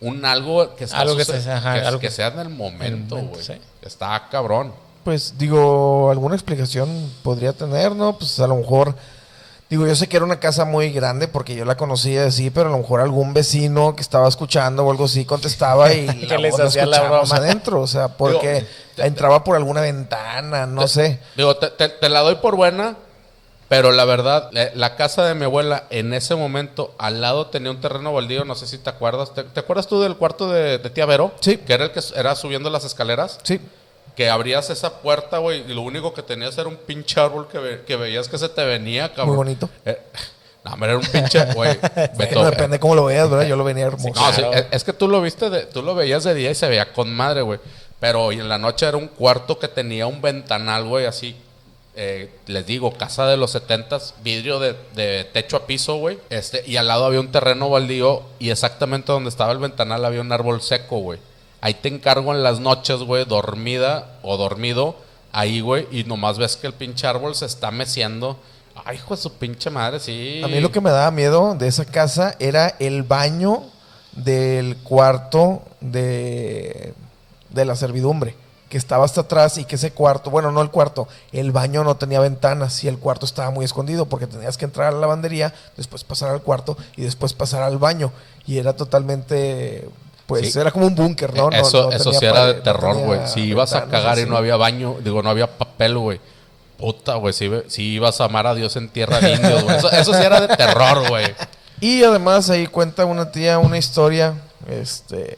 un 0.00 0.24
algo 0.24 0.74
que, 0.76 0.84
está 0.84 0.98
Algo 1.00 1.16
que 1.16 1.24
suce- 1.24 1.42
se- 1.42 1.52
ajá, 1.52 1.74
que- 1.80 1.86
algo 1.86 2.00
que 2.00 2.08
que- 2.08 2.12
sea 2.12 2.28
en 2.28 2.38
el 2.40 2.48
momento, 2.48 3.16
momento, 3.16 3.34
güey. 3.34 3.44
sí. 3.44 3.54
Está 3.82 4.28
cabrón. 4.30 4.72
pues 5.04 5.34
digo, 5.38 6.10
alguna 6.10 6.34
explicación 6.34 6.88
podría 7.22 7.52
tener, 7.52 7.92
¿no? 7.94 8.18
Pues 8.18 8.40
a 8.40 8.46
lo 8.48 8.56
mejor, 8.56 8.94
digo, 9.68 9.86
yo 9.86 9.94
sé 9.96 10.08
que 10.08 10.16
era 10.16 10.24
una 10.24 10.40
casa 10.40 10.64
muy 10.64 10.90
grande 10.90 11.28
porque 11.28 11.54
yo 11.54 11.64
la 11.64 11.76
conocía 11.76 12.26
así, 12.26 12.50
pero 12.50 12.68
a 12.68 12.72
lo 12.72 12.78
mejor 12.78 13.00
algún 13.00 13.34
vecino 13.34 13.96
que 13.96 14.02
estaba 14.02 14.28
escuchando 14.28 14.84
o 14.84 14.90
algo 14.90 15.06
así 15.06 15.24
contestaba 15.24 15.92
y 15.92 16.06
Que 16.28 16.38
les 16.38 16.58
hacía 16.58 16.86
la 16.86 17.02
broma. 17.02 17.36
adentro, 17.36 17.80
o 17.80 17.86
sea, 17.86 18.08
porque 18.08 18.66
entraba 18.96 19.44
por 19.44 19.56
alguna 19.56 19.80
ventana, 19.80 20.66
no 20.66 20.86
sé. 20.88 21.20
Digo, 21.36 21.56
te, 21.56 22.08
la 22.08 22.20
doy 22.20 22.36
por 22.36 22.56
buena, 22.56 22.96
pero 23.68 23.90
la 23.90 24.04
verdad, 24.04 24.48
la, 24.52 24.70
la 24.74 24.96
casa 24.96 25.24
de 25.24 25.34
mi 25.34 25.44
abuela 25.44 25.84
en 25.90 26.14
ese 26.14 26.36
momento 26.36 26.94
al 26.98 27.20
lado 27.20 27.48
tenía 27.48 27.70
un 27.70 27.80
terreno 27.80 28.12
baldío, 28.12 28.44
no 28.44 28.54
sé 28.54 28.66
si 28.66 28.78
te 28.78 28.90
acuerdas. 28.90 29.32
¿Te, 29.34 29.60
acuerdas 29.60 29.88
tú 29.88 30.00
del 30.00 30.16
cuarto 30.16 30.48
de, 30.48 30.78
de 30.78 30.90
tía 30.90 31.06
Vero? 31.06 31.32
Sí. 31.40 31.56
Que 31.58 31.74
era 31.74 31.86
el 31.86 31.90
que 31.90 32.00
era 32.14 32.36
subiendo 32.36 32.70
las 32.70 32.84
escaleras. 32.84 33.40
Sí, 33.42 33.60
Que 34.16 34.30
abrías 34.30 34.70
esa 34.70 35.00
puerta, 35.00 35.38
güey, 35.38 35.62
y 35.70 35.74
lo 35.74 35.82
único 35.82 36.14
que 36.14 36.22
tenías 36.22 36.56
era 36.56 36.68
un 36.68 36.76
pinche 36.76 37.20
árbol 37.20 37.48
que, 37.48 37.58
ve- 37.58 37.82
que 37.86 37.96
veías 37.96 38.28
que 38.28 38.38
se 38.38 38.48
te 38.48 38.64
venía, 38.64 39.08
cabrón. 39.10 39.28
Muy 39.28 39.36
bonito. 39.36 39.68
Eh, 39.84 39.98
no, 40.64 40.72
hombre, 40.72 40.88
era 40.90 40.98
un 40.98 41.04
pinche, 41.06 41.44
güey. 41.54 41.78
Beto, 42.16 42.42
no 42.42 42.50
depende 42.50 42.80
cómo 42.80 42.94
lo 42.94 43.04
veas, 43.04 43.28
¿verdad? 43.28 43.46
Yo 43.46 43.56
lo 43.56 43.64
venía 43.64 43.86
hermoso. 43.86 44.08
no, 44.08 44.14
Claro. 44.14 44.52
es, 44.54 44.66
es 44.70 44.84
que 44.84 44.92
tú 44.94 45.06
lo 45.08 45.20
viste, 45.20 45.50
de- 45.50 45.66
tú 45.66 45.82
lo 45.82 45.94
veías 45.94 46.24
de 46.24 46.34
día 46.34 46.50
y 46.50 46.54
se 46.54 46.66
veía 46.68 46.92
con 46.92 47.12
madre, 47.14 47.42
güey. 47.42 47.60
Pero 48.00 48.24
hoy 48.24 48.40
en 48.40 48.48
la 48.48 48.58
noche 48.58 48.86
era 48.86 48.96
un 48.96 49.08
cuarto 49.08 49.58
que 49.58 49.68
tenía 49.68 50.06
un 50.06 50.20
ventanal, 50.22 50.84
güey, 50.84 51.06
así. 51.06 51.36
eh, 51.98 52.30
les 52.46 52.66
digo, 52.66 52.92
casa 52.92 53.26
de 53.26 53.38
los 53.38 53.52
setentas, 53.52 54.14
vidrio 54.22 54.58
de, 54.60 54.74
de 54.94 55.24
techo 55.24 55.56
a 55.56 55.66
piso, 55.66 55.96
güey. 55.96 56.18
Este, 56.28 56.62
y 56.66 56.76
al 56.76 56.88
lado 56.88 57.06
había 57.06 57.20
un 57.20 57.32
terreno 57.32 57.70
baldío 57.70 58.22
y 58.38 58.50
exactamente 58.50 59.12
donde 59.12 59.30
estaba 59.30 59.50
el 59.52 59.58
ventanal 59.58 60.04
había 60.04 60.20
un 60.20 60.30
árbol 60.30 60.60
seco, 60.60 60.98
güey. 60.98 61.18
Ahí 61.66 61.74
te 61.74 61.88
encargo 61.88 62.32
en 62.32 62.44
las 62.44 62.60
noches, 62.60 63.00
güey, 63.00 63.24
dormida 63.24 64.18
o 64.22 64.36
dormido, 64.36 64.94
ahí, 65.32 65.60
güey, 65.60 65.88
y 65.90 66.04
nomás 66.04 66.38
ves 66.38 66.54
que 66.54 66.68
el 66.68 66.72
pinche 66.72 67.08
árbol 67.08 67.34
se 67.34 67.44
está 67.44 67.72
meciendo. 67.72 68.38
Ay, 68.84 68.98
hijo 68.98 69.16
de 69.16 69.20
su 69.20 69.32
pinche 69.32 69.68
madre, 69.68 69.98
sí. 69.98 70.42
A 70.44 70.46
mí 70.46 70.60
lo 70.60 70.70
que 70.70 70.80
me 70.80 70.90
daba 70.90 71.10
miedo 71.10 71.56
de 71.56 71.66
esa 71.66 71.84
casa 71.84 72.36
era 72.38 72.76
el 72.78 73.02
baño 73.02 73.64
del 74.12 74.76
cuarto 74.76 75.62
de, 75.80 76.94
de 77.50 77.64
la 77.64 77.74
servidumbre, 77.74 78.36
que 78.68 78.78
estaba 78.78 79.04
hasta 79.04 79.22
atrás 79.22 79.58
y 79.58 79.64
que 79.64 79.74
ese 79.74 79.90
cuarto, 79.90 80.30
bueno, 80.30 80.52
no 80.52 80.62
el 80.62 80.70
cuarto, 80.70 81.08
el 81.32 81.50
baño 81.50 81.82
no 81.82 81.96
tenía 81.96 82.20
ventanas 82.20 82.84
y 82.84 82.86
el 82.86 83.00
cuarto 83.00 83.26
estaba 83.26 83.50
muy 83.50 83.64
escondido 83.64 84.06
porque 84.06 84.28
tenías 84.28 84.56
que 84.56 84.66
entrar 84.66 84.86
a 84.86 84.92
la 84.92 85.00
lavandería, 85.00 85.52
después 85.76 86.04
pasar 86.04 86.30
al 86.30 86.42
cuarto 86.42 86.76
y 86.96 87.02
después 87.02 87.32
pasar 87.32 87.64
al 87.64 87.78
baño. 87.78 88.12
Y 88.46 88.58
era 88.58 88.76
totalmente, 88.76 89.88
pues 90.26 90.52
Sí. 90.52 90.58
era 90.58 90.70
como 90.70 90.86
un 90.86 90.94
búnker, 90.94 91.32
¿no? 91.34 91.50
No- 91.50 91.56
eso 91.56 91.84
no 91.90 91.92
eso 91.96 92.12
sí 92.12 92.24
era 92.24 92.46
de 92.46 92.54
terror, 92.54 92.96
güey. 92.98 93.20
Si 93.26 93.40
ibas 93.42 93.72
a 93.74 93.86
cagar 93.86 94.18
y 94.18 94.26
no 94.26 94.36
había 94.36 94.56
baño, 94.56 94.96
digo, 95.02 95.22
no 95.22 95.30
había 95.30 95.46
papel, 95.46 95.96
güey. 95.98 96.20
Puta, 96.78 97.14
güey, 97.14 97.32
si, 97.32 97.50
si 97.68 97.82
ibas 97.94 98.20
a 98.20 98.24
amar 98.24 98.46
a 98.46 98.54
Dios 98.54 98.76
en 98.76 98.88
tierra 98.90 99.18
de 99.20 99.32
indios, 99.32 99.62
güey. 99.64 99.76
Eso, 99.76 99.90
eso 99.90 100.12
sí 100.12 100.22
era 100.22 100.40
de 100.40 100.54
terror, 100.56 101.08
güey. 101.08 101.34
Y 101.80 102.02
además 102.04 102.50
ahí 102.50 102.66
cuenta 102.66 103.04
una 103.04 103.30
tía 103.32 103.58
una 103.58 103.78
historia, 103.78 104.34
este, 104.68 105.36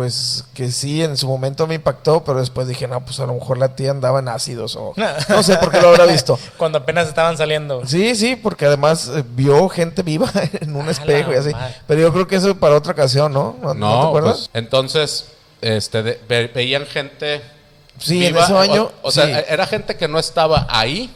pues 0.00 0.44
que 0.54 0.70
sí 0.70 1.02
en 1.04 1.18
su 1.18 1.28
momento 1.28 1.66
me 1.66 1.74
impactó, 1.74 2.24
pero 2.24 2.40
después 2.40 2.66
dije, 2.66 2.88
no, 2.88 3.04
pues 3.04 3.20
a 3.20 3.26
lo 3.26 3.34
mejor 3.34 3.58
la 3.58 3.76
tía 3.76 3.90
andaba 3.90 4.20
en 4.20 4.28
ácidos 4.28 4.74
o 4.76 4.94
no 5.28 5.42
sé 5.42 5.58
por 5.58 5.70
qué 5.70 5.78
lo 5.78 5.88
habrá 5.90 6.06
visto. 6.06 6.38
Cuando 6.56 6.78
apenas 6.78 7.06
estaban 7.06 7.36
saliendo. 7.36 7.86
Sí, 7.86 8.14
sí, 8.16 8.34
porque 8.34 8.64
además 8.64 9.10
eh, 9.14 9.22
vio 9.34 9.68
gente 9.68 10.02
viva 10.02 10.30
en 10.62 10.74
un 10.74 10.88
espejo 10.88 11.32
y 11.32 11.36
así. 11.36 11.50
madre. 11.50 11.74
Pero 11.86 12.00
yo 12.00 12.12
creo 12.14 12.26
que 12.26 12.36
eso 12.36 12.54
para 12.56 12.76
otra 12.76 12.92
ocasión, 12.92 13.30
¿no? 13.30 13.56
¿No, 13.60 13.74
¿no 13.74 13.90
No, 13.90 14.00
te 14.00 14.06
acuerdas? 14.08 14.32
pues, 14.38 14.50
entonces, 14.54 15.26
este, 15.60 16.02
de- 16.02 16.20
ve- 16.26 16.50
veían 16.54 16.86
gente. 16.86 17.42
sí, 17.98 18.24
en 18.24 18.34
ese 18.38 18.54
baño. 18.54 18.90
O, 19.02 19.08
o 19.08 19.10
sea, 19.10 19.40
era 19.40 19.66
gente 19.66 19.96
que 19.98 20.08
no 20.08 20.18
estaba 20.18 20.66
ahí, 20.70 21.10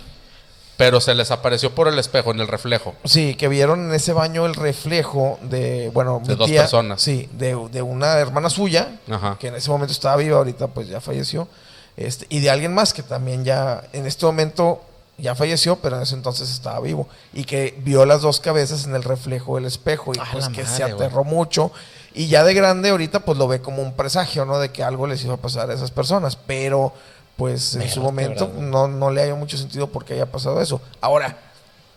pero 0.77 1.01
se 1.01 1.15
les 1.15 1.31
apareció 1.31 1.75
por 1.75 1.89
el 1.89 1.99
espejo, 1.99 2.31
en 2.33 2.41
el 2.41 2.49
reflejo. 2.49 2.95
Sí, 3.05 3.35
que 3.37 3.49
vieron 3.49 3.89
en 3.89 3.95
ese 3.95 4.13
baño 4.13 4.47
el 4.47 4.55
reflejo 4.55 5.39
de, 5.43 5.91
bueno, 5.95 6.21
De 6.25 6.33
mi 6.33 6.39
dos 6.39 6.49
tía, 6.49 6.63
personas. 6.63 7.01
Sí, 7.01 7.29
de, 7.33 7.57
de 7.71 7.83
una 7.83 8.19
hermana 8.19 8.51
suya, 8.51 8.99
Ajá. 9.11 9.37
que 9.39 9.49
en 9.49 9.55
ese 9.55 9.71
momento 9.71 9.93
estaba 9.93 10.17
viva, 10.17 10.39
ahorita 10.39 10.69
pues 10.69 10.89
ya 10.89 11.01
falleció, 11.01 11.49
este, 11.97 12.27
y 12.29 12.41
de 12.41 12.51
alguien 12.51 12.75
más 12.75 12.93
que 12.93 13.03
también 13.03 13.45
ya 13.45 13.85
en 13.93 14.07
este 14.07 14.27
momento 14.27 14.83
ya 15.17 15.37
falleció, 15.37 15.77
pero 15.77 15.97
en 15.97 16.03
ese 16.03 16.17
entonces 16.17 16.51
estaba 16.51 16.81
vivo, 16.81 17.09
y 17.33 17.45
que 17.45 17.79
vio 17.85 18.05
las 18.05 18.23
dos 18.23 18.41
cabezas 18.41 18.85
en 18.85 18.97
el 18.97 19.05
reflejo 19.05 19.55
del 19.55 19.67
espejo, 19.67 20.13
y 20.13 20.19
pues 20.33 20.49
que 20.49 20.67
se 20.67 20.83
madre, 20.83 20.95
aterró 20.95 21.23
mucho, 21.23 21.71
y 22.15 22.27
ya 22.27 22.43
de 22.43 22.53
grande 22.53 22.91
ahorita 22.91 23.21
pues 23.21 23.39
lo 23.39 23.47
ve 23.47 23.61
como 23.61 23.81
un 23.81 23.95
presagio, 23.95 24.45
¿no? 24.45 24.59
De 24.59 24.71
que 24.71 24.83
algo 24.83 25.07
les 25.07 25.25
iba 25.25 25.35
a 25.35 25.37
pasar 25.37 25.71
a 25.71 25.75
esas 25.75 25.93
personas, 25.93 26.37
pero 26.37 26.93
pues 27.37 27.75
en 27.75 27.89
su 27.91 28.01
momento 28.01 28.51
no, 28.59 28.89
no 28.89 29.11
le 29.11 29.23
haya 29.23 29.35
mucho 29.35 29.57
sentido 29.57 29.89
porque 29.89 30.15
haya 30.15 30.27
pasado 30.27 30.61
eso. 30.61 30.81
Ahora, 31.01 31.37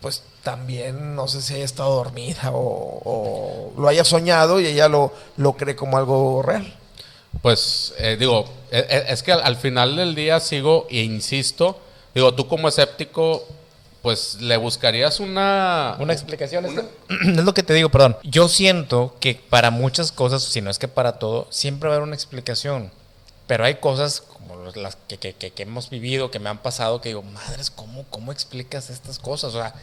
pues 0.01 0.23
también 0.43 1.15
no 1.15 1.27
sé 1.27 1.41
si 1.41 1.55
haya 1.55 1.65
estado 1.65 1.95
dormida 1.95 2.51
o, 2.51 3.01
o 3.03 3.73
lo 3.79 3.87
haya 3.87 4.03
soñado 4.03 4.59
y 4.59 4.67
ella 4.67 4.87
lo, 4.87 5.13
lo 5.37 5.53
cree 5.53 5.75
como 5.75 5.97
algo 5.97 6.41
real. 6.41 6.73
Pues, 7.41 7.93
eh, 7.97 8.17
digo, 8.19 8.45
eh, 8.71 8.85
eh, 8.89 9.05
es 9.09 9.23
que 9.23 9.31
al, 9.31 9.41
al 9.41 9.57
final 9.57 9.95
del 9.95 10.15
día 10.15 10.39
sigo 10.39 10.87
e 10.89 11.01
insisto. 11.01 11.79
Digo, 12.15 12.33
tú 12.33 12.47
como 12.47 12.67
escéptico, 12.67 13.45
pues 14.01 14.41
le 14.41 14.57
buscarías 14.57 15.19
una. 15.19 15.95
Una 15.99 16.13
explicación. 16.13 16.65
Es, 16.65 16.73
es 17.09 17.43
lo 17.43 17.53
que 17.53 17.63
te 17.63 17.73
digo, 17.73 17.89
perdón. 17.89 18.17
Yo 18.23 18.47
siento 18.47 19.15
que 19.19 19.35
para 19.35 19.71
muchas 19.71 20.11
cosas, 20.11 20.43
si 20.43 20.61
no 20.61 20.69
es 20.69 20.79
que 20.79 20.87
para 20.87 21.19
todo, 21.19 21.47
siempre 21.49 21.89
va 21.89 21.95
a 21.95 21.97
haber 21.97 22.07
una 22.07 22.15
explicación. 22.15 22.91
Pero 23.47 23.63
hay 23.65 23.75
cosas 23.75 24.21
como 24.21 24.57
las 24.75 24.97
que, 25.07 25.17
que- 25.17 25.53
hemos 25.63 25.89
vivido, 25.89 26.29
que 26.31 26.39
me 26.39 26.49
han 26.49 26.57
pasado, 26.57 26.99
que 27.01 27.09
digo, 27.09 27.23
madres, 27.23 27.71
¿cómo, 27.71 28.03
¿cómo 28.09 28.31
explicas 28.31 28.89
estas 28.89 29.19
cosas? 29.19 29.55
O 29.55 29.59
sea, 29.59 29.73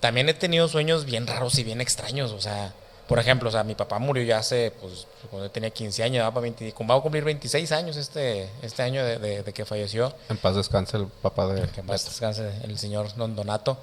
también 0.00 0.28
he 0.28 0.34
tenido 0.34 0.66
sueños 0.68 1.04
bien 1.04 1.26
raros 1.26 1.56
y 1.58 1.62
bien 1.64 1.80
extraños. 1.80 2.32
O 2.32 2.40
sea, 2.40 2.74
por 3.06 3.20
ejemplo, 3.20 3.48
o 3.48 3.52
sea, 3.52 3.62
mi 3.62 3.76
papá 3.76 4.00
murió 4.00 4.24
ya 4.24 4.38
hace, 4.38 4.72
pues, 4.80 5.06
cuando 5.30 5.46
yo 5.46 5.50
tenía 5.52 5.70
15 5.70 6.02
años, 6.02 6.24
va, 6.24 6.30
para 6.32 6.42
20 6.42 6.74
va 6.90 6.96
a 6.96 7.00
cumplir 7.00 7.22
26 7.22 7.70
años 7.70 7.96
este, 7.96 8.48
este 8.62 8.82
año 8.82 9.04
de- 9.04 9.18
de- 9.18 9.42
de 9.44 9.52
que 9.52 9.64
falleció 9.64 10.12
En 10.28 10.36
paz 10.38 10.56
descanse 10.56 10.96
el 10.96 11.06
papá 11.06 11.46
de. 11.46 11.62
en 11.62 11.86
paz 11.86 12.04
descanse 12.04 12.50
el 12.64 12.76
señor 12.78 13.14
Don 13.14 13.36
Donato. 13.36 13.78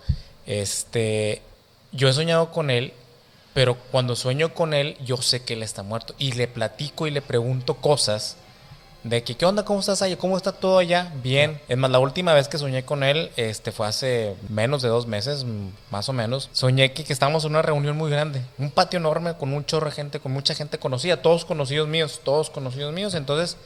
Este, 0.46 1.42
yo 1.94 2.10
he 2.10 2.14
soñado 2.14 2.52
con 2.52 2.70
él, 2.72 2.92
pero 3.54 3.78
cuando 3.92 4.16
sueño 4.18 4.54
con 4.54 4.74
él, 4.74 4.98
yo 5.06 5.18
sé 5.18 5.44
que 5.44 5.54
él 5.54 5.64
está 5.64 5.84
muerto. 5.84 6.14
Y 6.18 6.34
le 6.34 6.48
platico 6.48 7.08
y 7.08 7.12
le 7.12 7.22
pregunto 7.22 7.76
cosas 7.76 8.36
de 9.04 9.24
que, 9.24 9.36
¿qué 9.36 9.46
onda? 9.46 9.64
¿Cómo 9.64 9.80
estás 9.80 10.02
allá? 10.02 10.18
¿Cómo 10.18 10.36
está 10.36 10.52
todo 10.52 10.78
allá? 10.78 11.14
Bien. 11.24 11.60
Es 11.68 11.78
más, 11.78 11.90
la 11.90 12.00
última 12.00 12.34
vez 12.34 12.48
que 12.48 12.58
soñé 12.58 12.84
con 12.84 13.04
él, 13.04 13.32
este, 13.38 13.72
fue 13.72 13.88
hace 13.88 14.36
menos 14.50 14.82
de 14.82 14.90
dos 14.90 15.08
meses, 15.08 15.46
más 15.90 16.10
o 16.10 16.14
menos. 16.14 16.50
Soñé 16.52 16.92
que, 16.92 17.04
que 17.04 17.14
estábamos 17.14 17.46
en 17.46 17.52
una 17.52 17.62
reunión 17.62 17.96
muy 17.98 18.12
grande. 18.12 18.42
Un 18.58 18.72
patio 18.72 18.98
enorme 19.00 19.36
con 19.36 19.54
un 19.54 19.66
chorro 19.66 19.86
de 19.86 19.94
gente, 19.94 20.20
con 20.20 20.32
mucha 20.32 20.54
gente 20.54 20.80
conocida. 20.80 21.22
Todos 21.22 21.46
conocidos 21.46 21.88
míos, 21.88 22.22
todos 22.24 22.50
conocidos 22.50 22.94
míos. 22.94 23.14
Entonces, 23.14 23.58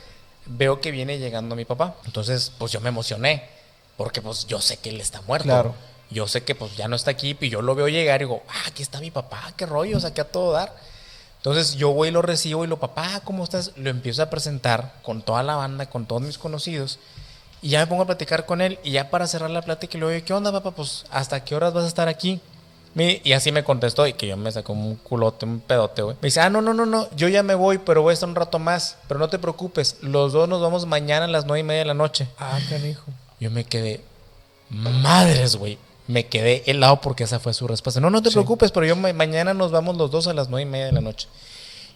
veo 0.45 0.81
que 0.81 0.91
viene 0.91 1.17
llegando 1.17 1.55
mi 1.55 1.65
papá. 1.65 1.95
Entonces, 2.05 2.51
pues 2.57 2.71
yo 2.71 2.79
me 2.81 2.89
emocioné. 2.89 3.49
Porque 3.97 4.21
pues 4.21 4.47
yo 4.47 4.59
sé 4.59 4.77
que 4.77 4.89
él 4.89 5.01
está 5.01 5.21
muerto. 5.21 5.45
Claro. 5.45 5.75
Yo 6.09 6.27
sé 6.27 6.43
que 6.43 6.53
pues 6.53 6.75
ya 6.77 6.87
no 6.87 6.95
está 6.95 7.11
aquí 7.11 7.35
y 7.39 7.49
yo 7.49 7.61
lo 7.61 7.73
veo 7.73 7.87
llegar 7.87 8.21
y 8.21 8.25
digo, 8.25 8.43
ah, 8.47 8.63
aquí 8.67 8.83
está 8.83 8.99
mi 8.99 9.09
papá, 9.09 9.53
qué 9.57 9.65
rollo, 9.65 9.97
o 9.97 9.99
sea, 9.99 10.13
que 10.13 10.21
a 10.21 10.25
todo 10.25 10.51
dar. 10.53 10.75
Entonces 11.43 11.75
yo 11.75 11.91
voy 11.91 12.07
y 12.07 12.11
lo 12.11 12.21
recibo 12.21 12.63
y 12.63 12.69
lo, 12.69 12.79
papá, 12.79 13.19
¿cómo 13.25 13.43
estás? 13.43 13.73
Lo 13.75 13.89
empiezo 13.89 14.23
a 14.23 14.29
presentar 14.29 14.93
con 15.03 15.21
toda 15.21 15.43
la 15.43 15.57
banda, 15.57 15.87
con 15.89 16.05
todos 16.05 16.21
mis 16.21 16.37
conocidos. 16.37 16.99
Y 17.61 17.67
ya 17.67 17.81
me 17.81 17.87
pongo 17.87 18.03
a 18.03 18.05
platicar 18.05 18.45
con 18.45 18.61
él 18.61 18.79
y 18.81 18.91
ya 18.91 19.09
para 19.09 19.27
cerrar 19.27 19.49
la 19.49 19.61
plática 19.61 19.97
le 19.97 20.09
digo, 20.09 20.25
¿qué 20.25 20.33
onda, 20.33 20.53
papá? 20.53 20.71
Pues, 20.71 21.03
¿hasta 21.11 21.43
qué 21.43 21.53
horas 21.53 21.73
vas 21.73 21.83
a 21.83 21.87
estar 21.87 22.07
aquí? 22.07 22.39
Y 22.95 23.33
así 23.33 23.51
me 23.51 23.65
contestó 23.65 24.07
y 24.07 24.13
que 24.13 24.25
yo 24.25 24.37
me 24.37 24.53
sacó 24.53 24.71
un 24.71 24.95
culote, 24.95 25.45
un 25.45 25.59
pedote, 25.59 26.01
güey. 26.01 26.15
Me 26.21 26.27
dice, 26.27 26.39
ah, 26.39 26.49
no, 26.49 26.61
no, 26.61 26.73
no, 26.73 26.85
no, 26.85 27.09
yo 27.13 27.27
ya 27.27 27.43
me 27.43 27.55
voy, 27.55 27.77
pero 27.77 28.03
voy 28.03 28.11
a 28.11 28.13
estar 28.13 28.29
un 28.29 28.35
rato 28.35 28.57
más. 28.57 28.95
Pero 29.09 29.19
no 29.19 29.27
te 29.27 29.37
preocupes, 29.37 29.97
los 29.99 30.31
dos 30.31 30.47
nos 30.47 30.61
vamos 30.61 30.85
mañana 30.85 31.25
a 31.25 31.27
las 31.27 31.45
nueve 31.45 31.59
y 31.59 31.63
media 31.63 31.79
de 31.79 31.87
la 31.87 31.93
noche. 31.93 32.29
Ah, 32.39 32.57
canijo. 32.69 33.11
Yo 33.41 33.51
me 33.51 33.65
quedé, 33.65 34.01
madres, 34.69 35.57
güey. 35.57 35.77
Me 36.07 36.25
quedé 36.27 36.63
helado 36.65 36.99
porque 37.01 37.23
esa 37.23 37.39
fue 37.39 37.53
su 37.53 37.67
respuesta. 37.67 38.01
No, 38.01 38.09
no 38.09 38.21
te 38.21 38.31
preocupes, 38.31 38.71
pero 38.71 38.85
yo 38.85 38.95
ma- 38.95 39.13
mañana 39.13 39.53
nos 39.53 39.71
vamos 39.71 39.95
los 39.97 40.11
dos 40.11 40.27
a 40.27 40.33
las 40.33 40.49
nueve 40.49 40.63
y 40.67 40.71
media 40.71 40.85
de 40.87 40.91
la 40.91 41.01
noche. 41.01 41.27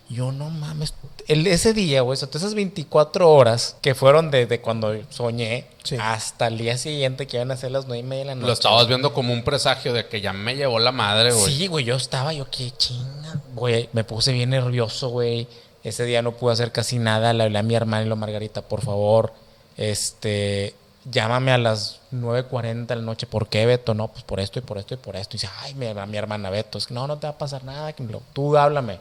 Yo 0.10 0.32
no 0.32 0.50
mames. 0.50 0.94
El, 1.28 1.46
ese 1.48 1.74
día, 1.74 2.00
güey, 2.00 2.18
esas 2.18 2.54
24 2.54 3.30
horas 3.30 3.76
que 3.82 3.94
fueron 3.94 4.32
desde 4.32 4.62
cuando 4.62 4.96
soñé 5.10 5.66
Sí. 5.84 5.98
hasta 6.00 6.48
el 6.48 6.58
día 6.58 6.78
siguiente 6.78 7.28
que 7.28 7.36
iban 7.36 7.52
a 7.52 7.58
ser 7.58 7.72
las 7.72 7.88
nueve 7.88 8.00
y 8.00 8.04
media 8.04 8.22
de 8.24 8.28
la 8.28 8.36
noche. 8.36 8.48
Lo 8.48 8.54
estabas 8.54 8.88
viendo 8.88 9.14
como 9.14 9.34
un 9.34 9.44
presagio 9.44 9.92
de 9.92 10.08
que 10.08 10.22
ya 10.22 10.32
me 10.32 10.56
llevó 10.56 10.80
la 10.80 10.94
madre, 10.94 11.34
güey. 11.34 11.54
Sí, 11.54 11.68
güey, 11.68 11.84
yo 11.84 11.96
estaba, 11.98 12.32
yo 12.32 12.50
qué 12.50 12.72
chinga, 12.78 13.42
güey, 13.56 13.90
me 13.92 14.06
puse 14.06 14.32
bien 14.32 14.52
nervioso, 14.52 15.10
güey. 15.10 15.48
Ese 15.84 16.06
día 16.06 16.22
no 16.22 16.32
pude 16.34 16.54
hacer 16.54 16.72
casi 16.72 17.00
nada, 17.00 17.34
le 17.34 17.44
hablé 17.44 17.60
a 17.60 17.64
mi 17.64 17.76
hermana 17.76 18.06
y 18.06 18.10
lo 18.10 18.16
Margarita, 18.16 18.62
por 18.62 18.82
favor, 18.82 19.34
este, 19.76 20.74
llámame 21.10 21.52
a 21.52 21.58
las 21.58 22.00
9.40 22.14 22.86
de 22.88 22.96
la 22.98 23.02
noche, 23.02 23.28
¿por 23.28 23.48
qué, 23.48 23.66
Beto? 23.66 23.94
No, 23.94 24.08
pues 24.10 24.24
por 24.24 24.40
esto 24.40 24.60
y 24.60 24.62
por 24.62 24.78
esto 24.78 24.94
y 24.94 24.98
por 24.98 25.16
esto. 25.16 25.36
Y 25.36 25.40
dice, 25.40 25.50
ay, 25.62 25.74
mi, 25.76 25.88
mi 25.94 26.18
hermana 26.18 26.50
Beto, 26.50 26.78
es 26.78 26.88
que 26.88 26.94
no, 26.94 27.08
no 27.08 27.18
te 27.18 27.28
va 27.28 27.34
a 27.34 27.38
pasar 27.38 27.64
nada, 27.64 27.94
que 27.94 28.04
lo- 28.04 28.22
tú 28.34 28.58
háblame. 28.58 29.00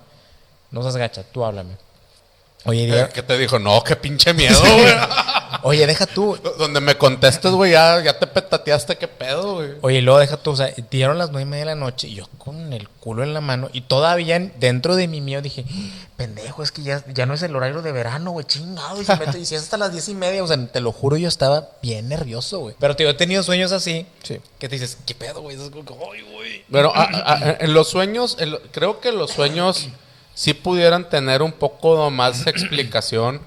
No 0.71 0.83
seas 0.83 0.97
gacha, 0.97 1.23
tú 1.25 1.45
háblame. 1.45 1.77
Oye, 2.65 2.89
Eh, 3.03 3.09
¿Qué 3.15 3.23
te 3.23 3.39
dijo? 3.39 3.59
No, 3.59 3.83
qué 3.85 3.97
pinche 3.97 4.33
miedo, 4.35 4.61
güey. 4.61 4.95
Oye, 5.63 5.87
deja 5.87 6.07
tú. 6.07 6.39
Donde 6.59 6.81
me 6.81 6.97
contestes, 6.97 7.53
güey, 7.53 7.73
ya, 7.73 8.03
ya 8.03 8.19
te 8.19 8.27
petateaste, 8.27 8.97
qué 8.97 9.09
pedo, 9.09 9.55
güey. 9.55 9.71
Oye, 9.83 10.03
luego 10.03 10.19
deja 10.21 10.37
tú, 10.37 10.51
o 10.53 10.57
sea, 10.57 10.73
dieron 10.91 11.19
las 11.19 11.31
nueve 11.31 11.43
y 11.43 11.51
media 11.51 11.65
de 11.65 11.71
la 11.73 11.75
noche 11.75 12.09
y 12.09 12.15
yo 12.15 12.29
con 12.39 12.73
el 12.73 12.89
culo 12.89 13.23
en 13.23 13.35
la 13.35 13.41
mano 13.41 13.69
y 13.73 13.83
todavía 13.83 14.37
en- 14.37 14.53
dentro 14.59 14.97
de 14.97 15.09
mi 15.09 15.21
mío 15.21 15.43
dije, 15.43 15.65
pendejo, 16.17 16.63
es 16.63 16.73
que 16.73 16.83
ya, 16.83 17.05
ya 17.13 17.27
no 17.27 17.35
es 17.35 17.43
el 17.43 17.55
horario 17.57 17.83
de 17.83 17.93
verano, 17.93 18.31
güey, 18.33 18.47
chingado. 18.47 19.01
Y 19.01 19.07
y 19.39 19.45
si 19.47 19.55
es 19.55 19.63
hasta 19.63 19.77
las 19.77 19.93
diez 19.93 20.09
y 20.09 20.15
media, 20.15 20.43
o 20.43 20.47
sea, 20.47 20.57
te 20.67 20.81
lo 20.81 20.93
juro, 20.93 21.17
yo 21.17 21.29
estaba 21.29 21.71
bien 21.83 22.09
nervioso, 22.09 22.59
güey. 22.61 22.75
Pero 22.79 22.97
tío, 22.97 23.09
he 23.11 23.15
tenido 23.15 23.43
sueños 23.43 23.73
así 23.73 24.07
Sí. 24.23 24.41
que 24.59 24.69
te 24.69 24.77
dices, 24.77 24.99
¿qué 25.07 25.15
pedo, 25.15 25.43
güey? 25.43 25.57
Es 25.57 25.71
como 25.71 25.85
que, 25.85 25.95
"Ay, 25.95 26.23
güey. 26.33 26.65
Pero 26.71 26.95
a- 26.95 27.03
a- 27.03 27.57
en 27.61 27.75
los 27.75 27.89
sueños, 27.89 28.37
en 28.41 28.53
lo- 28.53 28.61
creo 28.73 29.01
que 29.01 29.13
los 29.13 29.31
sueños 29.31 29.89
sí 30.35 30.55
pudieran 30.55 31.09
tener 31.09 31.43
un 31.43 31.53
poco 31.53 32.11
más 32.11 32.47
explicación, 32.47 33.41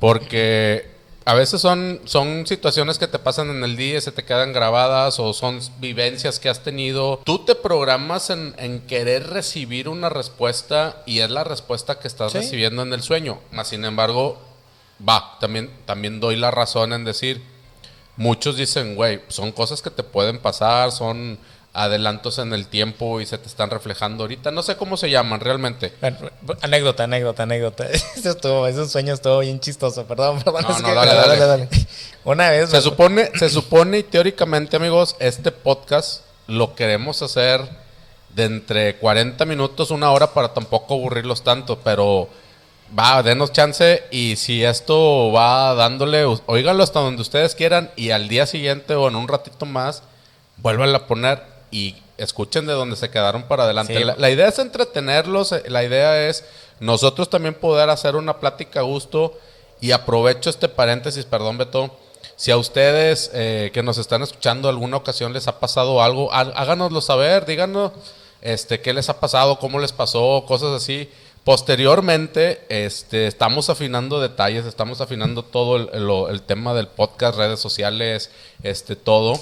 porque 0.00 0.93
a 1.26 1.34
veces 1.34 1.60
son, 1.60 2.00
son 2.04 2.46
situaciones 2.46 2.98
que 2.98 3.08
te 3.08 3.18
pasan 3.18 3.48
en 3.50 3.64
el 3.64 3.76
día 3.76 3.96
y 3.96 4.00
se 4.00 4.12
te 4.12 4.24
quedan 4.24 4.52
grabadas, 4.52 5.18
o 5.18 5.32
son 5.32 5.60
vivencias 5.78 6.38
que 6.38 6.48
has 6.50 6.62
tenido. 6.62 7.20
Tú 7.24 7.44
te 7.44 7.54
programas 7.54 8.28
en, 8.30 8.54
en 8.58 8.80
querer 8.80 9.28
recibir 9.30 9.88
una 9.88 10.08
respuesta 10.10 11.02
y 11.06 11.20
es 11.20 11.30
la 11.30 11.44
respuesta 11.44 11.98
que 11.98 12.08
estás 12.08 12.32
Sí. 12.32 12.38
recibiendo 12.38 12.82
en 12.82 12.92
el 12.92 13.02
sueño. 13.02 13.38
Más 13.52 13.68
sin 13.68 13.84
embargo, 13.84 14.38
va, 15.06 15.38
también, 15.40 15.70
también 15.86 16.20
doy 16.20 16.36
la 16.36 16.50
razón 16.50 16.92
en 16.92 17.04
decir, 17.04 17.42
muchos 18.16 18.56
dicen, 18.56 18.94
güey, 18.94 19.20
son 19.28 19.50
cosas 19.52 19.80
que 19.82 19.90
te 19.90 20.02
pueden 20.02 20.38
pasar, 20.38 20.92
son 20.92 21.38
adelantos 21.74 22.38
en 22.38 22.54
el 22.54 22.68
tiempo 22.68 23.20
y 23.20 23.26
se 23.26 23.36
te 23.36 23.48
están 23.48 23.68
reflejando 23.68 24.22
ahorita. 24.22 24.52
No 24.52 24.62
sé 24.62 24.76
cómo 24.76 24.96
se 24.96 25.10
llaman 25.10 25.40
realmente. 25.40 25.92
Bueno, 26.00 26.18
anécdota, 26.62 27.04
anécdota, 27.04 27.42
anécdota. 27.42 27.86
Eso 28.16 28.30
estuvo, 28.30 28.66
ese 28.66 28.88
sueño 28.88 29.12
estuvo 29.12 29.40
bien 29.40 29.58
chistoso, 29.60 30.06
perdón, 30.06 30.40
perdón. 30.42 30.62
No, 30.62 30.78
no, 30.78 30.94
Dale, 30.94 31.14
dale, 31.14 31.36
dale. 31.38 31.68
Una 32.24 32.50
vez... 32.50 32.70
Se 32.70 32.80
supone, 32.80 33.30
se 33.34 33.50
supone 33.50 33.98
y 33.98 34.02
teóricamente, 34.04 34.76
amigos, 34.76 35.16
este 35.18 35.50
podcast 35.50 36.22
lo 36.46 36.74
queremos 36.74 37.20
hacer 37.22 37.60
de 38.30 38.44
entre 38.44 38.96
40 38.96 39.44
minutos, 39.44 39.90
una 39.90 40.10
hora 40.10 40.32
para 40.32 40.54
tampoco 40.54 40.94
aburrirlos 40.94 41.42
tanto, 41.42 41.80
pero 41.80 42.28
va, 42.96 43.22
denos 43.22 43.52
chance 43.52 44.04
y 44.10 44.36
si 44.36 44.64
esto 44.64 45.32
va 45.32 45.74
dándole, 45.74 46.24
oíganlo 46.46 46.82
hasta 46.82 47.00
donde 47.00 47.22
ustedes 47.22 47.54
quieran 47.54 47.90
y 47.96 48.10
al 48.10 48.28
día 48.28 48.46
siguiente 48.46 48.94
o 48.94 49.08
en 49.08 49.16
un 49.16 49.28
ratito 49.28 49.66
más, 49.66 50.02
vuelvan 50.58 50.94
a 50.94 51.06
poner 51.06 51.53
y 51.74 51.96
escuchen 52.18 52.66
de 52.66 52.72
donde 52.72 52.94
se 52.96 53.10
quedaron 53.10 53.42
para 53.44 53.64
adelante. 53.64 53.96
Sí. 53.98 54.04
La, 54.04 54.14
la 54.16 54.30
idea 54.30 54.48
es 54.48 54.58
entretenerlos, 54.58 55.52
eh, 55.52 55.62
la 55.68 55.82
idea 55.82 56.28
es 56.28 56.44
nosotros 56.80 57.28
también 57.28 57.54
poder 57.54 57.90
hacer 57.90 58.14
una 58.16 58.38
plática 58.38 58.80
a 58.80 58.82
gusto 58.84 59.36
y 59.80 59.90
aprovecho 59.90 60.50
este 60.50 60.68
paréntesis, 60.68 61.24
perdón 61.24 61.58
Beto, 61.58 61.90
si 62.36 62.50
a 62.50 62.56
ustedes 62.56 63.30
eh, 63.34 63.70
que 63.74 63.82
nos 63.82 63.98
están 63.98 64.22
escuchando 64.22 64.68
alguna 64.68 64.96
ocasión 64.96 65.32
les 65.32 65.48
ha 65.48 65.58
pasado 65.60 66.02
algo, 66.02 66.32
há- 66.32 66.40
háganoslo 66.54 67.00
saber, 67.00 67.44
díganos 67.46 67.92
este, 68.42 68.80
qué 68.80 68.92
les 68.92 69.08
ha 69.08 69.18
pasado, 69.20 69.58
cómo 69.58 69.78
les 69.80 69.92
pasó, 69.92 70.44
cosas 70.46 70.70
así. 70.80 71.08
Posteriormente, 71.44 72.64
este, 72.68 73.26
estamos 73.26 73.70
afinando 73.70 74.20
detalles, 74.20 74.66
estamos 74.66 75.00
afinando 75.00 75.42
todo 75.42 75.76
el, 75.76 75.88
el- 75.92 76.30
el 76.30 76.42
tema 76.42 76.74
del 76.74 76.88
podcast, 76.88 77.36
redes 77.36 77.58
sociales, 77.58 78.30
este, 78.62 78.96
todo. 78.96 79.40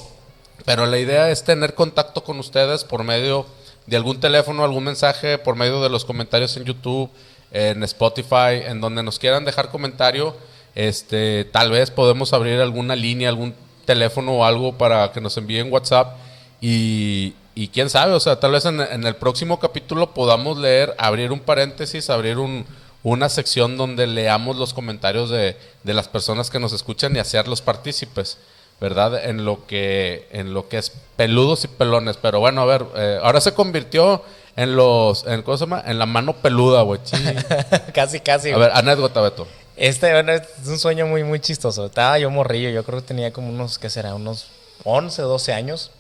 Pero 0.65 0.87
la 0.87 0.99
idea 0.99 1.31
es 1.31 1.45
tener 1.45 1.75
contacto 1.75 2.25
con 2.25 2.39
ustedes 2.39 2.85
por 2.85 3.05
medio 3.05 3.47
de 3.87 3.97
algún 3.97 4.21
teléfono, 4.21 4.65
algún 4.65 4.85
mensaje, 4.85 5.39
por 5.39 5.57
medio 5.57 5.83
de 5.83 5.91
los 5.91 6.05
comentarios 6.05 6.57
en 6.57 6.65
YouTube, 6.65 7.11
en 7.51 7.83
Spotify, 7.83 8.63
en 8.67 8.81
donde 8.81 9.03
nos 9.03 9.19
quieran 9.19 9.45
dejar 9.45 9.71
comentario. 9.71 10.37
Este, 10.75 11.45
tal 11.45 11.71
vez 11.71 11.91
podemos 11.91 12.33
abrir 12.33 12.61
alguna 12.61 12.97
línea, 12.97 13.29
algún 13.29 13.55
teléfono 13.85 14.33
o 14.33 14.45
algo 14.45 14.79
para 14.79 15.13
que 15.13 15.21
nos 15.21 15.37
envíen 15.37 15.73
WhatsApp. 15.73 16.17
Y, 16.61 17.35
y 17.55 17.69
quién 17.69 17.91
sabe, 17.91 18.13
o 18.13 18.21
sea, 18.21 18.39
tal 18.41 18.53
vez 18.53 18.65
en, 18.65 18.81
el 18.81 19.17
próximo 19.17 19.59
capítulo 19.59 20.15
podamos 20.15 20.59
leer, 20.59 20.95
abrir 20.97 21.33
un 21.33 21.41
paréntesis, 21.41 22.09
abrir 22.09 22.39
un, 22.39 22.65
una 23.03 23.29
sección 23.29 23.77
donde 23.77 24.07
leamos 24.07 24.57
los 24.57 24.73
comentarios 24.73 25.29
de, 25.29 25.57
de 25.83 25.95
las 25.95 26.09
personas 26.09 26.51
que 26.51 26.61
nos 26.61 26.73
escuchan 26.73 27.15
y 27.17 27.19
hacerlos 27.19 27.61
partícipes. 27.61 28.39
¿Verdad? 28.83 29.25
En 29.25 29.47
lo 29.47 29.67
que 29.67 30.29
en 30.33 30.53
lo 30.53 30.69
que 30.69 30.77
es 30.77 30.93
peludos 31.17 31.65
y 31.65 31.69
pelones, 31.69 32.19
pero 32.21 32.41
bueno, 32.41 32.61
a 32.61 32.67
ver, 32.67 32.85
eh, 32.97 33.19
ahora 33.23 33.41
se 33.41 33.55
convirtió 33.55 34.23
en 34.57 34.77
los 34.77 35.25
en 35.27 35.41
¿cómo 35.43 35.57
se 35.57 35.63
llama? 35.65 35.83
En 35.87 35.99
la 35.99 36.05
mano 36.05 36.35
peluda, 36.35 36.83
güey. 36.83 37.01
casi, 37.95 38.21
casi. 38.21 38.51
A 38.51 38.59
ver, 38.59 38.71
anécdota, 38.75 39.21
Beto. 39.23 39.47
Este, 39.77 40.13
bueno, 40.13 40.33
es 40.33 40.43
un 40.67 40.79
sueño 40.79 41.07
muy, 41.07 41.25
muy 41.25 41.41
chistoso. 41.41 41.87
Estaba 41.87 42.19
yo 42.19 42.29
morrillo, 42.31 42.69
yo 42.69 42.85
creo 42.85 43.01
que 43.01 43.07
tenía 43.07 43.33
como 43.33 43.49
unos, 43.49 43.79
¿qué 43.79 43.89
será? 43.89 44.15
Unos 44.15 44.49
11, 44.85 45.23
12 45.23 45.53
años. 45.55 45.91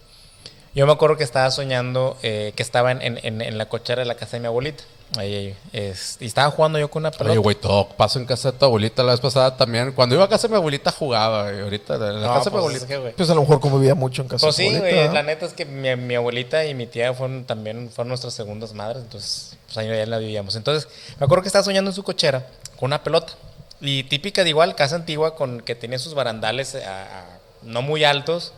Yo 0.74 0.86
me 0.86 0.92
acuerdo 0.92 1.16
que 1.16 1.24
estaba 1.24 1.50
soñando 1.50 2.16
que 2.20 2.52
estaba 2.58 2.90
en, 2.92 3.00
en- 3.02 3.18
en- 3.22 3.40
en 3.42 3.58
la 3.58 3.66
cochera 3.68 4.00
de 4.02 4.06
la 4.06 4.16
casa 4.16 4.32
de 4.36 4.40
mi 4.40 4.46
abuelita. 4.46 4.84
Ahí, 5.18 5.34
ahí, 5.34 5.56
es- 5.74 6.16
y 6.20 6.26
estaba 6.26 6.50
jugando 6.50 6.78
yo 6.78 6.90
con 6.90 7.02
una 7.02 7.10
pelota. 7.10 7.32
Oye, 7.32 7.38
güey, 7.38 7.54
todo 7.56 7.86
pasó 7.88 8.18
en 8.18 8.24
casa 8.24 8.50
de 8.52 8.58
tu 8.58 8.64
abuelita 8.64 9.02
la 9.02 9.12
vez 9.12 9.20
pasada 9.20 9.54
también. 9.58 9.92
Cuando 9.92 10.14
iba 10.14 10.24
a 10.24 10.28
casa 10.28 10.48
de 10.48 10.52
mi 10.52 10.56
abuelita 10.56 10.90
jugaba, 10.90 11.50
güey. 11.50 11.60
Ahorita, 11.60 11.94
en 11.96 12.00
la 12.22 12.28
No, 12.28 12.34
casa 12.34 12.44
de 12.44 12.50
mi 12.50 12.50
pues, 12.52 12.54
abuelita. 12.60 12.84
es 12.84 12.88
que, 12.90 12.96
güey. 12.96 13.12
Pues 13.14 13.28
a 13.28 13.34
lo 13.34 13.42
mejor 13.42 13.60
convivía 13.60 13.94
mucho 13.94 14.22
en 14.22 14.28
casa. 14.28 14.46
Pues 14.46 14.56
de 14.56 14.70
sí, 14.70 14.78
güey. 14.78 15.12
La 15.12 15.22
neta 15.22 15.44
es 15.44 15.52
que 15.52 15.66
mi, 15.66 15.94
mi 15.96 16.14
abuelita 16.14 16.64
y 16.64 16.74
mi 16.74 16.86
tía 16.86 17.12
fueron 17.12 17.44
también 17.44 17.90
fueron 17.90 18.08
nuestras 18.08 18.32
segundas 18.32 18.72
madres. 18.72 19.02
Entonces, 19.02 19.56
pues 19.66 19.76
ahí 19.76 19.88
ya 19.88 20.06
la 20.06 20.16
vivíamos. 20.16 20.56
Entonces, 20.56 20.88
me 21.20 21.24
acuerdo 21.26 21.42
que 21.42 21.48
estaba 21.48 21.62
soñando 21.64 21.90
en 21.90 21.94
su 21.94 22.02
cochera 22.04 22.46
con 22.78 22.86
una 22.86 23.02
pelota. 23.04 23.34
Y 23.82 24.04
típica 24.04 24.44
de 24.44 24.48
igual, 24.50 24.74
casa 24.76 24.94
antigua 24.96 25.34
con 25.36 25.60
que 25.60 25.74
tenía 25.74 25.98
sus 25.98 26.14
barandales 26.14 26.74
a- 26.74 27.02
a- 27.02 27.38
no 27.62 27.82
muy 27.82 28.04
altos. 28.04 28.52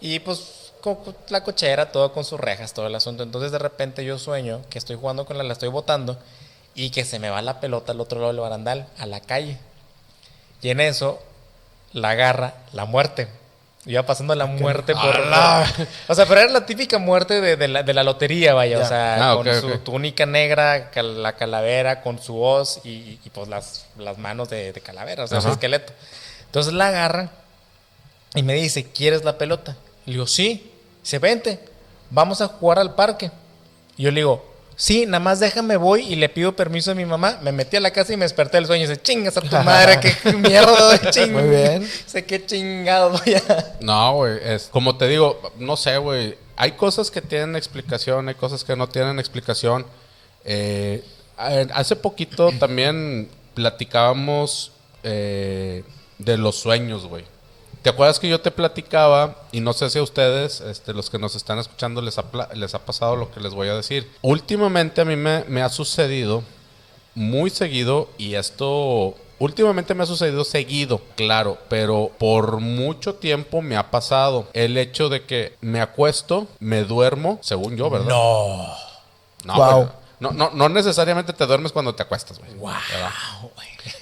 Y 0.00 0.20
pues 0.20 0.59
con 0.80 0.98
la 1.28 1.42
cochera, 1.42 1.92
todo 1.92 2.12
con 2.12 2.24
sus 2.24 2.38
rejas, 2.40 2.72
todo 2.74 2.86
el 2.86 2.94
asunto. 2.94 3.22
Entonces, 3.22 3.52
de 3.52 3.58
repente 3.58 4.04
yo 4.04 4.18
sueño 4.18 4.60
que 4.70 4.78
estoy 4.78 4.96
jugando 4.96 5.24
con 5.26 5.36
la, 5.38 5.44
la 5.44 5.52
estoy 5.52 5.68
botando 5.68 6.18
y 6.74 6.90
que 6.90 7.04
se 7.04 7.18
me 7.18 7.30
va 7.30 7.42
la 7.42 7.60
pelota 7.60 7.92
al 7.92 8.00
otro 8.00 8.20
lado 8.20 8.32
del 8.32 8.40
barandal, 8.40 8.86
a 8.98 9.06
la 9.06 9.20
calle. 9.20 9.58
Y 10.62 10.70
en 10.70 10.80
eso 10.80 11.22
la 11.92 12.10
agarra 12.10 12.54
la 12.72 12.84
muerte. 12.84 13.28
Iba 13.86 14.02
pasando 14.04 14.34
la 14.34 14.44
muerte 14.44 14.92
por, 14.94 15.16
¡Hala! 15.16 15.66
por- 15.74 15.86
O 16.08 16.14
sea, 16.14 16.26
pero 16.26 16.40
era 16.42 16.52
la 16.52 16.66
típica 16.66 16.98
muerte 16.98 17.40
de, 17.40 17.56
de 17.56 17.66
la, 17.66 17.82
de 17.82 17.94
la 17.94 18.02
lotería, 18.04 18.52
vaya. 18.52 18.78
Ya. 18.78 18.84
O 18.84 18.88
sea, 18.88 19.30
Ah, 19.32 19.34
con 19.34 19.46
su 19.60 19.78
túnica 19.78 20.26
negra, 20.26 20.90
cal- 20.90 21.22
la 21.22 21.32
calavera, 21.34 22.02
con 22.02 22.20
su 22.22 22.38
hoz 22.42 22.80
y, 22.84 23.18
y, 23.24 23.30
pues 23.32 23.48
las, 23.48 23.86
las 23.96 24.18
manos 24.18 24.50
de, 24.50 24.72
de 24.74 24.80
calavera, 24.82 25.24
o 25.24 25.26
sea, 25.26 25.40
su 25.40 25.48
esqueleto. 25.54 25.94
Entonces 26.44 26.74
la 26.74 26.88
agarra 26.88 27.30
y 28.34 28.42
me 28.42 28.52
dice, 28.52 28.84
¿quieres 28.84 29.24
la 29.24 29.38
pelota? 29.38 29.76
Le 30.04 30.12
digo, 30.12 30.26
sí. 30.26 30.69
Dice, 31.02 31.18
vente, 31.18 31.60
vamos 32.10 32.40
a 32.40 32.48
jugar 32.48 32.78
al 32.78 32.94
parque. 32.94 33.30
Y 33.96 34.04
yo 34.04 34.10
le 34.10 34.20
digo, 34.20 34.44
sí, 34.76 35.04
nada 35.06 35.20
más 35.20 35.40
déjame 35.40 35.76
voy 35.76 36.02
y 36.02 36.16
le 36.16 36.28
pido 36.28 36.56
permiso 36.56 36.92
a 36.92 36.94
mi 36.94 37.04
mamá. 37.04 37.38
Me 37.42 37.52
metí 37.52 37.76
a 37.76 37.80
la 37.80 37.90
casa 37.90 38.12
y 38.12 38.16
me 38.16 38.24
desperté 38.24 38.56
del 38.56 38.66
sueño 38.66 38.84
y 38.84 38.88
dice, 38.88 39.00
chingas 39.00 39.36
a 39.36 39.40
tu 39.42 39.56
madre, 39.56 40.00
qué 40.00 40.32
mierda 40.36 40.92
de 40.98 41.10
ching. 41.10 41.32
Muy 41.32 41.48
bien. 41.48 41.88
Sé 42.06 42.24
qué 42.24 42.44
chingado 42.44 43.10
voy 43.10 43.34
a... 43.34 43.76
No, 43.80 44.14
güey, 44.14 44.38
es 44.42 44.68
como 44.72 44.96
te 44.96 45.08
digo, 45.08 45.52
no 45.58 45.76
sé, 45.76 45.98
güey. 45.98 46.36
Hay 46.56 46.72
cosas 46.72 47.10
que 47.10 47.22
tienen 47.22 47.56
explicación, 47.56 48.28
hay 48.28 48.34
cosas 48.34 48.64
que 48.64 48.76
no 48.76 48.88
tienen 48.88 49.18
explicación. 49.18 49.86
Eh, 50.44 51.04
hace 51.36 51.96
poquito 51.96 52.50
también 52.58 53.30
platicábamos 53.54 54.72
eh, 55.02 55.84
de 56.18 56.36
los 56.36 56.56
sueños, 56.56 57.06
güey. 57.06 57.24
¿Te 57.82 57.88
acuerdas 57.90 58.18
que 58.18 58.28
yo 58.28 58.40
te 58.40 58.50
platicaba, 58.50 59.36
y 59.52 59.60
no 59.60 59.72
sé 59.72 59.88
si 59.88 59.98
a 59.98 60.02
ustedes, 60.02 60.60
este, 60.60 60.92
los 60.92 61.08
que 61.08 61.18
nos 61.18 61.34
están 61.34 61.58
escuchando, 61.58 62.02
les 62.02 62.18
ha, 62.18 62.24
les 62.54 62.74
ha 62.74 62.78
pasado 62.84 63.16
lo 63.16 63.30
que 63.30 63.40
les 63.40 63.54
voy 63.54 63.68
a 63.68 63.74
decir? 63.74 64.10
Últimamente 64.20 65.00
a 65.00 65.04
mí 65.06 65.16
me, 65.16 65.44
me 65.48 65.62
ha 65.62 65.68
sucedido 65.70 66.42
muy 67.14 67.48
seguido 67.50 68.08
y 68.18 68.34
esto 68.34 69.14
últimamente 69.38 69.94
me 69.94 70.02
ha 70.02 70.06
sucedido 70.06 70.44
seguido, 70.44 71.00
claro, 71.16 71.56
pero 71.70 72.10
por 72.18 72.60
mucho 72.60 73.14
tiempo 73.14 73.62
me 73.62 73.76
ha 73.76 73.90
pasado 73.90 74.46
el 74.52 74.76
hecho 74.76 75.08
de 75.08 75.24
que 75.24 75.56
me 75.62 75.80
acuesto, 75.80 76.46
me 76.58 76.84
duermo, 76.84 77.38
según 77.40 77.76
yo, 77.76 77.88
¿verdad? 77.88 78.08
No. 78.10 78.66
No, 79.44 79.54
Wow. 79.54 79.90
no, 80.20 80.32
no, 80.32 80.50
no 80.52 80.68
necesariamente 80.68 81.32
te 81.32 81.46
duermes 81.46 81.72
cuando 81.72 81.94
te 81.94 82.02
acuestas, 82.02 82.38
güey. 82.38 82.52
Wow. 82.56 82.72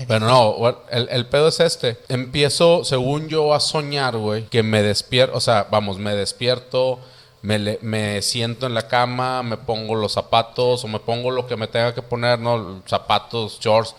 Pero 0.06 0.20
no, 0.26 0.82
el, 0.90 1.08
el 1.10 1.26
pedo 1.26 1.48
es 1.48 1.60
este. 1.60 1.98
Empiezo, 2.08 2.84
según 2.84 3.28
yo, 3.28 3.54
a 3.54 3.60
soñar, 3.60 4.16
güey, 4.16 4.46
que 4.46 4.62
me 4.62 4.82
despierto, 4.82 5.36
o 5.36 5.40
sea, 5.40 5.66
vamos, 5.70 5.98
me 5.98 6.14
despierto, 6.14 6.98
me, 7.42 7.58
le- 7.58 7.78
me 7.82 8.20
siento 8.22 8.66
en 8.66 8.74
la 8.74 8.88
cama, 8.88 9.42
me 9.42 9.56
pongo 9.56 9.94
los 9.94 10.12
zapatos 10.12 10.84
o 10.84 10.88
me 10.88 10.98
pongo 11.00 11.30
lo 11.30 11.46
que 11.46 11.56
me 11.56 11.66
tenga 11.68 11.94
que 11.94 12.02
poner, 12.02 12.38
¿no? 12.38 12.82
Zapatos, 12.86 13.58
shorts. 13.60 13.94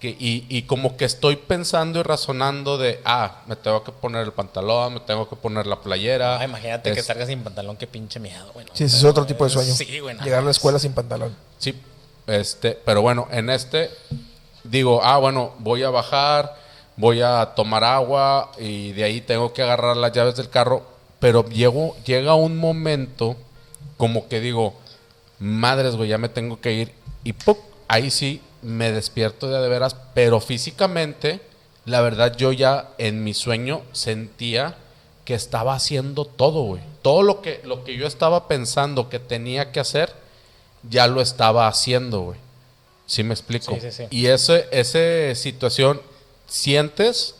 Que, 0.00 0.10
y, 0.10 0.44
y 0.50 0.62
como 0.62 0.96
que 0.98 1.06
estoy 1.06 1.36
pensando 1.36 1.98
y 2.00 2.02
razonando 2.02 2.76
de, 2.76 3.00
ah, 3.06 3.42
me 3.46 3.56
tengo 3.56 3.82
que 3.84 3.90
poner 3.92 4.22
el 4.24 4.32
pantalón, 4.32 4.94
me 4.94 5.00
tengo 5.00 5.26
que 5.30 5.34
poner 5.36 5.66
la 5.66 5.80
playera. 5.80 6.38
Ah, 6.40 6.44
imagínate 6.44 6.92
que 6.92 7.02
salgas 7.02 7.28
sin 7.28 7.42
pantalón, 7.42 7.76
qué 7.78 7.86
pinche 7.86 8.20
miedo, 8.20 8.50
güey. 8.52 8.66
Sí, 8.74 8.84
ese 8.84 8.98
es 8.98 9.04
otro 9.04 9.24
tipo 9.24 9.44
de 9.44 9.50
sueño. 9.50 9.72
Sí, 9.74 10.00
güey. 10.00 10.14
no 10.14 10.22
Llegar 10.22 10.40
a 10.40 10.44
la 10.44 10.50
escuela 10.50 10.78
sin 10.78 10.92
pantalón. 10.92 11.34
Sí, 11.58 11.74
este, 12.26 12.78
pero 12.84 13.00
bueno, 13.00 13.28
en 13.30 13.48
este 13.48 13.90
digo, 14.64 15.00
ah, 15.02 15.18
bueno, 15.18 15.52
voy 15.58 15.82
a 15.82 15.90
bajar, 15.90 16.56
voy 16.96 17.20
a 17.22 17.52
tomar 17.54 17.84
agua 17.84 18.50
y 18.58 18.92
de 18.92 19.04
ahí 19.04 19.20
tengo 19.20 19.52
que 19.52 19.62
agarrar 19.62 19.96
las 19.96 20.12
llaves 20.12 20.36
del 20.36 20.50
carro, 20.50 20.82
pero 21.20 21.48
llego, 21.48 21.96
llega 22.04 22.34
un 22.34 22.56
momento 22.56 23.36
como 23.96 24.28
que 24.28 24.40
digo, 24.40 24.74
madres, 25.38 25.96
güey, 25.96 26.08
ya 26.08 26.18
me 26.18 26.28
tengo 26.28 26.60
que 26.60 26.72
ir 26.72 26.92
y 27.22 27.32
¡pum! 27.32 27.56
ahí 27.88 28.10
sí 28.10 28.40
me 28.62 28.90
despierto 28.90 29.48
de, 29.48 29.60
de 29.60 29.68
veras, 29.68 29.96
pero 30.14 30.40
físicamente, 30.40 31.40
la 31.84 32.00
verdad 32.00 32.36
yo 32.36 32.52
ya 32.52 32.90
en 32.98 33.22
mi 33.24 33.34
sueño 33.34 33.82
sentía 33.92 34.76
que 35.24 35.34
estaba 35.34 35.74
haciendo 35.74 36.24
todo, 36.24 36.62
güey. 36.62 36.82
Todo 37.02 37.22
lo 37.22 37.40
que, 37.40 37.60
lo 37.64 37.84
que 37.84 37.96
yo 37.96 38.06
estaba 38.06 38.48
pensando 38.48 39.08
que 39.08 39.18
tenía 39.18 39.72
que 39.72 39.80
hacer, 39.80 40.12
ya 40.88 41.06
lo 41.06 41.20
estaba 41.20 41.66
haciendo, 41.66 42.20
güey. 42.20 42.38
¿Sí 43.06 43.22
me 43.22 43.34
explico? 43.34 43.74
Sí, 43.74 43.80
sí, 43.80 43.92
sí. 43.92 44.04
Y 44.10 44.26
ese, 44.26 44.66
esa 44.70 45.34
situación, 45.34 46.00
sientes 46.46 47.34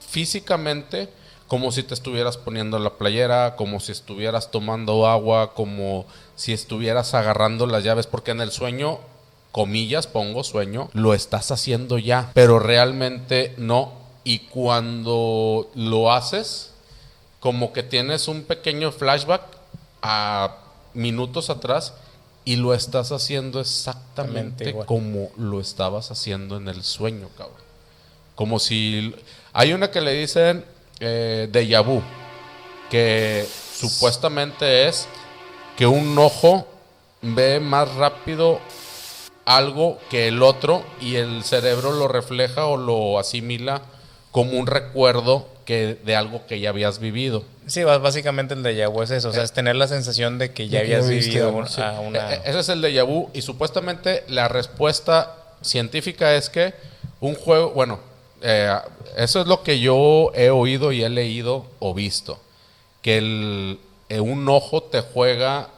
físicamente 0.00 1.08
como 1.46 1.70
si 1.70 1.82
te 1.82 1.94
estuvieras 1.94 2.36
poniendo 2.36 2.78
la 2.78 2.94
playera, 2.94 3.54
como 3.56 3.78
si 3.80 3.92
estuvieras 3.92 4.50
tomando 4.50 5.06
agua, 5.06 5.54
como 5.54 6.06
si 6.34 6.52
estuvieras 6.52 7.14
agarrando 7.14 7.66
las 7.66 7.84
llaves, 7.84 8.06
porque 8.06 8.32
en 8.32 8.40
el 8.40 8.50
sueño, 8.50 8.98
comillas, 9.52 10.06
pongo 10.06 10.42
sueño, 10.42 10.90
lo 10.92 11.14
estás 11.14 11.50
haciendo 11.52 11.98
ya, 11.98 12.30
pero 12.34 12.58
realmente 12.58 13.54
no. 13.58 13.92
Y 14.24 14.40
cuando 14.40 15.70
lo 15.76 16.12
haces, 16.12 16.72
como 17.38 17.72
que 17.72 17.84
tienes 17.84 18.26
un 18.26 18.42
pequeño 18.42 18.90
flashback 18.90 19.42
a 20.02 20.56
minutos 20.94 21.48
atrás 21.48 21.94
y 22.46 22.56
lo 22.56 22.72
estás 22.72 23.10
haciendo 23.10 23.60
exactamente 23.60 24.70
Igual. 24.70 24.86
como 24.86 25.30
lo 25.36 25.60
estabas 25.60 26.12
haciendo 26.12 26.56
en 26.56 26.68
el 26.68 26.84
sueño, 26.84 27.28
cabrón. 27.36 27.60
Como 28.36 28.58
si... 28.60 29.14
Hay 29.52 29.72
una 29.72 29.90
que 29.90 30.00
le 30.00 30.12
dicen 30.12 30.64
eh, 31.00 31.48
déjà 31.50 31.82
vu, 31.82 32.00
que 32.88 33.46
supuestamente 33.74 34.86
es 34.86 35.08
que 35.76 35.86
un 35.86 36.16
ojo 36.18 36.68
ve 37.20 37.58
más 37.58 37.92
rápido 37.96 38.60
algo 39.44 39.98
que 40.08 40.28
el 40.28 40.42
otro 40.42 40.84
y 41.00 41.16
el 41.16 41.42
cerebro 41.42 41.92
lo 41.92 42.06
refleja 42.06 42.66
o 42.66 42.76
lo 42.76 43.18
asimila 43.18 43.82
como 44.30 44.52
un 44.52 44.68
recuerdo 44.68 45.48
que 45.66 45.98
de 46.04 46.16
algo 46.16 46.46
que 46.46 46.60
ya 46.60 46.70
habías 46.70 46.98
vivido. 47.00 47.44
Sí, 47.66 47.82
básicamente 47.84 48.54
el 48.54 48.62
de 48.62 48.86
vu 48.86 49.02
es 49.02 49.10
eso, 49.10 49.28
o 49.28 49.32
sea, 49.32 49.42
es 49.42 49.52
tener 49.52 49.76
la 49.76 49.88
sensación 49.88 50.38
de 50.38 50.52
que 50.52 50.68
ya 50.68 50.78
De 50.80 50.86
que 50.86 50.94
habías 50.96 51.08
vivido 51.10 51.50
un- 51.52 51.68
sí. 51.68 51.82
a 51.82 52.00
una... 52.00 52.18
E- 52.32 52.36
e- 52.36 52.40
Ese 52.50 52.60
es 52.60 52.68
el 52.70 52.80
déjà 52.80 53.04
vu 53.04 53.28
y 53.34 53.42
supuestamente 53.42 54.24
la 54.28 54.48
respuesta 54.48 55.34
científica 55.62 56.34
es 56.34 56.48
que 56.48 56.72
un 57.20 57.34
juego, 57.34 57.70
bueno, 57.72 57.98
eh, 58.42 58.72
eso 59.16 59.40
es 59.40 59.46
lo 59.46 59.62
que 59.62 59.80
yo 59.80 60.30
he 60.34 60.50
oído 60.50 60.92
y 60.92 61.02
he 61.02 61.08
leído 61.08 61.66
o 61.80 61.92
visto, 61.92 62.38
que 63.02 63.18
el, 63.18 63.80
eh, 64.08 64.20
un 64.20 64.48
ojo 64.48 64.82
te 64.84 65.00
juega 65.00 65.68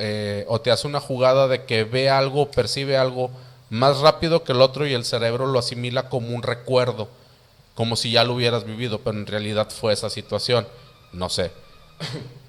eh, 0.00 0.44
o 0.48 0.60
te 0.60 0.72
hace 0.72 0.88
una 0.88 0.98
jugada 1.00 1.46
de 1.46 1.64
que 1.64 1.84
ve 1.84 2.10
algo, 2.10 2.50
percibe 2.50 2.96
algo 2.96 3.30
más 3.70 3.98
rápido 4.00 4.42
que 4.42 4.50
el 4.52 4.60
otro 4.60 4.86
y 4.86 4.94
el 4.94 5.04
cerebro 5.04 5.46
lo 5.46 5.58
asimila 5.60 6.08
como 6.08 6.34
un 6.34 6.42
recuerdo, 6.42 7.08
como 7.74 7.96
si 7.96 8.10
ya 8.10 8.24
lo 8.24 8.34
hubieras 8.34 8.64
vivido, 8.64 9.00
pero 9.00 9.16
en 9.18 9.26
realidad 9.26 9.70
fue 9.70 9.92
esa 9.92 10.10
situación. 10.10 10.66
No 11.12 11.28
sé. 11.28 11.50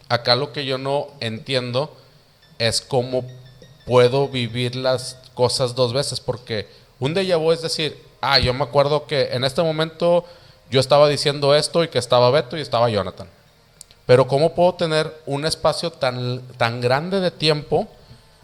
Acá 0.09 0.35
lo 0.35 0.51
que 0.51 0.65
yo 0.65 0.77
no 0.77 1.07
entiendo 1.19 1.95
es 2.59 2.81
cómo 2.81 3.25
puedo 3.85 4.27
vivir 4.27 4.75
las 4.75 5.17
cosas 5.33 5.75
dos 5.75 5.93
veces, 5.93 6.19
porque 6.19 6.67
un 6.99 7.13
déjà 7.13 7.37
vu 7.37 7.51
es 7.51 7.61
decir, 7.61 8.01
ah, 8.21 8.39
yo 8.39 8.53
me 8.53 8.63
acuerdo 8.63 9.05
que 9.07 9.29
en 9.33 9.43
este 9.43 9.61
momento 9.61 10.25
yo 10.69 10.79
estaba 10.79 11.09
diciendo 11.09 11.55
esto 11.55 11.83
y 11.83 11.87
que 11.87 11.99
estaba 11.99 12.31
Beto 12.31 12.57
y 12.57 12.61
estaba 12.61 12.89
Jonathan. 12.89 13.27
Pero 14.05 14.27
¿cómo 14.27 14.53
puedo 14.53 14.73
tener 14.73 15.13
un 15.25 15.45
espacio 15.45 15.91
tan, 15.91 16.41
tan 16.57 16.81
grande 16.81 17.19
de 17.19 17.31
tiempo 17.31 17.87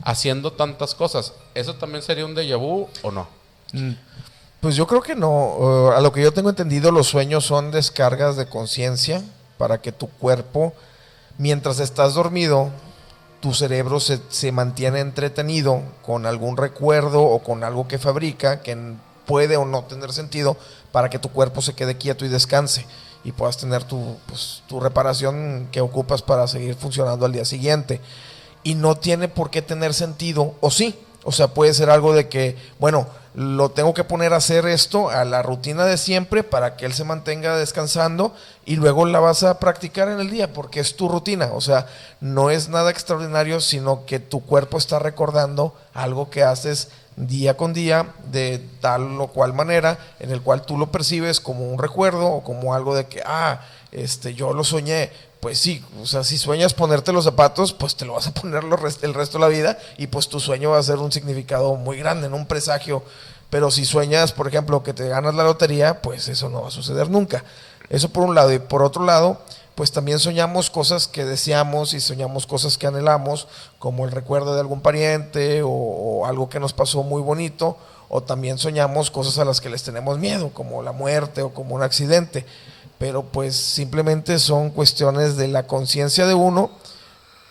haciendo 0.03 0.53
tantas 0.53 0.95
cosas? 0.95 1.33
¿Eso 1.53 1.75
también 1.75 2.01
sería 2.01 2.25
un 2.25 2.35
déjà 2.35 2.57
vu 2.57 2.87
o 3.01 3.11
no? 3.11 3.27
Pues 4.61 4.75
yo 4.75 4.87
creo 4.87 5.01
que 5.01 5.15
no. 5.15 5.91
Eh, 5.91 5.97
a 5.97 6.01
lo 6.01 6.11
que 6.11 6.21
yo 6.21 6.33
tengo 6.33 6.49
entendido, 6.49 6.91
los 6.91 7.07
sueños 7.07 7.45
son 7.45 7.71
descargas 7.71 8.35
de 8.35 8.47
conciencia 8.47 9.21
para 9.57 9.81
que 9.81 9.91
tu 9.91 10.09
cuerpo, 10.09 10.73
mientras 11.37 11.79
estás 11.79 12.13
dormido, 12.13 12.69
tu 13.39 13.53
cerebro 13.53 13.99
se, 13.99 14.19
se 14.29 14.51
mantiene 14.51 14.99
entretenido 14.99 15.81
con 16.01 16.25
algún 16.25 16.57
recuerdo 16.57 17.21
o 17.21 17.39
con 17.39 17.63
algo 17.63 17.87
que 17.87 17.97
fabrica 17.97 18.61
que 18.61 18.77
puede 19.25 19.55
o 19.57 19.65
no 19.65 19.83
tener 19.83 20.11
sentido 20.11 20.57
para 20.91 21.09
que 21.09 21.19
tu 21.19 21.29
cuerpo 21.29 21.61
se 21.61 21.73
quede 21.73 21.97
quieto 21.97 22.25
y 22.25 22.29
descanse 22.29 22.85
y 23.23 23.31
puedas 23.31 23.57
tener 23.57 23.83
tu, 23.83 24.17
pues, 24.27 24.63
tu 24.67 24.79
reparación 24.79 25.67
que 25.71 25.81
ocupas 25.81 26.21
para 26.21 26.47
seguir 26.47 26.75
funcionando 26.75 27.25
al 27.25 27.31
día 27.31 27.45
siguiente. 27.45 28.01
Y 28.63 28.75
no 28.75 28.95
tiene 28.95 29.27
por 29.27 29.49
qué 29.49 29.61
tener 29.61 29.93
sentido, 29.93 30.55
o 30.61 30.71
sí. 30.71 30.97
O 31.23 31.31
sea, 31.31 31.49
puede 31.49 31.73
ser 31.73 31.89
algo 31.89 32.13
de 32.13 32.29
que, 32.29 32.55
bueno, 32.79 33.07
lo 33.39 33.71
tengo 33.71 33.93
que 33.93 34.03
poner 34.03 34.33
a 34.33 34.37
hacer 34.37 34.65
esto 34.65 35.09
a 35.09 35.23
la 35.23 35.41
rutina 35.41 35.85
de 35.85 35.95
siempre 35.95 36.43
para 36.43 36.75
que 36.75 36.85
él 36.85 36.91
se 36.91 37.05
mantenga 37.05 37.55
descansando 37.55 38.35
y 38.65 38.75
luego 38.75 39.05
la 39.05 39.21
vas 39.21 39.43
a 39.43 39.59
practicar 39.59 40.09
en 40.09 40.19
el 40.19 40.29
día 40.29 40.51
porque 40.51 40.81
es 40.81 40.97
tu 40.97 41.07
rutina. 41.07 41.51
O 41.53 41.61
sea, 41.61 41.87
no 42.19 42.49
es 42.49 42.67
nada 42.67 42.91
extraordinario, 42.91 43.61
sino 43.61 44.05
que 44.05 44.19
tu 44.19 44.45
cuerpo 44.45 44.77
está 44.77 44.99
recordando 44.99 45.73
algo 45.93 46.29
que 46.29 46.43
haces 46.43 46.89
día 47.15 47.55
con 47.55 47.71
día 47.71 48.07
de 48.29 48.61
tal 48.81 49.21
o 49.21 49.27
cual 49.27 49.53
manera 49.53 49.97
en 50.19 50.31
el 50.31 50.41
cual 50.41 50.63
tú 50.63 50.77
lo 50.77 50.91
percibes 50.91 51.39
como 51.39 51.65
un 51.69 51.79
recuerdo 51.79 52.27
o 52.27 52.43
como 52.43 52.73
algo 52.73 52.93
de 52.93 53.05
que, 53.05 53.23
ah, 53.25 53.61
este, 53.93 54.33
yo 54.33 54.51
lo 54.51 54.65
soñé. 54.65 55.11
Pues 55.39 55.57
sí, 55.57 55.83
o 56.01 56.05
sea, 56.05 56.25
si 56.25 56.37
sueñas 56.37 56.73
ponerte 56.73 57.13
los 57.13 57.23
zapatos, 57.23 57.71
pues 57.71 57.95
te 57.95 58.03
lo 58.03 58.13
vas 58.13 58.27
a 58.27 58.33
poner 58.33 58.63
el 58.63 59.13
resto 59.13 59.37
de 59.37 59.41
la 59.41 59.47
vida 59.47 59.77
y 59.97 60.07
pues 60.07 60.27
tu 60.27 60.39
sueño 60.39 60.71
va 60.71 60.79
a 60.79 60.83
ser 60.83 60.97
un 60.97 61.13
significado 61.13 61.75
muy 61.75 61.97
grande, 61.97 62.27
en 62.27 62.33
un 62.33 62.45
presagio. 62.45 63.03
Pero 63.49 63.71
si 63.71 63.85
sueñas, 63.85 64.33
por 64.33 64.47
ejemplo, 64.47 64.83
que 64.83 64.93
te 64.93 65.07
ganas 65.07 65.33
la 65.35 65.43
lotería, 65.43 66.01
pues 66.01 66.27
eso 66.27 66.49
no 66.49 66.63
va 66.63 66.67
a 66.67 66.71
suceder 66.71 67.09
nunca. 67.09 67.45
Eso 67.89 68.09
por 68.09 68.23
un 68.23 68.35
lado. 68.35 68.51
Y 68.51 68.59
por 68.59 68.83
otro 68.83 69.05
lado, 69.05 69.39
pues 69.75 69.93
también 69.93 70.19
soñamos 70.19 70.69
cosas 70.69 71.07
que 71.07 71.23
deseamos 71.23 71.93
y 71.93 72.01
soñamos 72.01 72.45
cosas 72.45 72.77
que 72.77 72.87
anhelamos, 72.87 73.47
como 73.79 74.03
el 74.05 74.11
recuerdo 74.11 74.53
de 74.53 74.59
algún 74.59 74.81
pariente 74.81 75.61
o 75.63 76.25
algo 76.25 76.49
que 76.49 76.59
nos 76.59 76.73
pasó 76.73 77.01
muy 77.01 77.21
bonito, 77.21 77.77
o 78.09 78.21
también 78.21 78.57
soñamos 78.57 79.09
cosas 79.09 79.37
a 79.39 79.45
las 79.45 79.61
que 79.61 79.69
les 79.69 79.83
tenemos 79.83 80.19
miedo, 80.19 80.49
como 80.53 80.83
la 80.83 80.91
muerte 80.91 81.41
o 81.43 81.53
como 81.53 81.75
un 81.75 81.81
accidente. 81.81 82.45
Pero 82.99 83.23
pues 83.23 83.55
simplemente 83.55 84.37
son 84.37 84.69
cuestiones 84.69 85.37
de 85.37 85.47
la 85.47 85.65
conciencia 85.65 86.27
de 86.27 86.35
uno, 86.35 86.69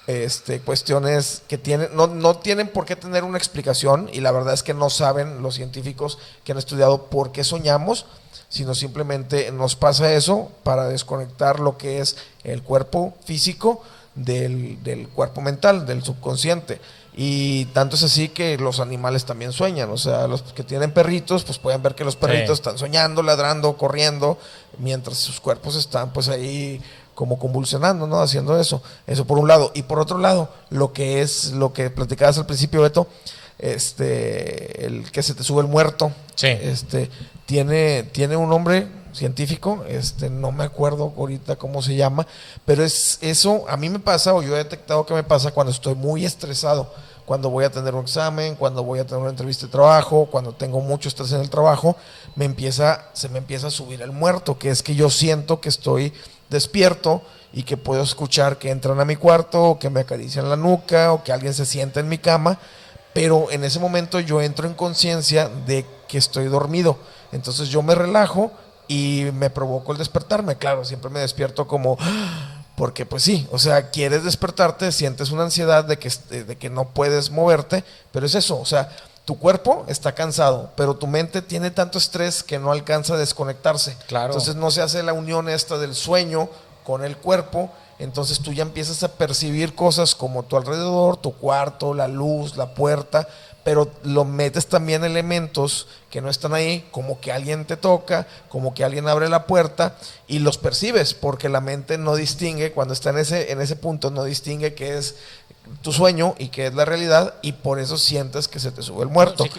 este, 0.07 0.61
cuestiones 0.61 1.43
que 1.49 1.59
tienen, 1.59 1.89
no, 1.95 2.07
no 2.07 2.37
tienen 2.37 2.69
por 2.69 2.85
qué 2.87 2.95
tener 2.95 3.25
una 3.25 3.37
explicación 3.37 4.09
y 4.13 4.21
la 4.21 4.31
verdad 4.31 4.55
es 4.55 4.63
que 4.63 4.73
no 4.73 4.89
saben 4.89 5.43
los 5.43 5.57
científicos 5.57 6.19
que 6.45 6.53
han 6.53 6.59
estudiado 6.59 7.07
por 7.07 7.33
qué 7.33 7.45
soñamos, 7.45 8.07
sino 8.49 8.75
simplemente 8.75 9.51
nos 9.51 9.75
pasa 9.75 10.13
eso 10.15 10.51
para 10.63 10.89
desconectar 10.89 11.61
lo 11.61 11.77
que 11.77 12.01
es 12.01 12.17
el 12.45 12.63
cuerpo 12.63 13.15
físico 13.25 13.83
del, 14.15 14.83
del 14.83 15.09
cuerpo 15.09 15.41
mental, 15.41 15.87
del 15.87 16.03
subconsciente. 16.03 16.81
Y 17.21 17.65
tanto 17.67 17.97
es 17.97 18.05
así 18.05 18.29
que 18.29 18.57
los 18.59 18.79
animales 18.79 19.25
también 19.25 19.51
sueñan, 19.53 19.91
o 19.91 19.97
sea, 19.99 20.29
los 20.29 20.43
que 20.43 20.63
tienen 20.63 20.93
perritos, 20.93 21.43
pues 21.43 21.59
pueden 21.59 21.83
ver 21.83 21.97
que 21.97 22.05
los 22.05 22.15
perritos 22.15 22.59
Sí. 22.59 22.61
están 22.61 22.79
soñando, 22.79 23.25
ladrando, 23.25 23.77
corriendo, 23.77 24.39
mientras 24.79 25.19
sus 25.19 25.41
cuerpos 25.41 25.75
están 25.75 26.13
pues 26.13 26.29
ahí 26.29 26.81
como 27.17 27.41
convulsionando, 27.41 28.07
¿no? 28.07 28.21
Haciendo 28.23 28.61
eso. 28.61 28.81
Eso 29.05 29.25
por 29.25 29.39
un 29.39 29.49
lado. 29.49 29.73
Y 29.75 29.83
por 29.83 29.99
otro 29.99 30.19
lado, 30.19 30.49
lo 30.71 30.93
que 30.93 31.21
es 31.21 31.51
lo 31.51 31.73
que 31.73 31.91
platicabas 31.91 32.39
al 32.39 32.47
principio, 32.47 32.83
Beto, 32.83 33.09
este, 33.59 34.87
el 34.87 35.11
que 35.11 35.25
se 35.25 35.35
te 35.35 35.43
sube 35.43 35.63
el 35.63 35.67
muerto. 35.67 36.13
Sí. 36.37 36.47
Este, 36.47 37.11
tiene, 37.47 38.05
tiene 38.05 38.37
un 38.37 38.49
nombre 38.49 38.87
científico, 39.19 39.85
este, 39.89 40.31
no 40.31 40.53
me 40.53 40.65
acuerdo 40.65 41.13
ahorita 41.17 41.57
cómo 41.57 41.83
se 41.83 41.97
llama, 41.97 42.27
pero 42.65 42.85
es 42.85 43.19
eso, 43.21 43.65
a 43.69 43.77
mí 43.77 43.91
me 43.91 43.99
pasa, 43.99 44.33
o 44.35 44.43
yo 44.43 44.55
he 44.55 44.59
detectado 44.59 45.05
que 45.05 45.15
me 45.15 45.25
pasa 45.25 45.51
cuando 45.51 45.73
estoy 45.73 45.95
muy 45.95 46.25
estresado, 46.25 46.91
cuando 47.27 47.51
voy 47.51 47.65
a 47.65 47.71
tener 47.71 47.95
un 47.95 48.03
examen, 48.03 48.55
cuando 48.55 48.83
voy 48.83 49.01
a 49.01 49.07
tener 49.07 49.21
una 49.21 49.31
entrevista 49.31 49.67
de 49.67 49.73
trabajo, 49.73 50.29
cuando 50.31 50.55
tengo 50.55 50.81
mucho 50.81 51.09
estrés 51.09 51.33
en 51.33 51.43
el 51.43 51.51
trabajo, 51.51 51.97
me 52.37 52.47
empieza, 52.47 53.05
se 53.13 53.29
me 53.29 53.39
empieza 53.39 53.67
a 53.67 53.71
subir 53.71 54.01
el 54.01 54.13
muerto, 54.13 54.59
que 54.59 54.71
es 54.71 54.83
que 54.83 54.95
yo 54.95 55.11
siento 55.11 55.61
que 55.61 55.69
estoy 55.69 56.15
despierto 56.49 57.21
y 57.53 57.65
que 57.65 57.77
puedo 57.77 58.03
escuchar 58.03 58.59
que 58.59 58.71
entran 58.71 59.01
a 59.01 59.05
mi 59.05 59.17
cuarto, 59.17 59.63
o 59.63 59.79
que 59.79 59.91
me 59.91 60.01
acarician 60.01 60.49
la 60.49 60.57
nuca, 60.57 61.13
o 61.13 61.23
que 61.23 61.33
alguien 61.33 61.53
se 61.53 61.67
sienta 61.67 62.01
en 62.01 62.09
mi 62.09 62.17
cama, 62.17 62.59
pero 63.13 63.51
en 63.51 63.65
ese 63.65 63.79
momento 63.79 64.21
yo 64.21 64.41
entro 64.41 64.67
en 64.67 64.75
conciencia 64.75 65.49
de 65.49 65.85
que 66.07 66.19
estoy 66.19 66.47
dormido. 66.47 66.97
Entonces 67.33 67.69
yo 67.69 67.83
me 67.83 67.95
relajo 67.95 68.53
y 68.89 69.27
me 69.35 69.51
provoco 69.51 69.93
el 69.93 69.99
despertarme. 69.99 70.57
Claro, 70.57 70.85
siempre 70.85 71.11
me 71.11 71.21
despierto 71.21 71.69
como... 71.69 71.97
Porque 72.77 73.05
pues 73.05 73.25
sí, 73.25 73.47
o 73.51 73.59
sea, 73.59 73.91
quieres 73.91 74.23
despertarte, 74.23 74.93
sientes 74.93 75.33
una 75.33 75.43
ansiedad 75.43 75.85
de 75.85 75.99
que, 75.99 76.11
de 76.31 76.57
que 76.57 76.71
no 76.71 76.91
puedes 76.91 77.33
moverte, 77.33 77.83
pero 78.13 78.25
es 78.25 78.37
eso, 78.37 78.61
o 78.61 78.65
sea, 78.65 78.89
tu 79.29 79.37
cuerpo 79.37 79.85
está 79.89 80.15
cansado, 80.15 80.71
pero 80.75 80.97
tu 80.97 81.07
mente 81.07 81.43
tiene 81.43 81.71
tanto 81.71 81.99
estrés 81.99 82.43
que 82.43 82.59
no 82.59 82.71
alcanza 82.71 83.13
a 83.13 83.17
desconectarse. 83.19 83.95
Claro. 84.07 84.29
Entonces 84.29 84.55
no 84.55 84.71
se 84.71 84.81
hace 84.81 85.03
la 85.03 85.13
unión 85.13 85.51
esta 85.51 85.77
del 85.77 85.95
sueño 85.95 86.49
con 86.83 87.05
el 87.05 87.19
cuerpo. 87.19 87.71
Entonces 87.99 88.41
tú 88.41 88.55
ya 88.55 88.63
empiezas 88.63 89.03
a 89.03 89.13
percibir 89.13 89.75
cosas 89.75 90.15
como 90.15 90.45
tu 90.45 90.57
alrededor, 90.57 91.19
tu 91.19 91.35
cuarto, 91.35 91.93
la 91.93 92.09
luz, 92.09 92.57
la 92.57 92.73
puerta, 92.73 93.29
pero 93.69 93.91
lo 94.03 94.25
metes 94.25 94.67
también 94.67 95.05
elementos 95.05 95.89
que 96.09 96.23
no 96.23 96.31
están 96.31 96.55
ahí, 96.55 96.89
como 96.91 97.21
que 97.21 97.33
alguien 97.33 97.67
te 97.67 97.77
toca, 97.77 98.27
como 98.49 98.73
que 98.73 98.83
alguien 98.83 99.07
abre 99.09 99.29
la 99.29 99.45
puerta 99.47 99.95
y 100.27 100.39
los 100.39 100.57
percibes, 100.57 101.13
porque 101.13 101.51
la 101.51 101.61
mente 101.61 101.99
no 101.99 102.15
distingue, 102.15 102.73
cuando 102.73 102.95
está 102.95 103.11
en 103.11 103.19
ese, 103.19 103.53
en 103.53 103.61
ese 103.61 103.77
punto, 103.77 104.11
no 104.11 104.25
distingue 104.25 104.73
qué 104.73 104.97
es 104.97 105.17
tu 105.83 105.93
sueño 105.93 106.35
y 106.39 106.49
qué 106.49 106.69
es 106.69 106.75
la 106.75 106.87
realidad 106.87 107.35
y 107.43 107.53
por 107.53 107.79
eso 107.79 107.99
sientes 107.99 108.49
que 108.49 108.59
se 108.59 108.71
te 108.73 108.81
sube 108.81 109.03
el 109.03 109.11
muerto. 109.11 109.45
Sí, 109.45 109.51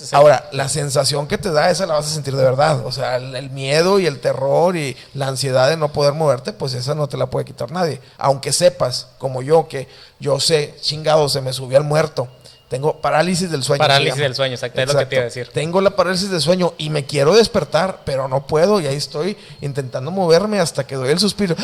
es- 0.00 0.12
Ahora, 0.16 0.48
la 0.50 0.68
sensación 0.68 1.28
que 1.28 1.38
te 1.38 1.52
da, 1.52 1.70
esa 1.70 1.86
la 1.86 1.94
vas 1.94 2.06
a 2.06 2.10
sentir 2.10 2.34
de 2.34 2.42
verdad. 2.42 2.84
O 2.84 2.90
sea, 2.90 3.14
el, 3.18 3.36
el 3.36 3.50
miedo 3.50 4.00
y 4.00 4.06
el 4.06 4.18
terror 4.18 4.76
y 4.76 4.96
la 5.14 5.28
ansiedad 5.28 5.68
de 5.68 5.76
no 5.76 5.92
poder 5.92 6.12
moverte, 6.14 6.52
pues 6.52 6.74
esa 6.74 6.96
no 6.96 7.06
te 7.08 7.16
la 7.16 7.26
puede 7.26 7.44
quitar 7.44 7.70
nadie. 7.70 8.00
Aunque 8.18 8.52
sepas, 8.52 9.06
como 9.18 9.42
yo, 9.42 9.68
que 9.68 9.86
yo 10.18 10.40
sé, 10.40 10.74
chingado, 10.80 11.28
se 11.28 11.40
me 11.40 11.52
subió 11.52 11.78
el 11.78 11.84
muerto. 11.84 12.26
Tengo 12.68 12.96
parálisis 13.00 13.50
del 13.50 13.62
sueño. 13.62 13.78
Parálisis 13.78 14.18
del 14.18 14.34
sueño, 14.34 14.54
exacto, 14.54 14.80
es 14.80 14.92
lo 14.92 14.98
que 14.98 15.06
te 15.06 15.14
iba 15.16 15.22
a 15.22 15.24
decir. 15.26 15.48
Tengo 15.52 15.80
la 15.80 15.90
parálisis 15.90 16.30
del 16.30 16.40
sueño 16.40 16.72
y 16.78 16.90
me 16.90 17.04
quiero 17.04 17.34
despertar, 17.36 18.00
pero 18.04 18.26
no 18.26 18.46
puedo. 18.46 18.80
Y 18.80 18.86
ahí 18.86 18.96
estoy 18.96 19.36
intentando 19.60 20.10
moverme 20.10 20.58
hasta 20.58 20.86
que 20.86 20.96
doy 20.96 21.10
el 21.10 21.18
suspiro. 21.18 21.54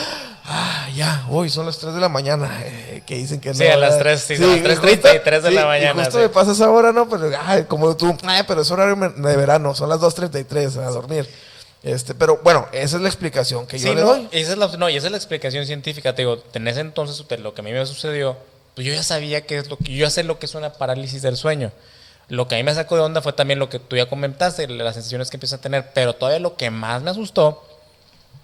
Ah, 0.45 0.89
ya, 0.95 1.27
hoy 1.31 1.49
son 1.49 1.67
las 1.67 1.79
3 1.79 1.95
de 1.95 2.01
la 2.01 2.09
mañana. 2.09 2.61
eh, 2.65 3.03
que 3.07 3.17
dicen 3.17 3.41
que 3.41 3.55
Sí, 3.55 3.65
no. 3.65 3.73
a 3.73 3.77
las 3.77 3.91
¿verdad? 3.97 3.99
3, 4.03 4.21
sí, 4.21 4.37
son 4.37 4.51
las 4.63 4.79
3:33 4.81 5.41
de 5.41 5.51
la 5.53 5.63
y 5.63 5.65
mañana, 5.65 6.05
justo 6.05 6.19
sí. 6.19 6.23
me 6.23 6.29
pasas 6.29 6.61
ahora, 6.61 6.93
¿no? 6.93 7.09
Pero, 7.09 7.31
ay, 7.45 7.65
como 7.65 7.97
tú, 7.97 8.17
ay, 8.25 8.43
pero 8.47 8.61
es 8.63 8.71
horario 8.71 8.97
de 9.17 9.37
verano, 9.37 9.75
son 9.75 9.89
las 9.89 10.01
2.33 10.01 10.77
a 10.77 10.91
dormir. 10.91 11.29
Este, 11.83 12.15
pero 12.15 12.41
bueno, 12.45 12.69
esa 12.73 12.97
es 12.97 13.03
la 13.03 13.09
explicación 13.09 13.67
que 13.67 13.79
yo 13.79 13.89
Sí, 13.89 13.95
le 13.95 14.03
no, 14.03 14.07
doy. 14.09 14.29
esa 14.33 14.53
es 14.53 14.59
la, 14.59 14.67
no, 14.77 14.89
y 14.91 14.97
esa 14.97 15.07
es 15.07 15.11
la 15.13 15.17
explicación 15.17 15.65
científica. 15.67 16.15
Te 16.15 16.23
digo, 16.23 16.43
en 16.53 16.69
ese 16.69 16.81
entonces, 16.81 17.25
lo 17.41 17.55
que 17.55 17.63
a 17.63 17.65
mí 17.65 17.73
me 17.73 17.85
sucedió, 17.87 18.37
pues 18.81 18.87
yo 18.87 18.95
ya 18.95 19.03
sabía 19.03 19.43
que 19.43 19.59
es 19.59 19.69
lo 19.69 19.77
que, 19.77 19.93
yo 19.93 20.07
ya 20.07 20.11
sé 20.11 20.23
lo 20.25 20.39
que 20.39 20.47
es 20.47 20.55
una 20.55 20.73
parálisis 20.73 21.21
del 21.21 21.37
sueño. 21.37 21.71
Lo 22.29 22.49
que 22.49 22.55
a 22.55 22.59
mí 22.59 22.65
me 22.65 22.75
sacó 22.75 22.95
de 22.97 23.03
onda 23.03 23.21
fue 23.21 23.35
también 23.35 23.59
lo 23.59 23.69
que 23.69 23.79
tú 23.79 23.95
ya 23.97 24.07
comentaste, 24.09 24.67
las 24.69 24.95
sensaciones 24.95 25.29
que 25.31 25.37
empiezas 25.37 25.59
a 25.59 25.63
tener, 25.63 25.91
pero 25.93 26.15
todavía 26.15 26.39
lo 26.41 26.57
que 26.57 26.71
más 26.71 27.03
me 27.03 27.11
asustó 27.11 27.63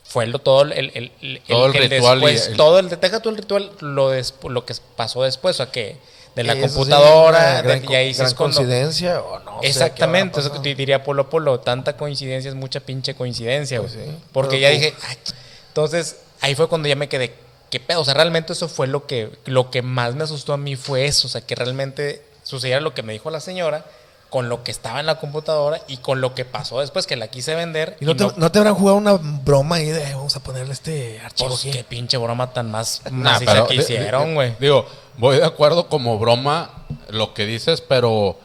fue 0.04 0.26
lo, 0.26 0.38
todo 0.40 0.62
el, 0.62 0.72
el, 0.72 1.12
el- 1.22 1.42
Todo 1.48 1.66
el 1.66 1.72
ritual 1.72 2.18
y 2.18 2.20
después, 2.26 2.46
el- 2.48 2.56
todo 2.56 2.78
el, 2.78 2.88
deja 2.90 3.20
tú 3.20 3.30
el 3.30 3.36
ritual, 3.38 3.70
lo, 3.80 4.12
despu- 4.14 4.50
lo 4.50 4.66
que 4.66 4.74
pasó 4.96 5.22
después, 5.22 5.56
o 5.56 5.64
sea, 5.64 5.72
que 5.72 5.96
de 6.34 6.44
la 6.44 6.52
sí, 6.54 6.60
computadora, 6.60 7.38
una 7.38 7.62
de- 7.62 7.80
gran, 7.80 7.90
y 7.90 7.94
ahí 7.94 8.12
sí 8.12 8.20
gran 8.20 8.34
coincidencia 8.34 9.22
o 9.22 9.38
no 9.38 9.60
Exactamente, 9.62 10.40
eso 10.40 10.52
que 10.60 10.74
diría 10.74 11.02
Polo 11.02 11.30
Polo, 11.30 11.60
tanta 11.60 11.96
coincidencia 11.96 12.48
es 12.50 12.54
mucha 12.54 12.80
pinche 12.80 13.14
coincidencia, 13.14 13.80
Pues 13.80 13.92
sí, 13.92 14.00
Porque 14.32 14.60
ya 14.60 14.68
tú- 14.68 14.74
dije, 14.74 14.94
"Ay, 15.08 15.16
ch-". 15.24 15.34
entonces 15.68 16.16
ahí 16.40 16.54
fue 16.54 16.68
cuando 16.68 16.88
ya 16.88 16.96
me 16.96 17.08
quedé, 17.08 17.32
¿qué 17.70 17.80
pedo? 17.80 18.00
O 18.00 18.04
sea, 18.04 18.14
realmente 18.14 18.52
eso 18.52 18.68
fue 18.68 18.86
lo 18.86 19.06
que, 19.06 19.30
lo 19.46 19.70
que 19.70 19.82
más 19.82 20.14
me 20.14 20.24
asustó 20.24 20.52
a 20.52 20.56
mí 20.56 20.76
fue 20.76 21.06
eso, 21.06 21.26
o 21.28 21.30
sea, 21.30 21.40
que 21.40 21.54
realmente 21.54 22.22
sucediera 22.42 22.80
lo 22.80 22.94
que 22.94 23.02
me 23.02 23.12
dijo 23.12 23.30
la 23.30 23.40
señora 23.40 23.84
con 24.30 24.48
lo 24.48 24.64
que 24.64 24.72
estaba 24.72 24.98
en 25.00 25.06
la 25.06 25.20
computadora 25.20 25.80
y 25.86 25.98
con 25.98 26.20
lo 26.20 26.34
que 26.34 26.44
pasó 26.44 26.80
después 26.80 27.06
que 27.06 27.14
la 27.16 27.28
quise 27.28 27.54
vender. 27.54 27.96
¿Y 28.00 28.04
no, 28.04 28.16
te, 28.16 28.26
no 28.36 28.50
te 28.50 28.58
habrán 28.58 28.74
jugado 28.74 28.98
una 28.98 29.12
broma 29.14 29.76
ahí 29.76 29.86
de 29.86 30.02
"Eh, 30.02 30.14
vamos 30.14 30.34
a 30.34 30.40
ponerle 30.40 30.72
este 30.72 31.20
archivo 31.24 31.50
pues, 31.50 31.60
aquí"? 31.60 31.70
qué 31.70 31.84
pinche 31.84 32.16
broma 32.16 32.52
tan 32.52 32.70
más 32.70 33.02
Nah, 33.10 33.38
pero 33.44 33.66
que 33.68 33.76
hicieron, 33.76 34.34
güey. 34.34 34.54
Digo, 34.58 34.84
voy 35.16 35.36
de 35.36 35.44
acuerdo 35.44 35.88
como 35.88 36.18
broma 36.18 36.86
lo 37.08 37.34
que 37.34 37.46
dices, 37.46 37.80
pero 37.80 38.36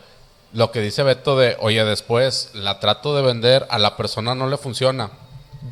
lo 0.54 0.72
que 0.72 0.82
dice 0.82 1.02
Beto 1.02 1.36
de, 1.38 1.58
oye, 1.60 1.84
después 1.84 2.52
la 2.54 2.80
trato 2.80 3.16
de 3.16 3.24
vender, 3.24 3.66
a 3.70 3.80
la 3.80 3.98
persona 3.98 4.36
no 4.36 4.48
le 4.48 4.58
funciona. 4.58 5.10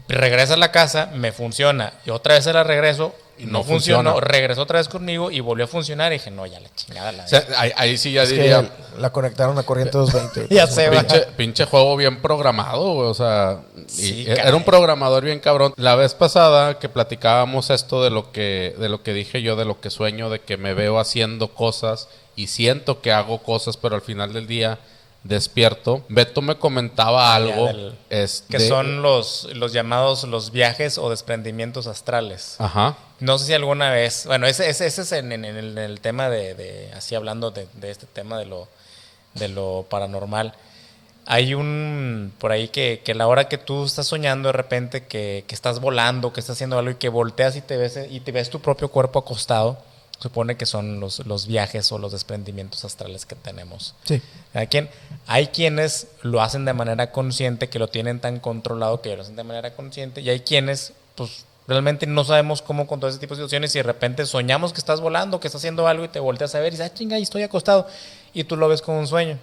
regresa 0.08 0.56
a 0.56 0.58
la 0.58 0.72
casa, 0.72 1.12
me 1.14 1.32
funciona. 1.32 1.94
Y 2.06 2.10
otra 2.10 2.34
vez 2.34 2.44
se 2.46 2.54
la 2.54 2.64
regreso, 2.64 3.14
Y 3.40 3.46
no, 3.46 3.54
no 3.54 3.64
funcionó. 3.64 4.12
funciona. 4.12 4.28
Regresó 4.28 4.62
otra 4.62 4.80
vez 4.80 4.90
conmigo 4.90 5.32
y 5.32 5.40
volvió 5.40 5.66
a 5.66 5.68
funcionar. 5.68 6.12
Y 6.12 6.16
dije, 6.16 6.30
no, 6.30 6.46
ya 6.46 6.60
la 6.60 6.70
chingada 6.76 7.12
la 7.12 7.24
O 7.24 7.28
sea, 7.28 7.46
ahí, 7.58 7.72
ahí 7.76 7.98
sí 7.98 8.12
ya 8.12 8.24
Es 8.24 8.30
que 8.30 8.36
diría, 8.36 8.70
la 8.98 9.12
conectaron 9.12 9.58
a 9.58 9.64
corriente 9.64 9.98
220. 9.98 10.54
Ya 10.56 10.66
pues, 10.66 10.76
sé, 10.76 10.90
va. 10.90 11.00
pinche, 11.00 11.28
pinche 11.38 11.66
juego 11.66 11.96
bien 11.96 12.22
programado, 12.22 12.94
güey, 12.94 13.08
o 13.08 13.14
sea, 13.14 13.62
y 13.98 14.30
era 14.30 14.56
un 14.56 14.64
programador 14.64 15.24
bien 15.24 15.40
cabrón. 15.40 15.74
La 15.78 15.96
vez 15.96 16.14
pasada 16.14 16.80
que 16.80 16.90
platicábamos 16.90 17.70
esto 17.70 18.04
de 18.04 18.10
lo 18.10 18.32
que 18.32 18.76
de 18.78 18.90
lo 18.90 19.02
que 19.02 19.14
dije 19.14 19.42
yo, 19.42 19.56
de 19.56 19.66
lo 19.66 19.80
que 19.80 19.90
sueño, 19.90 20.30
de 20.30 20.42
que 20.42 20.58
me 20.58 20.74
veo 20.74 21.00
haciendo 21.00 21.54
cosas 21.54 22.10
y 22.36 22.48
siento 22.48 23.02
que 23.02 23.12
hago 23.12 23.40
cosas, 23.44 23.78
pero 23.78 23.96
al 23.96 24.02
final 24.02 24.34
del 24.34 24.48
día 24.48 24.80
despierto. 25.24 26.04
Beto 26.10 26.42
me 26.42 26.56
comentaba 26.58 27.36
algo 27.36 27.68
del- 27.68 27.96
este, 28.10 28.58
Que 28.58 28.68
son 28.68 29.02
los, 29.02 29.48
los 29.54 29.74
llamados 29.74 30.24
los 30.24 30.52
viajes 30.52 30.98
o 30.98 31.10
desprendimientos 31.10 31.88
astrales. 31.88 32.56
Ajá. 32.60 32.98
No 33.20 33.38
sé 33.38 33.48
si 33.48 33.54
alguna 33.54 33.92
vez, 33.92 34.26
bueno, 34.26 34.48
ese, 34.48 34.70
ese, 34.70 34.86
ese 34.88 35.02
es 35.02 35.12
en, 35.12 35.32
en- 35.32 35.46
en 35.46 35.58
el, 35.58 35.72
en 35.78 35.84
el 35.84 36.00
tema 36.02 36.30
de, 36.30 36.54
de- 36.56 36.92
así 36.94 37.16
hablando 37.16 37.52
de, 37.52 37.68
de 37.74 37.92
este 37.92 38.06
tema 38.06 38.38
de 38.40 38.46
lo, 38.46 38.68
de 39.34 39.50
lo 39.50 39.86
paranormal. 39.90 40.54
Hay 41.26 41.54
un, 41.54 42.34
por 42.40 42.52
ahí 42.52 42.70
que, 42.70 43.02
que 43.06 43.14
la 43.14 43.28
hora 43.28 43.48
que 43.48 43.60
tú 43.60 43.86
estás 43.86 44.08
soñando 44.08 44.48
de 44.50 44.54
repente, 44.54 45.06
que, 45.06 45.44
que 45.48 45.54
estás 45.54 45.80
volando, 45.80 46.34
que 46.34 46.40
estás 46.40 46.56
haciendo 46.56 46.80
algo 46.80 46.92
y 46.92 46.96
que 46.96 47.10
volteas 47.10 47.56
y 47.56 47.62
te 47.62 47.78
ves, 47.78 48.00
y 48.10 48.22
te 48.22 48.32
ves 48.32 48.50
tu 48.50 48.62
propio 48.62 48.88
cuerpo 48.90 49.20
acostado, 49.20 49.78
supone 50.20 50.58
que 50.58 50.66
son 50.66 51.00
los, 51.00 51.26
los 51.26 51.48
viajes 51.48 51.92
o 51.92 51.98
los 51.98 52.12
desprendimientos 52.12 52.86
astrales 52.86 53.26
que 53.26 53.36
tenemos. 53.36 53.96
Sí. 54.04 54.22
Cada 54.54 54.66
quien. 54.66 54.90
Hay 55.28 55.48
quienes 55.48 56.08
lo 56.22 56.42
hacen 56.42 56.66
de 56.66 56.74
manera 56.74 57.12
consciente, 57.12 57.70
que 57.70 57.80
lo 57.80 57.88
tienen 57.88 58.20
tan 58.20 58.40
controlado 58.40 59.02
que 59.02 59.16
lo 59.16 59.22
hacen 59.22 59.36
de 59.36 59.44
manera 59.44 59.74
consciente, 59.74 60.22
y 60.22 60.30
hay 60.30 60.42
quienes, 60.42 60.94
pues, 61.16 61.46
realmente 61.68 62.06
no 62.06 62.24
sabemos 62.24 62.62
cómo 62.62 62.88
controlar 62.88 63.12
ese 63.12 63.20
tipo 63.20 63.36
de 63.36 63.40
situaciones 63.40 63.74
y 63.76 63.80
de 63.80 63.84
repente 63.84 64.26
soñamos 64.26 64.74
que 64.74 64.80
estás 64.80 65.02
volando, 65.02 65.40
que 65.40 65.48
estás 65.48 65.62
haciendo 65.62 65.88
algo 65.88 66.04
y 66.04 66.10
te 66.10 66.20
volteas 66.20 66.54
a 66.56 66.60
ver 66.60 66.74
y 66.74 66.78
dices, 66.78 66.92
ah, 66.92 66.94
chinga, 66.94 67.16
ahí 67.16 67.24
estoy 67.24 67.44
acostado, 67.44 67.88
y 68.34 68.44
tú 68.44 68.58
lo 68.58 68.68
ves 68.68 68.82
como 68.82 69.00
un 69.00 69.08
sueño. 69.08 69.38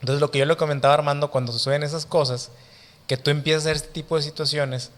Entonces, 0.00 0.20
lo 0.20 0.30
que 0.30 0.38
yo 0.38 0.46
le 0.46 0.56
comentaba 0.56 0.94
a 0.94 0.98
Armando 0.98 1.30
cuando 1.30 1.52
suceden 1.52 1.82
esas 1.82 2.06
cosas, 2.06 2.50
que 3.06 3.16
tú 3.16 3.30
empiezas 3.30 3.66
a 3.66 3.70
hacer 3.70 3.76
este 3.76 3.88
tipo 3.88 4.16
de 4.16 4.22
situaciones, 4.22 4.90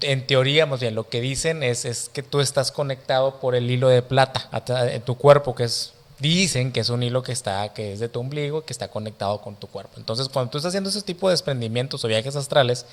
en 0.00 0.26
teoría, 0.26 0.66
más 0.66 0.80
bien, 0.80 0.94
lo 0.94 1.08
que 1.08 1.20
dicen 1.20 1.62
es, 1.62 1.84
es 1.84 2.08
que 2.08 2.22
tú 2.22 2.40
estás 2.40 2.72
conectado 2.72 3.40
por 3.40 3.54
el 3.54 3.70
hilo 3.70 3.88
de 3.88 4.02
plata 4.02 4.48
en 4.92 5.02
tu 5.02 5.16
cuerpo, 5.16 5.54
que 5.54 5.64
es, 5.64 5.92
dicen 6.18 6.72
que 6.72 6.80
es 6.80 6.88
un 6.90 7.02
hilo 7.02 7.22
que 7.22 7.32
está, 7.32 7.72
que 7.72 7.92
es 7.92 8.00
de 8.00 8.08
tu 8.08 8.20
ombligo, 8.20 8.64
que 8.64 8.72
está 8.72 8.88
conectado 8.88 9.40
con 9.40 9.56
tu 9.56 9.66
cuerpo. 9.66 9.94
Entonces, 9.96 10.28
cuando 10.28 10.50
tú 10.50 10.58
estás 10.58 10.70
haciendo 10.70 10.90
ese 10.90 11.02
tipo 11.02 11.28
de 11.28 11.32
desprendimientos 11.32 12.04
o 12.04 12.08
viajes 12.08 12.36
astrales, 12.36 12.86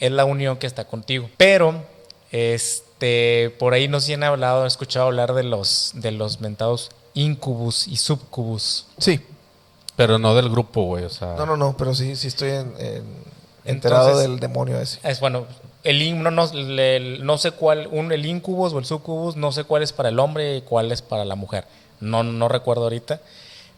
es 0.00 0.10
la 0.12 0.24
unión 0.24 0.56
que 0.56 0.66
está 0.66 0.84
contigo. 0.86 1.30
Pero, 1.36 1.82
este, 2.32 3.54
por 3.58 3.74
ahí 3.74 3.88
no 3.88 4.00
sé 4.00 4.06
si 4.08 4.12
han 4.14 4.22
hablado, 4.24 4.64
he 4.64 4.66
escuchado 4.68 5.06
hablar 5.06 5.34
de 5.34 5.44
los, 5.44 5.92
de 5.94 6.10
los 6.10 6.40
mentados 6.40 6.90
incubus 7.14 7.86
y 7.86 7.96
subcubus. 7.96 8.86
Sí. 8.98 9.20
Pero 9.96 10.18
no 10.18 10.34
del 10.34 10.50
grupo, 10.50 10.82
güey, 10.84 11.04
o 11.04 11.10
sea. 11.10 11.34
No, 11.36 11.46
no, 11.46 11.56
no, 11.56 11.76
pero 11.76 11.94
sí, 11.94 12.16
sí 12.16 12.26
estoy 12.26 12.50
en- 12.50 12.74
en- 12.78 13.04
enterado 13.64 14.08
Entonces- 14.08 14.28
del 14.30 14.40
demonio 14.40 14.80
ese. 14.80 14.98
Es 15.04 15.20
bueno, 15.20 15.46
el, 15.84 16.02
in- 16.02 16.22
no, 16.22 16.44
el- 16.52 17.24
no 17.24 17.38
sé 17.38 17.52
cuál, 17.52 17.88
un, 17.90 18.10
el 18.12 18.26
incubus 18.26 18.72
o 18.72 18.78
el 18.78 18.84
sucubus, 18.84 19.36
no 19.36 19.52
sé 19.52 19.64
cuál 19.64 19.82
es 19.82 19.92
para 19.92 20.08
el 20.08 20.18
hombre 20.18 20.56
y 20.56 20.62
cuál 20.62 20.90
es 20.92 21.02
para 21.02 21.24
la 21.24 21.34
mujer. 21.36 21.66
No, 22.00 22.22
no 22.22 22.48
recuerdo 22.48 22.84
ahorita. 22.84 23.20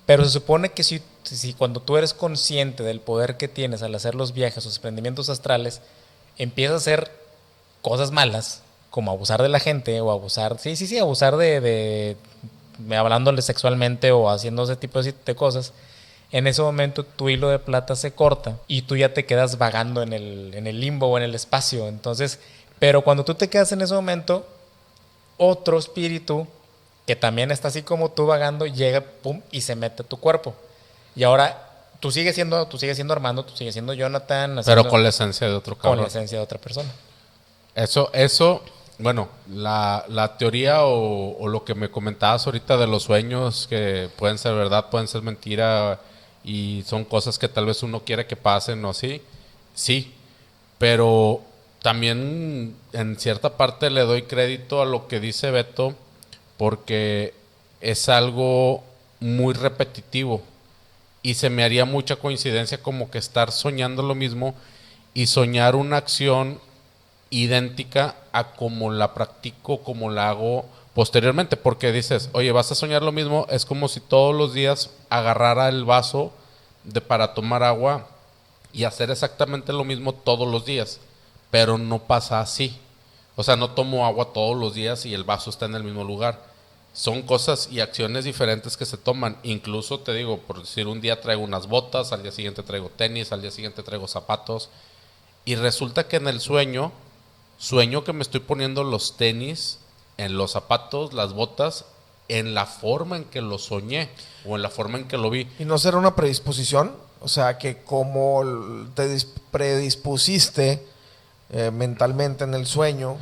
Pero 0.07 0.25
se 0.25 0.31
supone 0.31 0.71
que 0.71 0.85
si, 0.85 1.03
si 1.25 1.53
cuando 1.53 1.81
tú 1.81 1.97
eres 1.97 2.15
consciente 2.15 2.83
del 2.85 3.01
poder 3.01 3.37
que 3.37 3.49
tienes 3.49 3.83
al 3.83 3.95
hacer 3.95 4.15
los 4.15 4.33
viajes 4.33 4.65
o 4.65 4.69
desprendimientos 4.69 5.29
astrales, 5.29 5.81
empiezas 6.39 6.75
a 6.75 6.77
hacer 6.79 7.11
cosas 7.83 8.13
malas, 8.13 8.63
como 8.91 9.11
abusar 9.11 9.43
de 9.43 9.49
la 9.49 9.59
gente 9.61 10.01
o 10.01 10.11
abusar, 10.13 10.59
sí, 10.59 10.77
sí, 10.77 10.87
sí, 10.87 10.99
abusar 10.99 11.37
de, 11.37 11.61
de 11.61 12.97
hablándole 12.97 13.43
sexualmente 13.43 14.13
o 14.13 14.31
haciendo 14.31 14.63
ese 14.63 14.77
tipo 14.77 15.03
de 15.03 15.35
cosas, 15.35 15.73
en 16.37 16.47
ese 16.47 16.61
momento 16.61 17.03
tu 17.03 17.30
hilo 17.30 17.49
de 17.49 17.59
plata 17.59 17.97
se 17.97 18.12
corta 18.12 18.59
y 18.68 18.82
tú 18.82 18.95
ya 18.95 19.14
te 19.14 19.24
quedas 19.24 19.57
vagando 19.57 20.03
en 20.03 20.12
el, 20.12 20.53
en 20.53 20.66
el 20.66 20.80
limbo 20.80 21.07
o 21.07 21.16
en 21.16 21.24
el 21.24 21.34
espacio. 21.34 21.89
Entonces, 21.89 22.41
pero 22.78 23.01
cuando 23.01 23.24
tú 23.24 23.34
te 23.34 23.49
quedas 23.49 23.72
en 23.72 23.80
ese 23.80 23.95
momento, 23.95 24.47
otro 25.39 25.78
espíritu 25.78 26.47
que 27.07 27.16
también 27.16 27.51
está 27.51 27.68
así 27.68 27.80
como 27.80 28.11
tú 28.11 28.26
vagando 28.26 28.66
llega 28.66 29.01
pum 29.01 29.41
y 29.51 29.62
se 29.62 29.76
mete 29.76 30.03
a 30.03 30.07
tu 30.07 30.18
cuerpo. 30.18 30.55
Y 31.14 31.22
ahora 31.22 31.70
tú 32.01 32.11
sigues 32.11 32.34
siendo, 32.34 32.66
tú 32.66 32.76
sigues 32.76 32.97
siendo 32.99 33.14
Armando, 33.14 33.43
tú 33.43 33.57
sigues 33.57 33.72
siendo 33.72 33.95
Jonathan, 33.95 34.61
pero 34.66 34.87
con 34.89 35.03
la 35.03 35.09
esencia 35.09 35.47
de 35.47 35.55
otro 35.55 35.74
con 35.74 35.82
cabrón. 35.93 36.03
la 36.03 36.09
esencia 36.09 36.37
de 36.37 36.45
otra 36.45 36.59
persona. 36.59 36.93
Eso, 37.74 38.11
eso, 38.12 38.62
bueno, 38.99 39.30
la, 39.51 40.05
la 40.09 40.37
teoría 40.37 40.84
o, 40.84 41.39
o 41.39 41.49
lo 41.49 41.64
que 41.64 41.74
me 41.74 41.91
comentabas 41.91 42.45
ahorita 42.45 42.76
de 42.76 42.89
los 42.89 43.05
sueños 43.05 43.66
que 43.70 44.11
pueden 44.18 44.37
ser 44.37 44.55
verdad, 44.55 44.91
pueden 44.91 45.09
ser 45.09 45.22
mentira 45.22 45.99
y 46.47 46.84
son 46.86 47.05
cosas 47.05 47.38
que 47.38 47.49
tal 47.49 47.66
vez 47.66 47.82
uno 47.82 48.05
quiere 48.05 48.26
que 48.26 48.36
pasen 48.36 48.82
o 48.84 48.90
así, 48.90 49.20
sí, 49.74 50.14
pero 50.78 51.42
también 51.82 52.76
en 52.92 53.18
cierta 53.18 53.57
parte 53.57 53.90
le 53.90 54.03
doy 54.03 54.22
crédito 54.22 54.80
a 54.80 54.86
lo 54.86 55.09
que 55.09 55.20
dice 55.20 55.51
Beto 55.51 55.94
porque 56.57 57.34
es 57.80 58.09
algo 58.09 58.82
muy 59.20 59.55
repetitivo 59.55 60.42
y 61.22 61.34
se 61.34 61.51
me 61.51 61.64
haría 61.64 61.84
mucha 61.84 62.16
coincidencia 62.16 62.82
como 62.82 63.11
que 63.11 63.18
estar 63.18 63.51
soñando 63.51 64.03
lo 64.03 64.14
mismo 64.14 64.55
y 65.12 65.26
soñar 65.26 65.74
una 65.74 65.97
acción 65.97 66.61
idéntica 67.30 68.14
a 68.32 68.53
como 68.53 68.92
la 68.92 69.14
practico, 69.14 69.82
como 69.82 70.11
la 70.11 70.28
hago 70.28 70.66
posteriormente, 70.97 71.59
porque 71.59 71.92
dices, 71.92 72.30
oye, 72.32 72.51
vas 72.53 72.72
a 72.72 72.74
soñar 72.74 73.03
lo 73.03 73.12
mismo, 73.12 73.47
es 73.51 73.66
como 73.66 73.86
si 73.86 74.01
todos 74.01 74.34
los 74.34 74.55
días 74.55 74.88
agarrara 75.11 75.68
el 75.68 75.84
vaso 75.84 76.32
de 76.84 77.03
para 77.03 77.34
tomar 77.34 77.62
agua 77.62 78.09
y 78.72 78.84
hacer 78.84 79.11
exactamente 79.11 79.74
lo 79.74 79.84
mismo 79.84 80.14
todos 80.14 80.51
los 80.51 80.64
días, 80.64 81.01
pero 81.51 81.76
no 81.76 81.99
pasa 82.05 82.40
así. 82.40 82.78
O 83.36 83.42
sea, 83.42 83.57
no 83.57 83.72
tomo 83.72 84.07
agua 84.07 84.32
todos 84.32 84.57
los 84.57 84.72
días 84.72 85.05
y 85.05 85.12
el 85.12 85.24
vaso 85.24 85.51
está 85.51 85.66
en 85.66 85.74
el 85.74 85.84
mismo 85.84 86.03
lugar. 86.03 86.42
Son 86.94 87.20
cosas 87.20 87.68
y 87.70 87.80
acciones 87.80 88.24
diferentes 88.24 88.78
que 88.78 88.86
se 88.86 88.97
toman. 88.97 89.36
Incluso 89.42 90.01
te 90.01 90.14
digo, 90.14 90.38
por 90.38 90.61
decir, 90.61 90.86
un 90.86 91.03
día 91.03 91.20
traigo 91.20 91.42
unas 91.42 91.66
botas, 91.66 92.12
al 92.12 92.22
día 92.22 92.32
siguiente 92.32 92.62
traigo 92.62 92.88
tenis, 92.88 93.32
al 93.32 93.42
día 93.42 93.51
siguiente 93.51 93.82
traigo 93.82 94.09
zapatos. 94.09 94.70
Y 95.44 95.57
resulta 95.57 96.09
que 96.09 96.16
en 96.16 96.26
el 96.26 96.40
sueño, 96.40 96.90
sueño 97.59 98.03
que 98.03 98.14
me 98.14 98.22
estoy 98.22 98.40
poniendo 98.40 98.82
los 98.82 99.18
tenis 99.18 99.80
en 100.19 100.37
los 100.37 100.53
zapatos, 100.53 101.12
las 101.12 101.33
botas, 101.33 101.85
en 102.29 102.55
la 102.55 102.67
forma 102.67 103.17
en 103.17 103.25
que 103.25 103.41
lo 103.41 103.59
soñé 103.59 104.09
o 104.47 104.57
en 104.57 104.62
la 104.62 104.71
forma 104.71 104.99
en 104.99 105.07
que 105.09 105.17
lo 105.19 105.31
vi. 105.31 105.49
¿Y 105.59 105.64
no 105.64 105.79
será 105.79 105.97
una 105.99 106.14
predisposición? 106.17 106.93
O 107.21 107.29
sea, 107.29 107.59
que 107.59 107.83
como 107.83 108.43
te 108.95 109.09
dis- 109.14 109.29
predispusiste 109.51 110.85
eh, 111.51 111.71
mentalmente 111.71 112.45
en 112.45 112.55
el 112.55 112.67
sueño, 112.67 113.17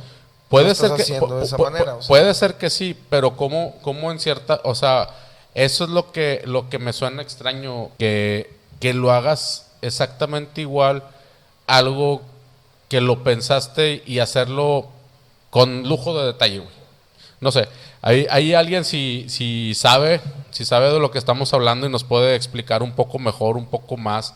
Puede 0.49 0.75
ser 0.75 0.91
que 0.93 1.03
de 1.03 1.43
esa 1.43 1.57
manera. 1.57 1.93
pu- 1.95 1.97
o 1.97 2.01
sea. 2.01 2.07
puede 2.07 2.33
ser 2.33 2.55
que 2.55 2.69
sí, 2.69 2.95
pero 3.09 3.35
como 3.35 3.75
como 3.81 4.11
en 4.11 4.19
cierta, 4.19 4.61
o 4.63 4.75
sea, 4.75 5.09
eso 5.55 5.83
es 5.85 5.89
lo 5.89 6.11
que 6.11 6.41
lo 6.45 6.69
que 6.69 6.77
me 6.79 6.93
suena 6.93 7.21
extraño 7.23 7.89
que 7.97 8.53
que 8.79 8.93
lo 8.93 9.11
hagas 9.11 9.67
exactamente 9.81 10.61
igual 10.61 11.03
algo 11.67 12.21
que 12.89 13.01
lo 13.01 13.23
pensaste 13.23 14.03
y 14.05 14.19
hacerlo 14.19 14.87
con 15.49 15.87
lujo 15.89 16.17
de 16.19 16.27
detalle, 16.27 16.59
güey. 16.59 16.74
No 17.45 17.51
sé, 17.51 17.67
hay, 18.01 18.25
hay 18.31 18.55
alguien 18.55 18.83
si, 18.83 19.25
si 19.29 19.73
sabe, 19.75 20.19
si 20.49 20.65
sabe 20.65 20.91
de 20.91 20.99
lo 20.99 21.11
que 21.11 21.19
estamos 21.19 21.53
hablando 21.53 21.85
y 21.85 21.89
nos 21.91 22.03
puede 22.03 22.35
explicar 22.35 22.81
un 22.81 22.93
poco 22.93 23.19
mejor, 23.19 23.55
un 23.55 23.67
poco 23.67 23.97
más, 23.97 24.33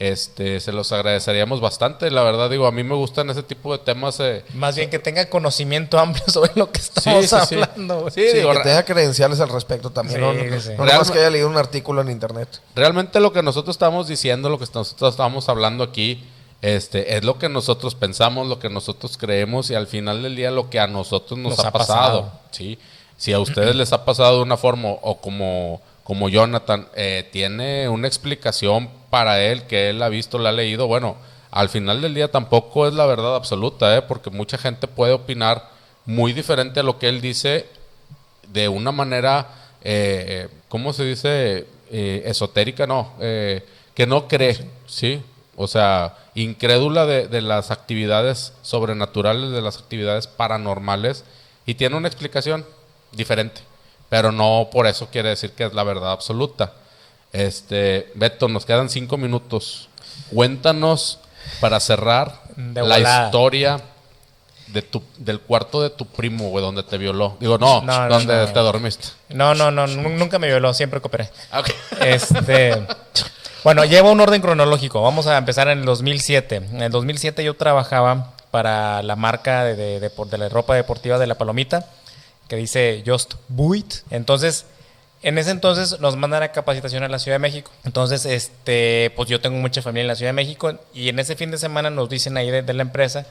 este, 0.00 0.58
se 0.58 0.72
los 0.72 0.90
agradeceríamos 0.90 1.60
bastante. 1.60 2.10
La 2.10 2.22
verdad, 2.24 2.50
digo, 2.50 2.66
a 2.66 2.72
mí 2.72 2.82
me 2.82 2.96
gustan 2.96 3.30
ese 3.30 3.44
tipo 3.44 3.70
de 3.76 3.78
temas. 3.84 4.18
eh, 4.18 4.44
Más 4.54 4.74
bien 4.74 4.90
que 4.90 4.98
tenga 4.98 5.28
conocimiento 5.30 5.98
amplio 6.00 6.24
sobre 6.28 6.50
lo 6.56 6.70
que 6.72 6.80
estamos 6.80 7.26
sí, 7.26 7.36
sí. 7.48 7.54
hablando. 7.54 8.10
Sí, 8.10 8.22
Sí, 8.28 8.38
digo, 8.38 8.52
que 8.52 8.58
tenga 8.60 8.84
credenciales 8.84 9.40
al 9.40 9.48
respecto 9.50 9.90
también. 9.90 10.18
Sí, 10.60 10.70
no 10.76 10.84
no, 10.84 10.92
nomás 10.92 11.10
que 11.12 11.18
haya 11.20 11.30
leído 11.30 11.48
un 11.48 11.56
artículo 11.56 12.00
en 12.02 12.10
internet. 12.10 12.60
realmente 12.74 13.20
lo 13.20 13.32
que 13.32 13.42
nosotros 13.42 13.74
estamos 13.74 14.08
diciendo, 14.08 14.48
lo 14.48 14.58
que 14.58 14.66
nosotros 14.74 15.12
estamos 15.14 15.48
hablando 15.48 15.84
aquí, 15.84 16.24
este, 16.62 17.16
es 17.16 17.24
lo 17.24 17.38
que 17.38 17.48
nosotros 17.48 17.94
pensamos, 17.94 18.46
lo 18.48 18.58
que 18.58 18.68
nosotros 18.68 19.16
creemos 19.16 19.70
y 19.70 19.74
al 19.74 19.86
final 19.86 20.22
del 20.22 20.36
día 20.36 20.50
lo 20.50 20.70
que 20.70 20.80
a 20.80 20.86
nosotros 20.86 21.38
nos, 21.38 21.56
Nos 21.56 21.64
ha, 21.64 21.68
ha 21.68 21.72
pasado. 21.72 22.22
pasado. 22.22 22.40
¿sí? 22.50 22.78
Si 23.16 23.32
a 23.32 23.38
ustedes 23.38 23.74
les 23.76 23.92
ha 23.92 24.04
pasado 24.04 24.36
de 24.36 24.42
una 24.42 24.56
forma 24.56 24.88
o 24.88 25.20
como, 25.20 25.80
como 26.04 26.28
Jonathan, 26.28 26.88
eh, 26.94 27.28
tiene 27.32 27.88
una 27.88 28.08
explicación 28.08 28.88
para 29.10 29.40
él 29.42 29.64
que 29.64 29.90
él 29.90 30.02
ha 30.02 30.08
visto, 30.08 30.38
la 30.38 30.50
ha 30.50 30.52
leído, 30.52 30.86
bueno, 30.86 31.16
al 31.50 31.68
final 31.68 32.00
del 32.02 32.14
día 32.14 32.30
tampoco 32.30 32.86
es 32.86 32.94
la 32.94 33.06
verdad 33.06 33.34
absoluta, 33.34 33.96
¿eh? 33.96 34.02
porque 34.02 34.30
mucha 34.30 34.58
gente 34.58 34.86
puede 34.86 35.12
opinar 35.12 35.70
muy 36.04 36.32
diferente 36.32 36.80
a 36.80 36.82
lo 36.82 36.98
que 36.98 37.08
él 37.08 37.20
dice 37.20 37.66
de 38.52 38.68
una 38.68 38.92
manera, 38.92 39.48
eh, 39.82 40.48
¿cómo 40.68 40.92
se 40.92 41.04
dice? 41.04 41.66
Eh, 41.90 42.22
esotérica, 42.26 42.86
no, 42.86 43.14
eh, 43.18 43.64
que 43.94 44.06
no 44.06 44.28
cree, 44.28 44.58
¿sí? 44.86 45.22
O 45.60 45.66
sea, 45.66 46.14
incrédula 46.36 47.04
de, 47.04 47.26
de 47.26 47.42
las 47.42 47.72
actividades 47.72 48.52
sobrenaturales, 48.62 49.50
de 49.50 49.60
las 49.60 49.76
actividades 49.78 50.28
paranormales, 50.28 51.24
y 51.66 51.74
tiene 51.74 51.96
una 51.96 52.06
explicación 52.06 52.64
diferente, 53.12 53.60
pero 54.08 54.30
no 54.30 54.68
por 54.72 54.86
eso 54.86 55.08
quiere 55.10 55.30
decir 55.30 55.52
que 55.52 55.64
es 55.64 55.74
la 55.74 55.82
verdad 55.82 56.12
absoluta. 56.12 56.74
Este, 57.32 58.10
Beto, 58.14 58.46
nos 58.48 58.64
quedan 58.64 58.88
cinco 58.88 59.16
minutos. 59.18 59.88
Cuéntanos 60.32 61.18
para 61.60 61.80
cerrar 61.80 62.40
la 62.56 62.98
historia 63.26 63.80
de 64.68 64.82
tu, 64.82 65.02
del 65.16 65.40
cuarto 65.40 65.82
de 65.82 65.90
tu 65.90 66.06
primo, 66.06 66.50
güey, 66.50 66.64
donde 66.64 66.82
te 66.84 66.98
violó. 66.98 67.36
Digo, 67.40 67.58
no, 67.58 67.82
No, 67.82 68.08
donde 68.08 68.36
no. 68.46 68.52
te 68.52 68.60
dormiste. 68.60 69.08
No, 69.30 69.54
no, 69.54 69.70
no, 69.70 69.86
nu- 69.86 70.10
nunca 70.10 70.38
me 70.38 70.46
violó, 70.46 70.72
siempre 70.72 71.00
cooperé. 71.00 71.30
Este, 72.00 72.86
bueno, 73.64 73.84
llevo 73.84 74.10
un 74.12 74.20
orden 74.20 74.40
cronológico. 74.40 75.02
Vamos 75.02 75.26
a 75.26 75.36
empezar 75.36 75.68
en 75.68 75.80
el 75.80 75.84
2007. 75.84 76.56
En 76.56 76.82
el 76.82 76.90
2007 76.92 77.42
yo 77.44 77.54
trabajaba 77.54 78.32
para 78.50 79.02
la 79.02 79.16
marca 79.16 79.64
de, 79.64 79.76
de- 79.76 80.00
de- 80.00 80.38
la 80.38 80.48
ropa 80.48 80.74
deportiva 80.74 81.18
de 81.18 81.26
la 81.26 81.36
Palomita, 81.36 81.86
que 82.48 82.56
dice 82.56 83.02
Just 83.06 83.34
Buit. 83.48 83.94
Entonces, 84.10 84.64
en 85.22 85.36
ese 85.36 85.50
entonces 85.50 85.98
nos 86.00 86.16
mandan 86.16 86.42
a 86.44 86.52
capacitación 86.52 87.02
a 87.02 87.08
la 87.08 87.18
Ciudad 87.18 87.34
de 87.34 87.40
México. 87.40 87.70
Entonces, 87.84 88.24
este, 88.24 89.12
pues 89.16 89.28
yo 89.28 89.40
tengo 89.40 89.58
mucha 89.58 89.82
familia 89.82 90.02
en 90.02 90.08
la 90.08 90.14
Ciudad 90.16 90.30
de 90.30 90.34
México 90.34 90.78
y 90.94 91.08
en 91.08 91.18
ese 91.18 91.34
fin 91.36 91.50
de 91.50 91.58
semana 91.58 91.90
nos 91.90 92.08
dicen 92.08 92.36
ahí 92.36 92.50
de 92.50 92.72
la 92.74 92.82
empresa, 92.82 93.26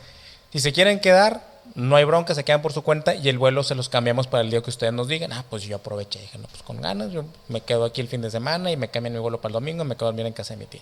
si 0.52 0.60
se 0.60 0.72
quieren 0.74 1.00
quedar, 1.00 1.42
no 1.76 1.96
hay 1.96 2.04
bronca, 2.06 2.34
se 2.36 2.44
quedan 2.44 2.62
por 2.62 2.74
su 2.74 2.82
cuenta 2.82 3.14
y 3.16 3.30
el 3.30 3.38
vuelo 3.38 3.64
se 3.64 3.76
los 3.76 3.90
cambiamos 3.90 4.28
para 4.28 4.42
el 4.44 4.50
día 4.50 4.62
que 4.62 4.70
ustedes 4.70 4.94
nos 4.94 5.08
digan. 5.08 5.32
Ah, 5.34 5.44
pues 5.50 5.64
yo 5.64 5.76
aproveché, 5.76 6.20
dije, 6.20 6.38
no, 6.38 6.48
pues 6.48 6.64
con 6.64 6.82
ganas, 6.82 7.12
yo 7.12 7.24
me 7.48 7.62
quedo 7.62 7.86
aquí 7.86 8.02
el 8.02 8.08
fin 8.08 8.22
de 8.22 8.32
semana 8.32 8.72
y 8.72 8.78
me 8.78 8.90
cambian 8.90 9.14
mi 9.14 9.20
vuelo 9.20 9.40
para 9.42 9.50
el 9.50 9.54
domingo 9.54 9.84
y 9.84 9.88
me 9.88 9.96
quedo 9.96 10.06
a 10.06 10.10
dormir 10.12 10.26
en 10.26 10.34
casa 10.34 10.54
de 10.54 10.58
mi 10.60 10.66
tía. 10.66 10.82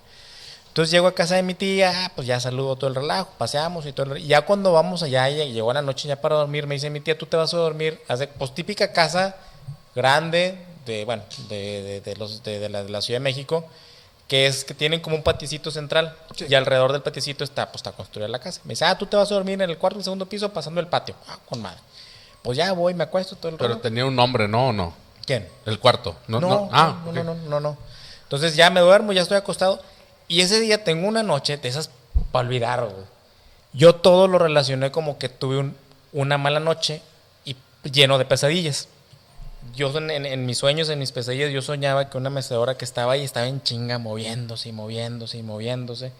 Entonces 0.68 0.92
llego 0.92 1.08
a 1.08 1.14
casa 1.16 1.36
de 1.36 1.44
mi 1.44 1.54
tía, 1.54 1.92
ah, 2.06 2.12
pues 2.16 2.28
ya 2.28 2.40
saludo 2.40 2.76
todo 2.76 2.90
el 2.90 2.96
relajo, 2.96 3.30
paseamos 3.38 3.86
y 3.86 3.94
todo 3.94 4.14
el 4.16 4.24
ya 4.28 4.42
cuando 4.42 4.74
vamos 4.74 5.04
allá, 5.04 5.30
ya 5.30 5.46
llegó 5.46 5.72
la 5.74 5.82
noche 5.82 6.08
ya 6.08 6.20
para 6.20 6.36
dormir, 6.36 6.68
me 6.68 6.76
dice 6.76 6.90
mi 6.90 7.00
tía, 7.00 7.18
tú 7.18 7.26
te 7.26 7.38
vas 7.38 7.54
a 7.54 7.58
dormir, 7.58 8.00
hace, 8.10 8.28
pues 8.28 8.54
típica 8.54 8.92
casa 8.92 9.38
grande 9.96 10.58
de, 10.86 11.06
bueno, 11.06 11.24
de, 11.50 11.82
de- 11.82 12.02
de 12.02 12.16
los, 12.18 12.44
de, 12.44 12.60
de 12.60 12.70
la, 12.70 12.84
de 12.84 12.90
la 12.90 13.02
Ciudad 13.02 13.20
de 13.20 13.24
México, 13.24 13.66
que 14.28 14.48
es 14.48 14.66
que 14.66 14.74
tienen 14.74 15.02
como 15.02 15.16
un 15.16 15.24
paticito 15.24 15.70
central 15.72 16.16
y 16.48 16.56
alrededor 16.56 16.92
del 16.92 17.02
paticito 17.04 17.44
está, 17.44 17.68
pues 17.68 17.78
está 17.78 17.92
construida 17.92 18.28
la 18.28 18.40
casa. 18.40 18.62
Me 18.64 18.72
dice, 18.74 18.86
ah, 18.86 18.98
tú 18.98 19.06
te 19.06 19.16
vas 19.18 19.32
a 19.32 19.36
dormir 19.36 19.62
en 19.62 19.70
el 19.70 19.78
cuarto, 19.78 20.00
el 20.00 20.04
segundo 20.04 20.26
piso, 20.26 20.52
pasando 20.52 20.82
el 20.82 20.88
patio. 20.88 21.16
Ah, 21.28 21.38
con 21.48 21.62
madre. 21.62 21.80
Pues 22.42 22.58
ya 22.58 22.72
voy, 22.74 22.94
me 22.94 23.04
acuesto 23.04 23.36
todo 23.36 23.52
el 23.52 23.58
Pero 23.58 23.78
tenía 23.80 24.06
un 24.06 24.16
nombre, 24.16 24.48
¿no? 24.48 24.70
¿O 24.70 24.74
no? 24.74 24.94
¿Quién? 25.26 25.48
El 25.66 25.80
cuarto. 25.80 26.16
No, 26.28 26.40
No, 26.40 26.48
no. 26.50 26.56
no, 26.56 26.70
Ah, 26.72 26.98
no, 27.04 27.10
ok. 27.12 27.16
no, 27.18 27.24
no, 27.24 27.36
no, 27.36 27.60
no. 27.60 27.78
Entonces 28.24 28.56
ya 28.56 28.70
me 28.70 28.80
duermo, 28.82 29.14
ya 29.14 29.22
estoy 29.22 29.38
acostado. 29.38 29.82
Y 30.28 30.42
ese 30.42 30.60
día 30.60 30.84
tengo 30.84 31.08
una 31.08 31.22
noche 31.24 31.58
de 31.58 31.68
esas 31.70 31.90
para 32.32 32.48
olvidar, 32.48 32.82
güey. 32.84 33.06
Yo 33.74 33.96
todo 33.96 34.28
lo 34.28 34.40
relacioné 34.40 34.92
como 34.92 35.18
que 35.20 35.30
tuve 35.30 35.58
un- 35.58 35.76
una 36.14 36.38
mala 36.38 36.60
noche 36.60 37.02
y 37.44 37.56
lleno 37.84 38.18
de 38.18 38.26
pesadillas. 38.26 38.88
Yo 39.74 39.96
en, 39.98 40.12
en- 40.12 40.26
en 40.26 40.46
mis 40.46 40.58
sueños, 40.58 40.90
en 40.90 41.00
mis 41.00 41.12
pesadillas, 41.12 41.52
yo 41.52 41.62
soñaba 41.62 42.10
que 42.10 42.18
una 42.18 42.30
mecedora 42.30 42.78
que 42.78 42.86
estaba 42.86 43.14
ahí 43.14 43.24
estaba 43.24 43.48
en 43.48 43.62
chinga 43.64 43.98
moviéndose 43.98 44.70
y 44.70 44.72
moviéndose 44.72 45.38
y 45.38 45.44
moviéndose. 45.44 46.12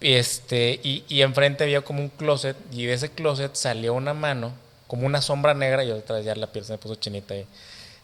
Y, 0.00 0.14
este, 0.14 0.80
y, 0.82 1.04
y 1.08 1.22
enfrente 1.22 1.64
había 1.64 1.80
como 1.82 2.00
un 2.00 2.08
closet 2.08 2.56
y 2.72 2.86
de 2.86 2.94
ese 2.94 3.10
closet 3.10 3.54
salió 3.54 3.94
una 3.94 4.14
mano, 4.14 4.52
como 4.86 5.06
una 5.06 5.20
sombra 5.22 5.54
negra, 5.54 5.84
y 5.84 5.90
otra 5.90 6.16
vez 6.16 6.24
ya 6.24 6.34
la 6.34 6.46
piel 6.48 6.64
se 6.64 6.72
me 6.72 6.78
puso 6.78 6.94
chinita 6.96 7.34
ahí. 7.34 7.46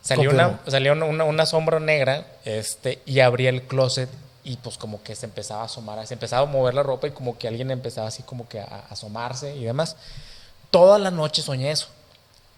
Salió, 0.03 0.31
una, 0.31 0.61
salió 0.67 0.93
una, 0.93 1.05
una- 1.07 1.25
una 1.25 1.47
sombra 1.47 1.81
negra 1.81 2.27
este, 2.45 2.99
y 3.07 3.21
abría 3.21 3.49
el 3.51 3.63
closet 3.63 4.09
y 4.45 4.57
pues 4.57 4.77
como 4.77 5.03
que 5.03 5.15
se 5.17 5.25
empezaba 5.25 5.63
a 5.63 5.65
asomar, 5.65 6.07
se 6.07 6.13
empezaba 6.15 6.47
a 6.47 6.51
mover 6.51 6.75
la 6.75 6.83
ropa 6.83 7.07
y 7.07 7.13
como 7.13 7.39
que 7.39 7.49
alguien 7.49 7.71
empezaba 7.71 8.09
así 8.09 8.23
como 8.23 8.47
que 8.49 8.61
a, 8.61 8.65
a 8.65 8.79
asomarse 8.91 9.57
y 9.57 9.65
demás. 9.65 9.97
Toda 10.71 10.99
la 10.99 11.11
noche 11.11 11.41
soñé 11.41 11.71
eso. 11.71 11.89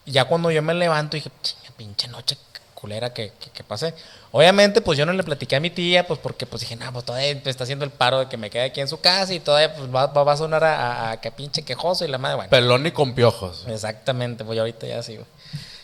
Ya 0.07 0.25
cuando 0.25 0.51
yo 0.51 0.63
me 0.63 0.73
levanto 0.75 1.17
dije, 1.17 1.31
"Chinga, 1.43 1.71
pinche 1.77 2.09
noche 2.09 2.37
culera 2.75 3.13
que, 3.13 3.33
que, 3.41 3.51
que 3.51 3.65
pasé. 3.65 3.95
Obviamente, 4.33 4.81
pues 4.83 4.99
yo 4.99 5.07
no 5.07 5.13
le 5.15 5.23
platiqué 5.25 5.57
a 5.57 5.61
mi 5.61 5.71
tía, 5.71 6.07
pues 6.07 6.21
porque 6.21 6.45
pues 6.47 6.61
dije, 6.61 6.77
no, 6.77 6.93
pues 6.93 7.05
todavía 7.07 7.31
está 7.47 7.65
haciendo 7.65 7.85
el 7.87 7.91
paro 7.91 8.19
de 8.19 8.29
que 8.29 8.37
me 8.37 8.51
quede 8.51 8.65
aquí 8.65 8.81
en 8.83 8.87
su 8.89 9.01
casa 9.01 9.33
y 9.33 9.41
todavía 9.41 9.75
pues, 9.75 9.89
va, 9.93 10.07
va- 10.09 10.25
va 10.25 10.33
a 10.35 10.37
sonar 10.37 10.63
a, 10.63 10.77
a- 10.77 11.11
a 11.13 11.21
que 11.21 11.31
pinche 11.33 11.63
quejoso 11.63 12.05
y 12.05 12.09
la 12.09 12.19
madre, 12.19 12.37
bueno. 12.37 12.51
Pelón 12.51 12.87
y 12.87 12.91
con 12.93 13.15
piojos. 13.15 13.65
Exactamente, 13.67 14.45
pues 14.45 14.57
yo 14.57 14.63
ahorita 14.63 14.87
ya 14.87 15.03
sigo. 15.03 15.25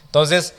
Entonces, 0.04 0.52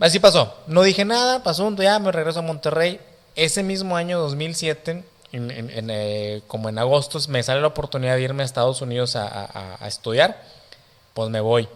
así 0.00 0.18
pasó. 0.18 0.54
No 0.66 0.82
dije 0.82 1.04
nada, 1.04 1.42
pasó 1.42 1.64
un 1.66 1.76
día, 1.76 1.98
me 1.98 2.12
regreso 2.12 2.38
a 2.38 2.42
Monterrey. 2.42 2.98
Ese 3.36 3.62
mismo 3.62 3.96
año, 3.96 4.18
2007, 4.20 5.04
en- 5.32 5.50
en- 5.50 5.70
en, 5.70 5.90
eh, 5.90 6.42
como 6.46 6.70
en 6.70 6.78
agosto, 6.78 7.18
me 7.28 7.42
sale 7.42 7.60
la 7.60 7.66
oportunidad 7.68 8.14
de 8.16 8.22
irme 8.22 8.42
a 8.42 8.46
Estados 8.46 8.80
Unidos 8.80 9.16
a, 9.16 9.26
a- 9.28 9.76
a 9.78 9.86
estudiar. 9.86 10.42
Pues 11.12 11.28
me 11.28 11.40
voy. 11.40 11.68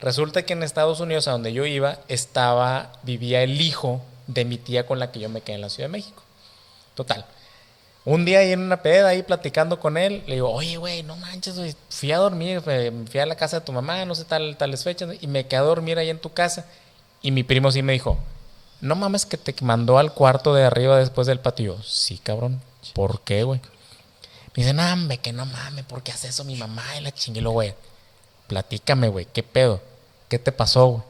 Resulta 0.00 0.42
que 0.42 0.52
en 0.52 0.62
Estados 0.62 1.00
Unidos, 1.00 1.26
a 1.26 1.32
donde 1.32 1.52
yo 1.52 1.64
iba, 1.64 1.98
estaba, 2.08 2.92
vivía 3.02 3.42
el 3.42 3.60
hijo 3.60 4.02
de 4.26 4.44
mi 4.44 4.58
tía 4.58 4.86
con 4.86 4.98
la 4.98 5.10
que 5.10 5.20
yo 5.20 5.28
me 5.28 5.40
quedé 5.40 5.56
en 5.56 5.62
la 5.62 5.70
Ciudad 5.70 5.88
de 5.88 5.92
México. 5.92 6.22
Total. 6.94 7.24
Un 8.04 8.24
día 8.24 8.38
ahí 8.38 8.52
en 8.52 8.60
una 8.60 8.82
peda, 8.82 9.08
ahí 9.08 9.22
platicando 9.22 9.80
con 9.80 9.96
él, 9.96 10.22
le 10.26 10.34
digo, 10.34 10.50
oye, 10.52 10.76
güey, 10.76 11.02
no 11.02 11.16
manches, 11.16 11.58
güey, 11.58 11.74
fui 11.90 12.12
a 12.12 12.18
dormir, 12.18 12.62
eh, 12.66 12.92
fui 13.10 13.18
a 13.18 13.26
la 13.26 13.34
casa 13.34 13.58
de 13.58 13.66
tu 13.66 13.72
mamá, 13.72 14.04
no 14.04 14.14
sé, 14.14 14.24
tal, 14.24 14.56
tales 14.56 14.84
fechas, 14.84 15.16
y 15.20 15.26
me 15.26 15.46
quedé 15.46 15.58
a 15.58 15.62
dormir 15.62 15.98
ahí 15.98 16.10
en 16.10 16.20
tu 16.20 16.32
casa. 16.32 16.66
Y 17.20 17.32
mi 17.32 17.42
primo 17.42 17.72
sí 17.72 17.82
me 17.82 17.94
dijo, 17.94 18.18
no 18.80 18.94
mames 18.94 19.26
que 19.26 19.36
te 19.36 19.54
mandó 19.64 19.98
al 19.98 20.12
cuarto 20.12 20.54
de 20.54 20.64
arriba 20.64 20.98
después 20.98 21.26
del 21.26 21.40
patio. 21.40 21.82
Sí, 21.82 22.18
cabrón. 22.18 22.60
¿Por 22.94 23.22
qué, 23.22 23.42
güey? 23.42 23.60
Me 24.54 24.62
dice, 24.62 24.72
no, 24.72 24.84
hombre, 24.92 25.18
que 25.18 25.32
no 25.32 25.44
mames, 25.44 25.84
¿por 25.84 26.04
qué 26.04 26.12
hace 26.12 26.28
eso 26.28 26.44
mi 26.44 26.54
mamá? 26.54 26.84
Y 26.98 27.02
la 27.02 27.10
chinguelo, 27.10 27.50
güey. 27.50 27.74
Platícame, 28.46 29.08
güey, 29.08 29.26
¿qué 29.32 29.42
pedo? 29.42 29.80
¿Qué 30.28 30.38
te 30.38 30.52
pasó, 30.52 30.86
güey? 30.86 31.02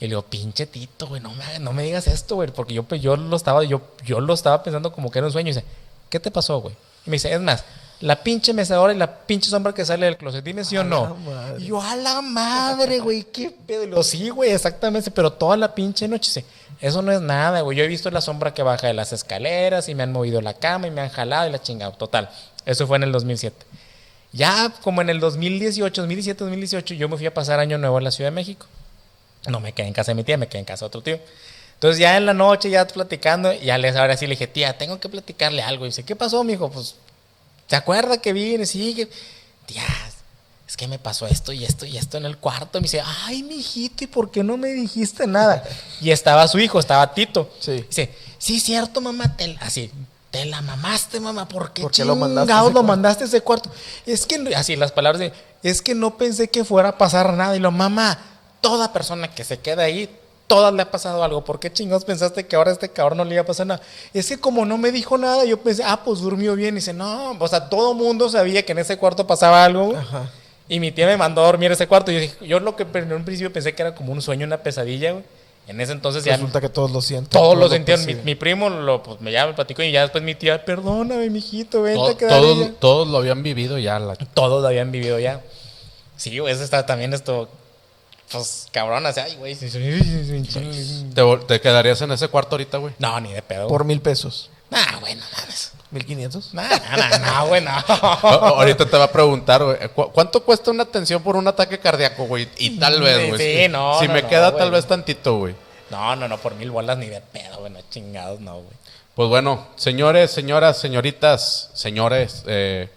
Y 0.00 0.04
le 0.04 0.08
digo, 0.10 0.22
pinche 0.22 0.66
Tito, 0.66 1.06
güey, 1.06 1.20
no 1.20 1.32
me, 1.32 1.58
no 1.60 1.72
me 1.72 1.84
digas 1.84 2.06
esto, 2.06 2.34
güey, 2.34 2.50
porque 2.50 2.74
yo, 2.74 2.82
pues, 2.82 3.00
yo, 3.00 3.16
lo 3.16 3.36
estaba, 3.36 3.64
yo, 3.64 3.80
yo 4.04 4.20
lo 4.20 4.34
estaba 4.34 4.62
pensando 4.62 4.92
como 4.92 5.10
que 5.10 5.18
era 5.18 5.26
un 5.26 5.32
sueño. 5.32 5.50
Y 5.50 5.54
dice, 5.54 5.64
¿qué 6.10 6.20
te 6.20 6.30
pasó, 6.30 6.60
güey? 6.60 6.74
Y 7.06 7.10
me 7.10 7.14
dice, 7.14 7.32
es 7.32 7.40
más, 7.40 7.64
la 8.00 8.22
pinche 8.22 8.52
mecedora 8.52 8.92
y 8.92 8.96
la 8.96 9.20
pinche 9.20 9.48
sombra 9.48 9.72
que 9.72 9.84
sale 9.84 10.06
del 10.06 10.16
closet, 10.16 10.44
dime 10.44 10.64
sí 10.64 10.76
o 10.76 10.84
no. 10.84 11.16
Y 11.58 11.66
yo, 11.66 11.80
a 11.80 11.96
la 11.96 12.20
madre, 12.20 12.98
güey, 12.98 13.22
qué 13.24 13.50
pedo. 13.50 13.84
Y 13.84 13.86
lo 13.86 14.02
sí, 14.02 14.28
güey, 14.30 14.50
exactamente, 14.50 15.10
pero 15.10 15.32
toda 15.32 15.56
la 15.56 15.74
pinche 15.74 16.08
noche, 16.08 16.30
sí. 16.30 16.44
Eso 16.80 17.00
no 17.00 17.12
es 17.12 17.20
nada, 17.20 17.60
güey. 17.60 17.78
Yo 17.78 17.84
he 17.84 17.88
visto 17.88 18.10
la 18.10 18.20
sombra 18.20 18.52
que 18.52 18.62
baja 18.62 18.88
de 18.88 18.94
las 18.94 19.12
escaleras 19.12 19.88
y 19.88 19.94
me 19.94 20.02
han 20.02 20.12
movido 20.12 20.40
la 20.40 20.54
cama 20.54 20.86
y 20.88 20.90
me 20.90 21.00
han 21.00 21.08
jalado 21.08 21.48
y 21.48 21.52
la 21.52 21.62
chingada. 21.62 21.92
Total. 21.92 22.28
Eso 22.66 22.86
fue 22.86 22.96
en 22.96 23.04
el 23.04 23.12
2007. 23.12 23.64
Ya 24.34 24.68
como 24.82 25.00
en 25.00 25.10
el 25.10 25.20
2018, 25.20 26.02
2017, 26.02 26.42
2018, 26.42 26.94
yo 26.94 27.08
me 27.08 27.16
fui 27.16 27.26
a 27.26 27.32
pasar 27.32 27.60
año 27.60 27.78
nuevo 27.78 27.98
en 27.98 28.04
la 28.04 28.10
Ciudad 28.10 28.30
de 28.30 28.34
México. 28.34 28.66
No 29.46 29.60
me 29.60 29.72
quedé 29.72 29.86
en 29.86 29.92
casa 29.92 30.10
de 30.10 30.16
mi 30.16 30.24
tía, 30.24 30.36
me 30.36 30.48
quedé 30.48 30.58
en 30.58 30.64
casa 30.64 30.84
de 30.84 30.86
otro 30.88 31.02
tío. 31.02 31.20
Entonces 31.74 32.00
ya 32.00 32.16
en 32.16 32.26
la 32.26 32.34
noche, 32.34 32.68
ya 32.68 32.84
platicando, 32.84 33.52
ya 33.52 33.78
les 33.78 33.94
ahora 33.94 34.16
sí 34.16 34.26
le 34.26 34.32
dije, 34.32 34.48
tía, 34.48 34.76
tengo 34.76 34.98
que 34.98 35.08
platicarle 35.08 35.62
algo. 35.62 35.84
Y 35.84 35.90
dice, 35.90 36.02
¿qué 36.02 36.16
pasó, 36.16 36.42
mijo? 36.42 36.68
Pues, 36.68 36.96
¿se 37.68 37.76
acuerda 37.76 38.18
que 38.18 38.32
vine? 38.32 38.66
Sí, 38.66 38.94
que... 38.94 39.08
Tía, 39.66 39.84
es 40.66 40.76
que 40.76 40.88
me 40.88 40.98
pasó 40.98 41.28
esto 41.28 41.52
y 41.52 41.64
esto 41.64 41.86
y 41.86 41.96
esto 41.96 42.16
en 42.16 42.24
el 42.24 42.36
cuarto. 42.36 42.80
Me 42.80 42.84
dice, 42.84 43.02
ay, 43.26 43.44
mijito, 43.44 44.02
¿y 44.02 44.08
por 44.08 44.32
qué 44.32 44.42
no 44.42 44.56
me 44.56 44.72
dijiste 44.72 45.28
nada? 45.28 45.62
Y 46.00 46.10
estaba 46.10 46.48
su 46.48 46.58
hijo, 46.58 46.80
estaba 46.80 47.14
Tito. 47.14 47.54
Sí. 47.60 47.84
Dice, 47.88 48.12
sí, 48.38 48.58
cierto, 48.58 49.00
mamá, 49.00 49.36
te, 49.36 49.56
así, 49.60 49.92
te 50.34 50.44
la 50.46 50.60
mamaste, 50.62 51.20
mamá, 51.20 51.46
¿por 51.46 51.70
qué, 51.70 51.82
¿Por 51.82 51.92
qué 51.92 52.04
lo 52.04 52.16
mandaste 52.16 52.52
ese 52.52 52.72
lo 52.72 52.82
mandaste 52.82 53.24
ese 53.24 53.40
cuarto? 53.40 53.70
Es 54.04 54.26
que, 54.26 54.52
así 54.56 54.74
las 54.74 54.90
palabras 54.90 55.20
de, 55.20 55.32
es 55.62 55.80
que 55.80 55.94
no 55.94 56.16
pensé 56.16 56.48
que 56.48 56.64
fuera 56.64 56.88
a 56.88 56.98
pasar 56.98 57.34
nada. 57.34 57.56
Y 57.56 57.60
lo, 57.60 57.70
mamá, 57.70 58.18
toda 58.60 58.92
persona 58.92 59.32
que 59.32 59.44
se 59.44 59.60
queda 59.60 59.84
ahí, 59.84 60.10
todas 60.48 60.74
le 60.74 60.82
ha 60.82 60.90
pasado 60.90 61.22
algo. 61.22 61.44
¿Por 61.44 61.60
qué 61.60 61.72
chingados 61.72 62.04
pensaste 62.04 62.48
que 62.48 62.56
ahora 62.56 62.70
a 62.70 62.74
este 62.74 62.88
cabrón 62.88 63.18
no 63.18 63.24
le 63.24 63.34
iba 63.34 63.42
a 63.42 63.46
pasar 63.46 63.68
nada? 63.68 63.80
Es 64.12 64.26
que 64.26 64.40
como 64.40 64.66
no 64.66 64.76
me 64.76 64.90
dijo 64.90 65.16
nada, 65.18 65.44
yo 65.44 65.60
pensé, 65.60 65.84
ah, 65.86 66.00
pues 66.04 66.18
durmió 66.18 66.56
bien. 66.56 66.74
Y 66.74 66.80
dice, 66.80 66.92
no, 66.92 67.36
o 67.38 67.48
sea, 67.48 67.68
todo 67.68 67.94
mundo 67.94 68.28
sabía 68.28 68.66
que 68.66 68.72
en 68.72 68.78
ese 68.78 68.98
cuarto 68.98 69.28
pasaba 69.28 69.64
algo. 69.64 69.94
Ajá. 69.96 70.28
Y 70.68 70.80
mi 70.80 70.90
tía 70.90 71.06
me 71.06 71.16
mandó 71.16 71.42
a 71.42 71.46
dormir 71.46 71.70
a 71.70 71.74
ese 71.74 71.86
cuarto. 71.86 72.10
Y 72.10 72.14
yo, 72.14 72.20
dije, 72.22 72.34
yo 72.44 72.58
lo 72.58 72.74
que 72.74 72.84
en 72.92 73.12
un 73.12 73.24
principio 73.24 73.52
pensé 73.52 73.72
que 73.72 73.82
era 73.82 73.94
como 73.94 74.12
un 74.12 74.20
sueño, 74.20 74.44
una 74.48 74.64
pesadilla, 74.64 75.12
güey. 75.12 75.24
En 75.66 75.80
ese 75.80 75.92
entonces 75.92 76.24
ya 76.24 76.32
Resulta 76.32 76.60
que 76.60 76.68
todos 76.68 76.90
lo 76.90 77.00
sienten. 77.00 77.30
todos 77.30 77.54
lo 77.56 77.62
lo 77.68 77.70
sintieron. 77.70 78.04
Mi, 78.24 78.34
primo 78.34 78.68
lo, 78.68 79.02
pues, 79.02 79.20
me 79.22 79.32
llama, 79.32 79.48
me 79.48 79.54
platicó 79.54 79.82
y 79.82 79.92
ya 79.92 80.02
después 80.02 80.22
mi 80.22 80.34
tía, 80.34 80.62
perdóname, 80.64 81.30
mijito, 81.30 81.80
vente 81.82 81.98
To- 82.00 82.06
a 82.08 82.18
quedar 82.18 82.40
todos, 82.40 82.58
ella". 82.58 82.72
todos 82.78 83.08
lo 83.08 83.16
habían 83.18 83.42
vivido 83.42 83.78
ya. 83.78 83.98
La... 83.98 84.14
Todos 84.16 84.60
lo 84.60 84.68
habían 84.68 84.92
vivido 84.92 85.18
ya. 85.18 85.40
Sí, 86.16 86.38
güey, 86.38 86.52
eso 86.52 86.62
está 86.62 86.84
también 86.84 87.14
esto. 87.14 87.48
Pues 88.30 88.68
cabrón, 88.72 89.06
así, 89.06 89.20
ay, 89.20 89.36
güey. 89.36 89.54
sí, 89.54 89.68
sí, 89.70 89.80
sí, 90.02 90.44
sí. 90.44 91.06
¿Te, 91.14 91.22
te 91.46 91.60
quedarías 91.60 92.00
en 92.02 92.12
ese 92.12 92.28
cuarto 92.28 92.56
ahorita, 92.56 92.78
güey? 92.78 92.92
No, 92.98 93.18
ni 93.20 93.32
de 93.32 93.42
pedo. 93.42 93.68
Por 93.68 93.84
mil 93.84 94.00
pesos. 94.00 94.50
Nah, 94.74 94.98
güey, 95.00 95.14
no 95.14 95.24
mames. 95.38 95.72
¿Mil 95.90 96.04
quinientos? 96.04 96.52
Nah, 96.52 96.68
nah, 96.68 96.96
nah, 96.96 97.18
no, 97.18 97.46
güey, 97.48 97.60
no. 97.62 97.70
A- 97.88 98.48
Ahorita 98.48 98.84
te 98.84 98.96
va 98.96 99.04
a 99.04 99.12
preguntar, 99.12 99.62
güey, 99.62 99.76
¿cu- 99.94 100.10
¿cuánto 100.12 100.42
cuesta 100.42 100.70
una 100.72 100.82
atención 100.82 101.22
por 101.22 101.36
un 101.36 101.46
ataque 101.46 101.78
cardíaco, 101.78 102.24
güey? 102.26 102.48
Y 102.58 102.78
tal 102.80 103.00
vez, 103.00 103.28
güey. 103.28 103.40
Sí, 103.40 103.62
si- 103.62 103.68
no, 103.68 104.00
Si 104.00 104.08
no, 104.08 104.14
me 104.14 104.22
no, 104.22 104.28
queda 104.28 104.56
tal 104.56 104.70
vez 104.72 104.86
tantito, 104.86 105.36
güey. 105.38 105.54
No, 105.90 106.16
no, 106.16 106.26
no, 106.26 106.38
por 106.38 106.54
mil 106.56 106.70
bolas 106.72 106.98
ni 106.98 107.06
de 107.06 107.20
pedo, 107.20 107.58
güey, 107.60 107.70
no 107.72 107.78
chingados, 107.90 108.40
no, 108.40 108.54
güey. 108.54 108.76
Pues 109.14 109.28
bueno, 109.28 109.68
señores, 109.76 110.32
señoras, 110.32 110.78
señoritas, 110.78 111.70
señores, 111.74 112.42
eh, 112.48 112.88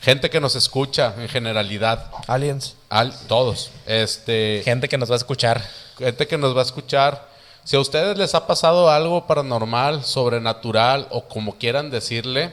gente 0.00 0.30
que 0.30 0.38
nos 0.40 0.54
escucha 0.54 1.14
en 1.18 1.28
generalidad, 1.28 2.10
Aliens. 2.28 2.76
al, 2.88 3.12
todos, 3.26 3.70
este, 3.86 4.62
Gente 4.64 4.88
que 4.88 4.96
nos 4.98 5.10
va 5.10 5.14
a 5.14 5.18
escuchar. 5.18 5.60
gente 5.98 6.28
que 6.28 6.38
nos 6.38 6.54
va 6.54 6.60
a 6.60 6.64
escuchar. 6.64 7.34
Si 7.66 7.74
a 7.74 7.80
ustedes 7.80 8.16
les 8.16 8.32
ha 8.36 8.46
pasado 8.46 8.88
algo 8.90 9.26
paranormal, 9.26 10.04
sobrenatural 10.04 11.08
o 11.10 11.24
como 11.24 11.58
quieran 11.58 11.90
decirle, 11.90 12.52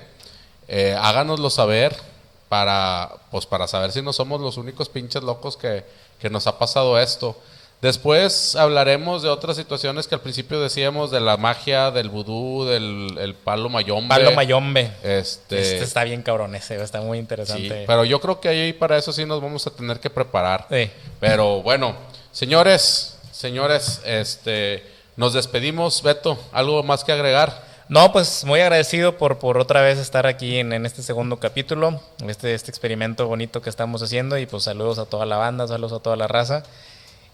eh, 0.67 0.97
háganoslo 0.99 1.51
saber 1.51 1.95
para, 2.49 3.11
pues 3.29 3.45
para 3.45 3.67
saber 3.67 3.91
si 3.91 4.01
no 4.01 4.11
somos 4.11 4.41
los 4.41 4.57
únicos 4.57 4.89
pinches 4.89 5.21
locos 5.21 5.55
que, 5.55 5.85
que 6.17 6.31
nos 6.31 6.47
ha 6.47 6.57
pasado 6.57 6.99
esto. 6.99 7.37
Después 7.79 8.55
hablaremos 8.55 9.21
de 9.21 9.29
otras 9.29 9.55
situaciones 9.55 10.07
que 10.07 10.15
al 10.15 10.21
principio 10.21 10.59
decíamos 10.59 11.11
de 11.11 11.21
la 11.21 11.37
magia, 11.37 11.91
del 11.91 12.09
vudú, 12.09 12.65
del 12.65 13.15
el 13.19 13.35
palo 13.35 13.69
mayombe. 13.69 14.09
Palo 14.09 14.31
Mayombe. 14.31 14.93
Este, 15.03 15.61
Este 15.61 15.83
está 15.83 16.03
bien 16.05 16.23
cabrón 16.23 16.55
ese, 16.55 16.81
está 16.81 17.01
muy 17.01 17.19
sí, 17.19 17.21
interesante. 17.21 17.83
pero 17.85 18.03
yo 18.03 18.19
creo 18.19 18.41
que 18.41 18.49
ahí 18.49 18.73
para 18.73 18.97
eso 18.97 19.13
sí 19.13 19.27
nos 19.27 19.39
vamos 19.39 19.67
a 19.67 19.69
tener 19.69 19.99
que 19.99 20.09
preparar. 20.09 20.65
Sí. 20.71 20.89
Pero 21.19 21.61
bueno, 21.61 21.93
señores, 22.31 23.19
señores, 23.31 24.01
este, 24.05 24.91
nos 25.15 25.33
despedimos. 25.33 26.01
Beto, 26.03 26.37
¿algo 26.51 26.83
más 26.83 27.03
que 27.03 27.11
agregar? 27.11 27.63
No, 27.89 28.11
pues 28.11 28.45
muy 28.45 28.61
agradecido 28.61 29.17
por, 29.17 29.39
por 29.39 29.57
otra 29.57 29.81
vez 29.81 29.99
estar 29.99 30.25
aquí 30.25 30.57
en, 30.57 30.73
en 30.73 30.85
este 30.85 31.03
segundo 31.03 31.37
capítulo, 31.37 32.01
este, 32.27 32.53
este 32.53 32.71
experimento 32.71 33.27
bonito 33.27 33.61
que 33.61 33.69
estamos 33.69 34.01
haciendo 34.01 34.37
y 34.37 34.45
pues 34.45 34.63
saludos 34.63 34.99
a 34.99 35.05
toda 35.05 35.25
la 35.25 35.37
banda, 35.37 35.67
saludos 35.67 35.93
a 35.93 35.99
toda 35.99 36.15
la 36.15 36.27
raza 36.27 36.63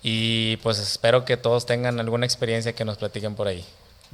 y 0.02 0.58
pues 0.58 0.80
espero 0.80 1.24
que 1.24 1.38
todos 1.38 1.66
tengan 1.66 2.00
alguna 2.00 2.26
experiencia 2.26 2.74
que 2.74 2.86
nos 2.86 2.98
platiquen 2.98 3.36
por 3.36 3.48
ahí. 3.48 3.66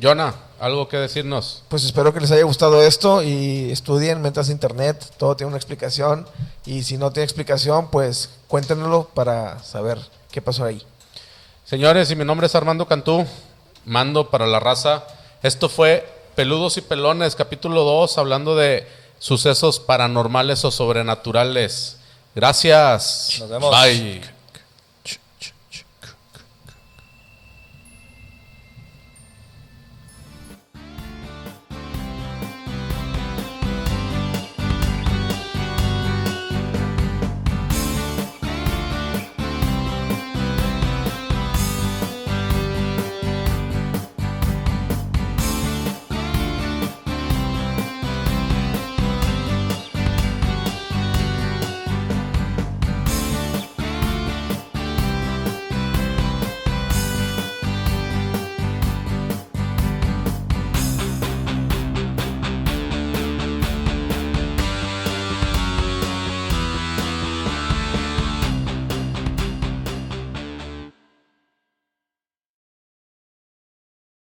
Jonah, 0.02 0.36
¿algo 0.60 0.90
que 0.90 0.98
decirnos? 0.98 1.64
Pues 1.70 1.86
espero 1.86 2.14
que 2.14 2.20
les 2.20 2.32
haya 2.32 2.44
gustado 2.44 2.84
esto 2.84 3.24
y 3.24 3.72
estudien, 3.72 4.22
metas 4.22 4.50
internet, 4.50 5.14
todo 5.18 5.38
tiene 5.38 5.48
una 5.48 5.58
explicación 5.58 6.28
y 6.66 6.84
si 6.84 6.98
no 6.98 7.12
tiene 7.12 7.24
explicación, 7.24 7.90
pues 7.90 8.30
cuéntenoslo 8.50 9.10
para 9.14 9.64
saber 9.64 9.98
qué 10.32 10.42
pasó 10.42 10.66
ahí. 10.66 10.86
Señores, 11.64 12.12
y 12.12 12.16
mi 12.18 12.26
nombre 12.26 12.48
es 12.48 12.56
Armando 12.56 12.86
Cantú, 12.86 13.26
mando 13.86 14.30
para 14.30 14.48
la 14.48 14.60
raza. 14.60 15.06
Esto 15.44 15.70
fue 15.70 16.08
Peludos 16.36 16.78
y 16.78 16.82
Pelones, 16.82 17.36
capítulo 17.36 17.84
2, 17.84 18.18
hablando 18.18 18.56
de 18.56 18.88
sucesos 19.20 19.80
paranormales 19.80 20.66
o 20.66 20.72
sobrenaturales. 20.72 21.98
Gracias. 22.36 23.38
Nos 23.40 23.50
vemos. 23.50 23.72
Bye. 23.72 24.35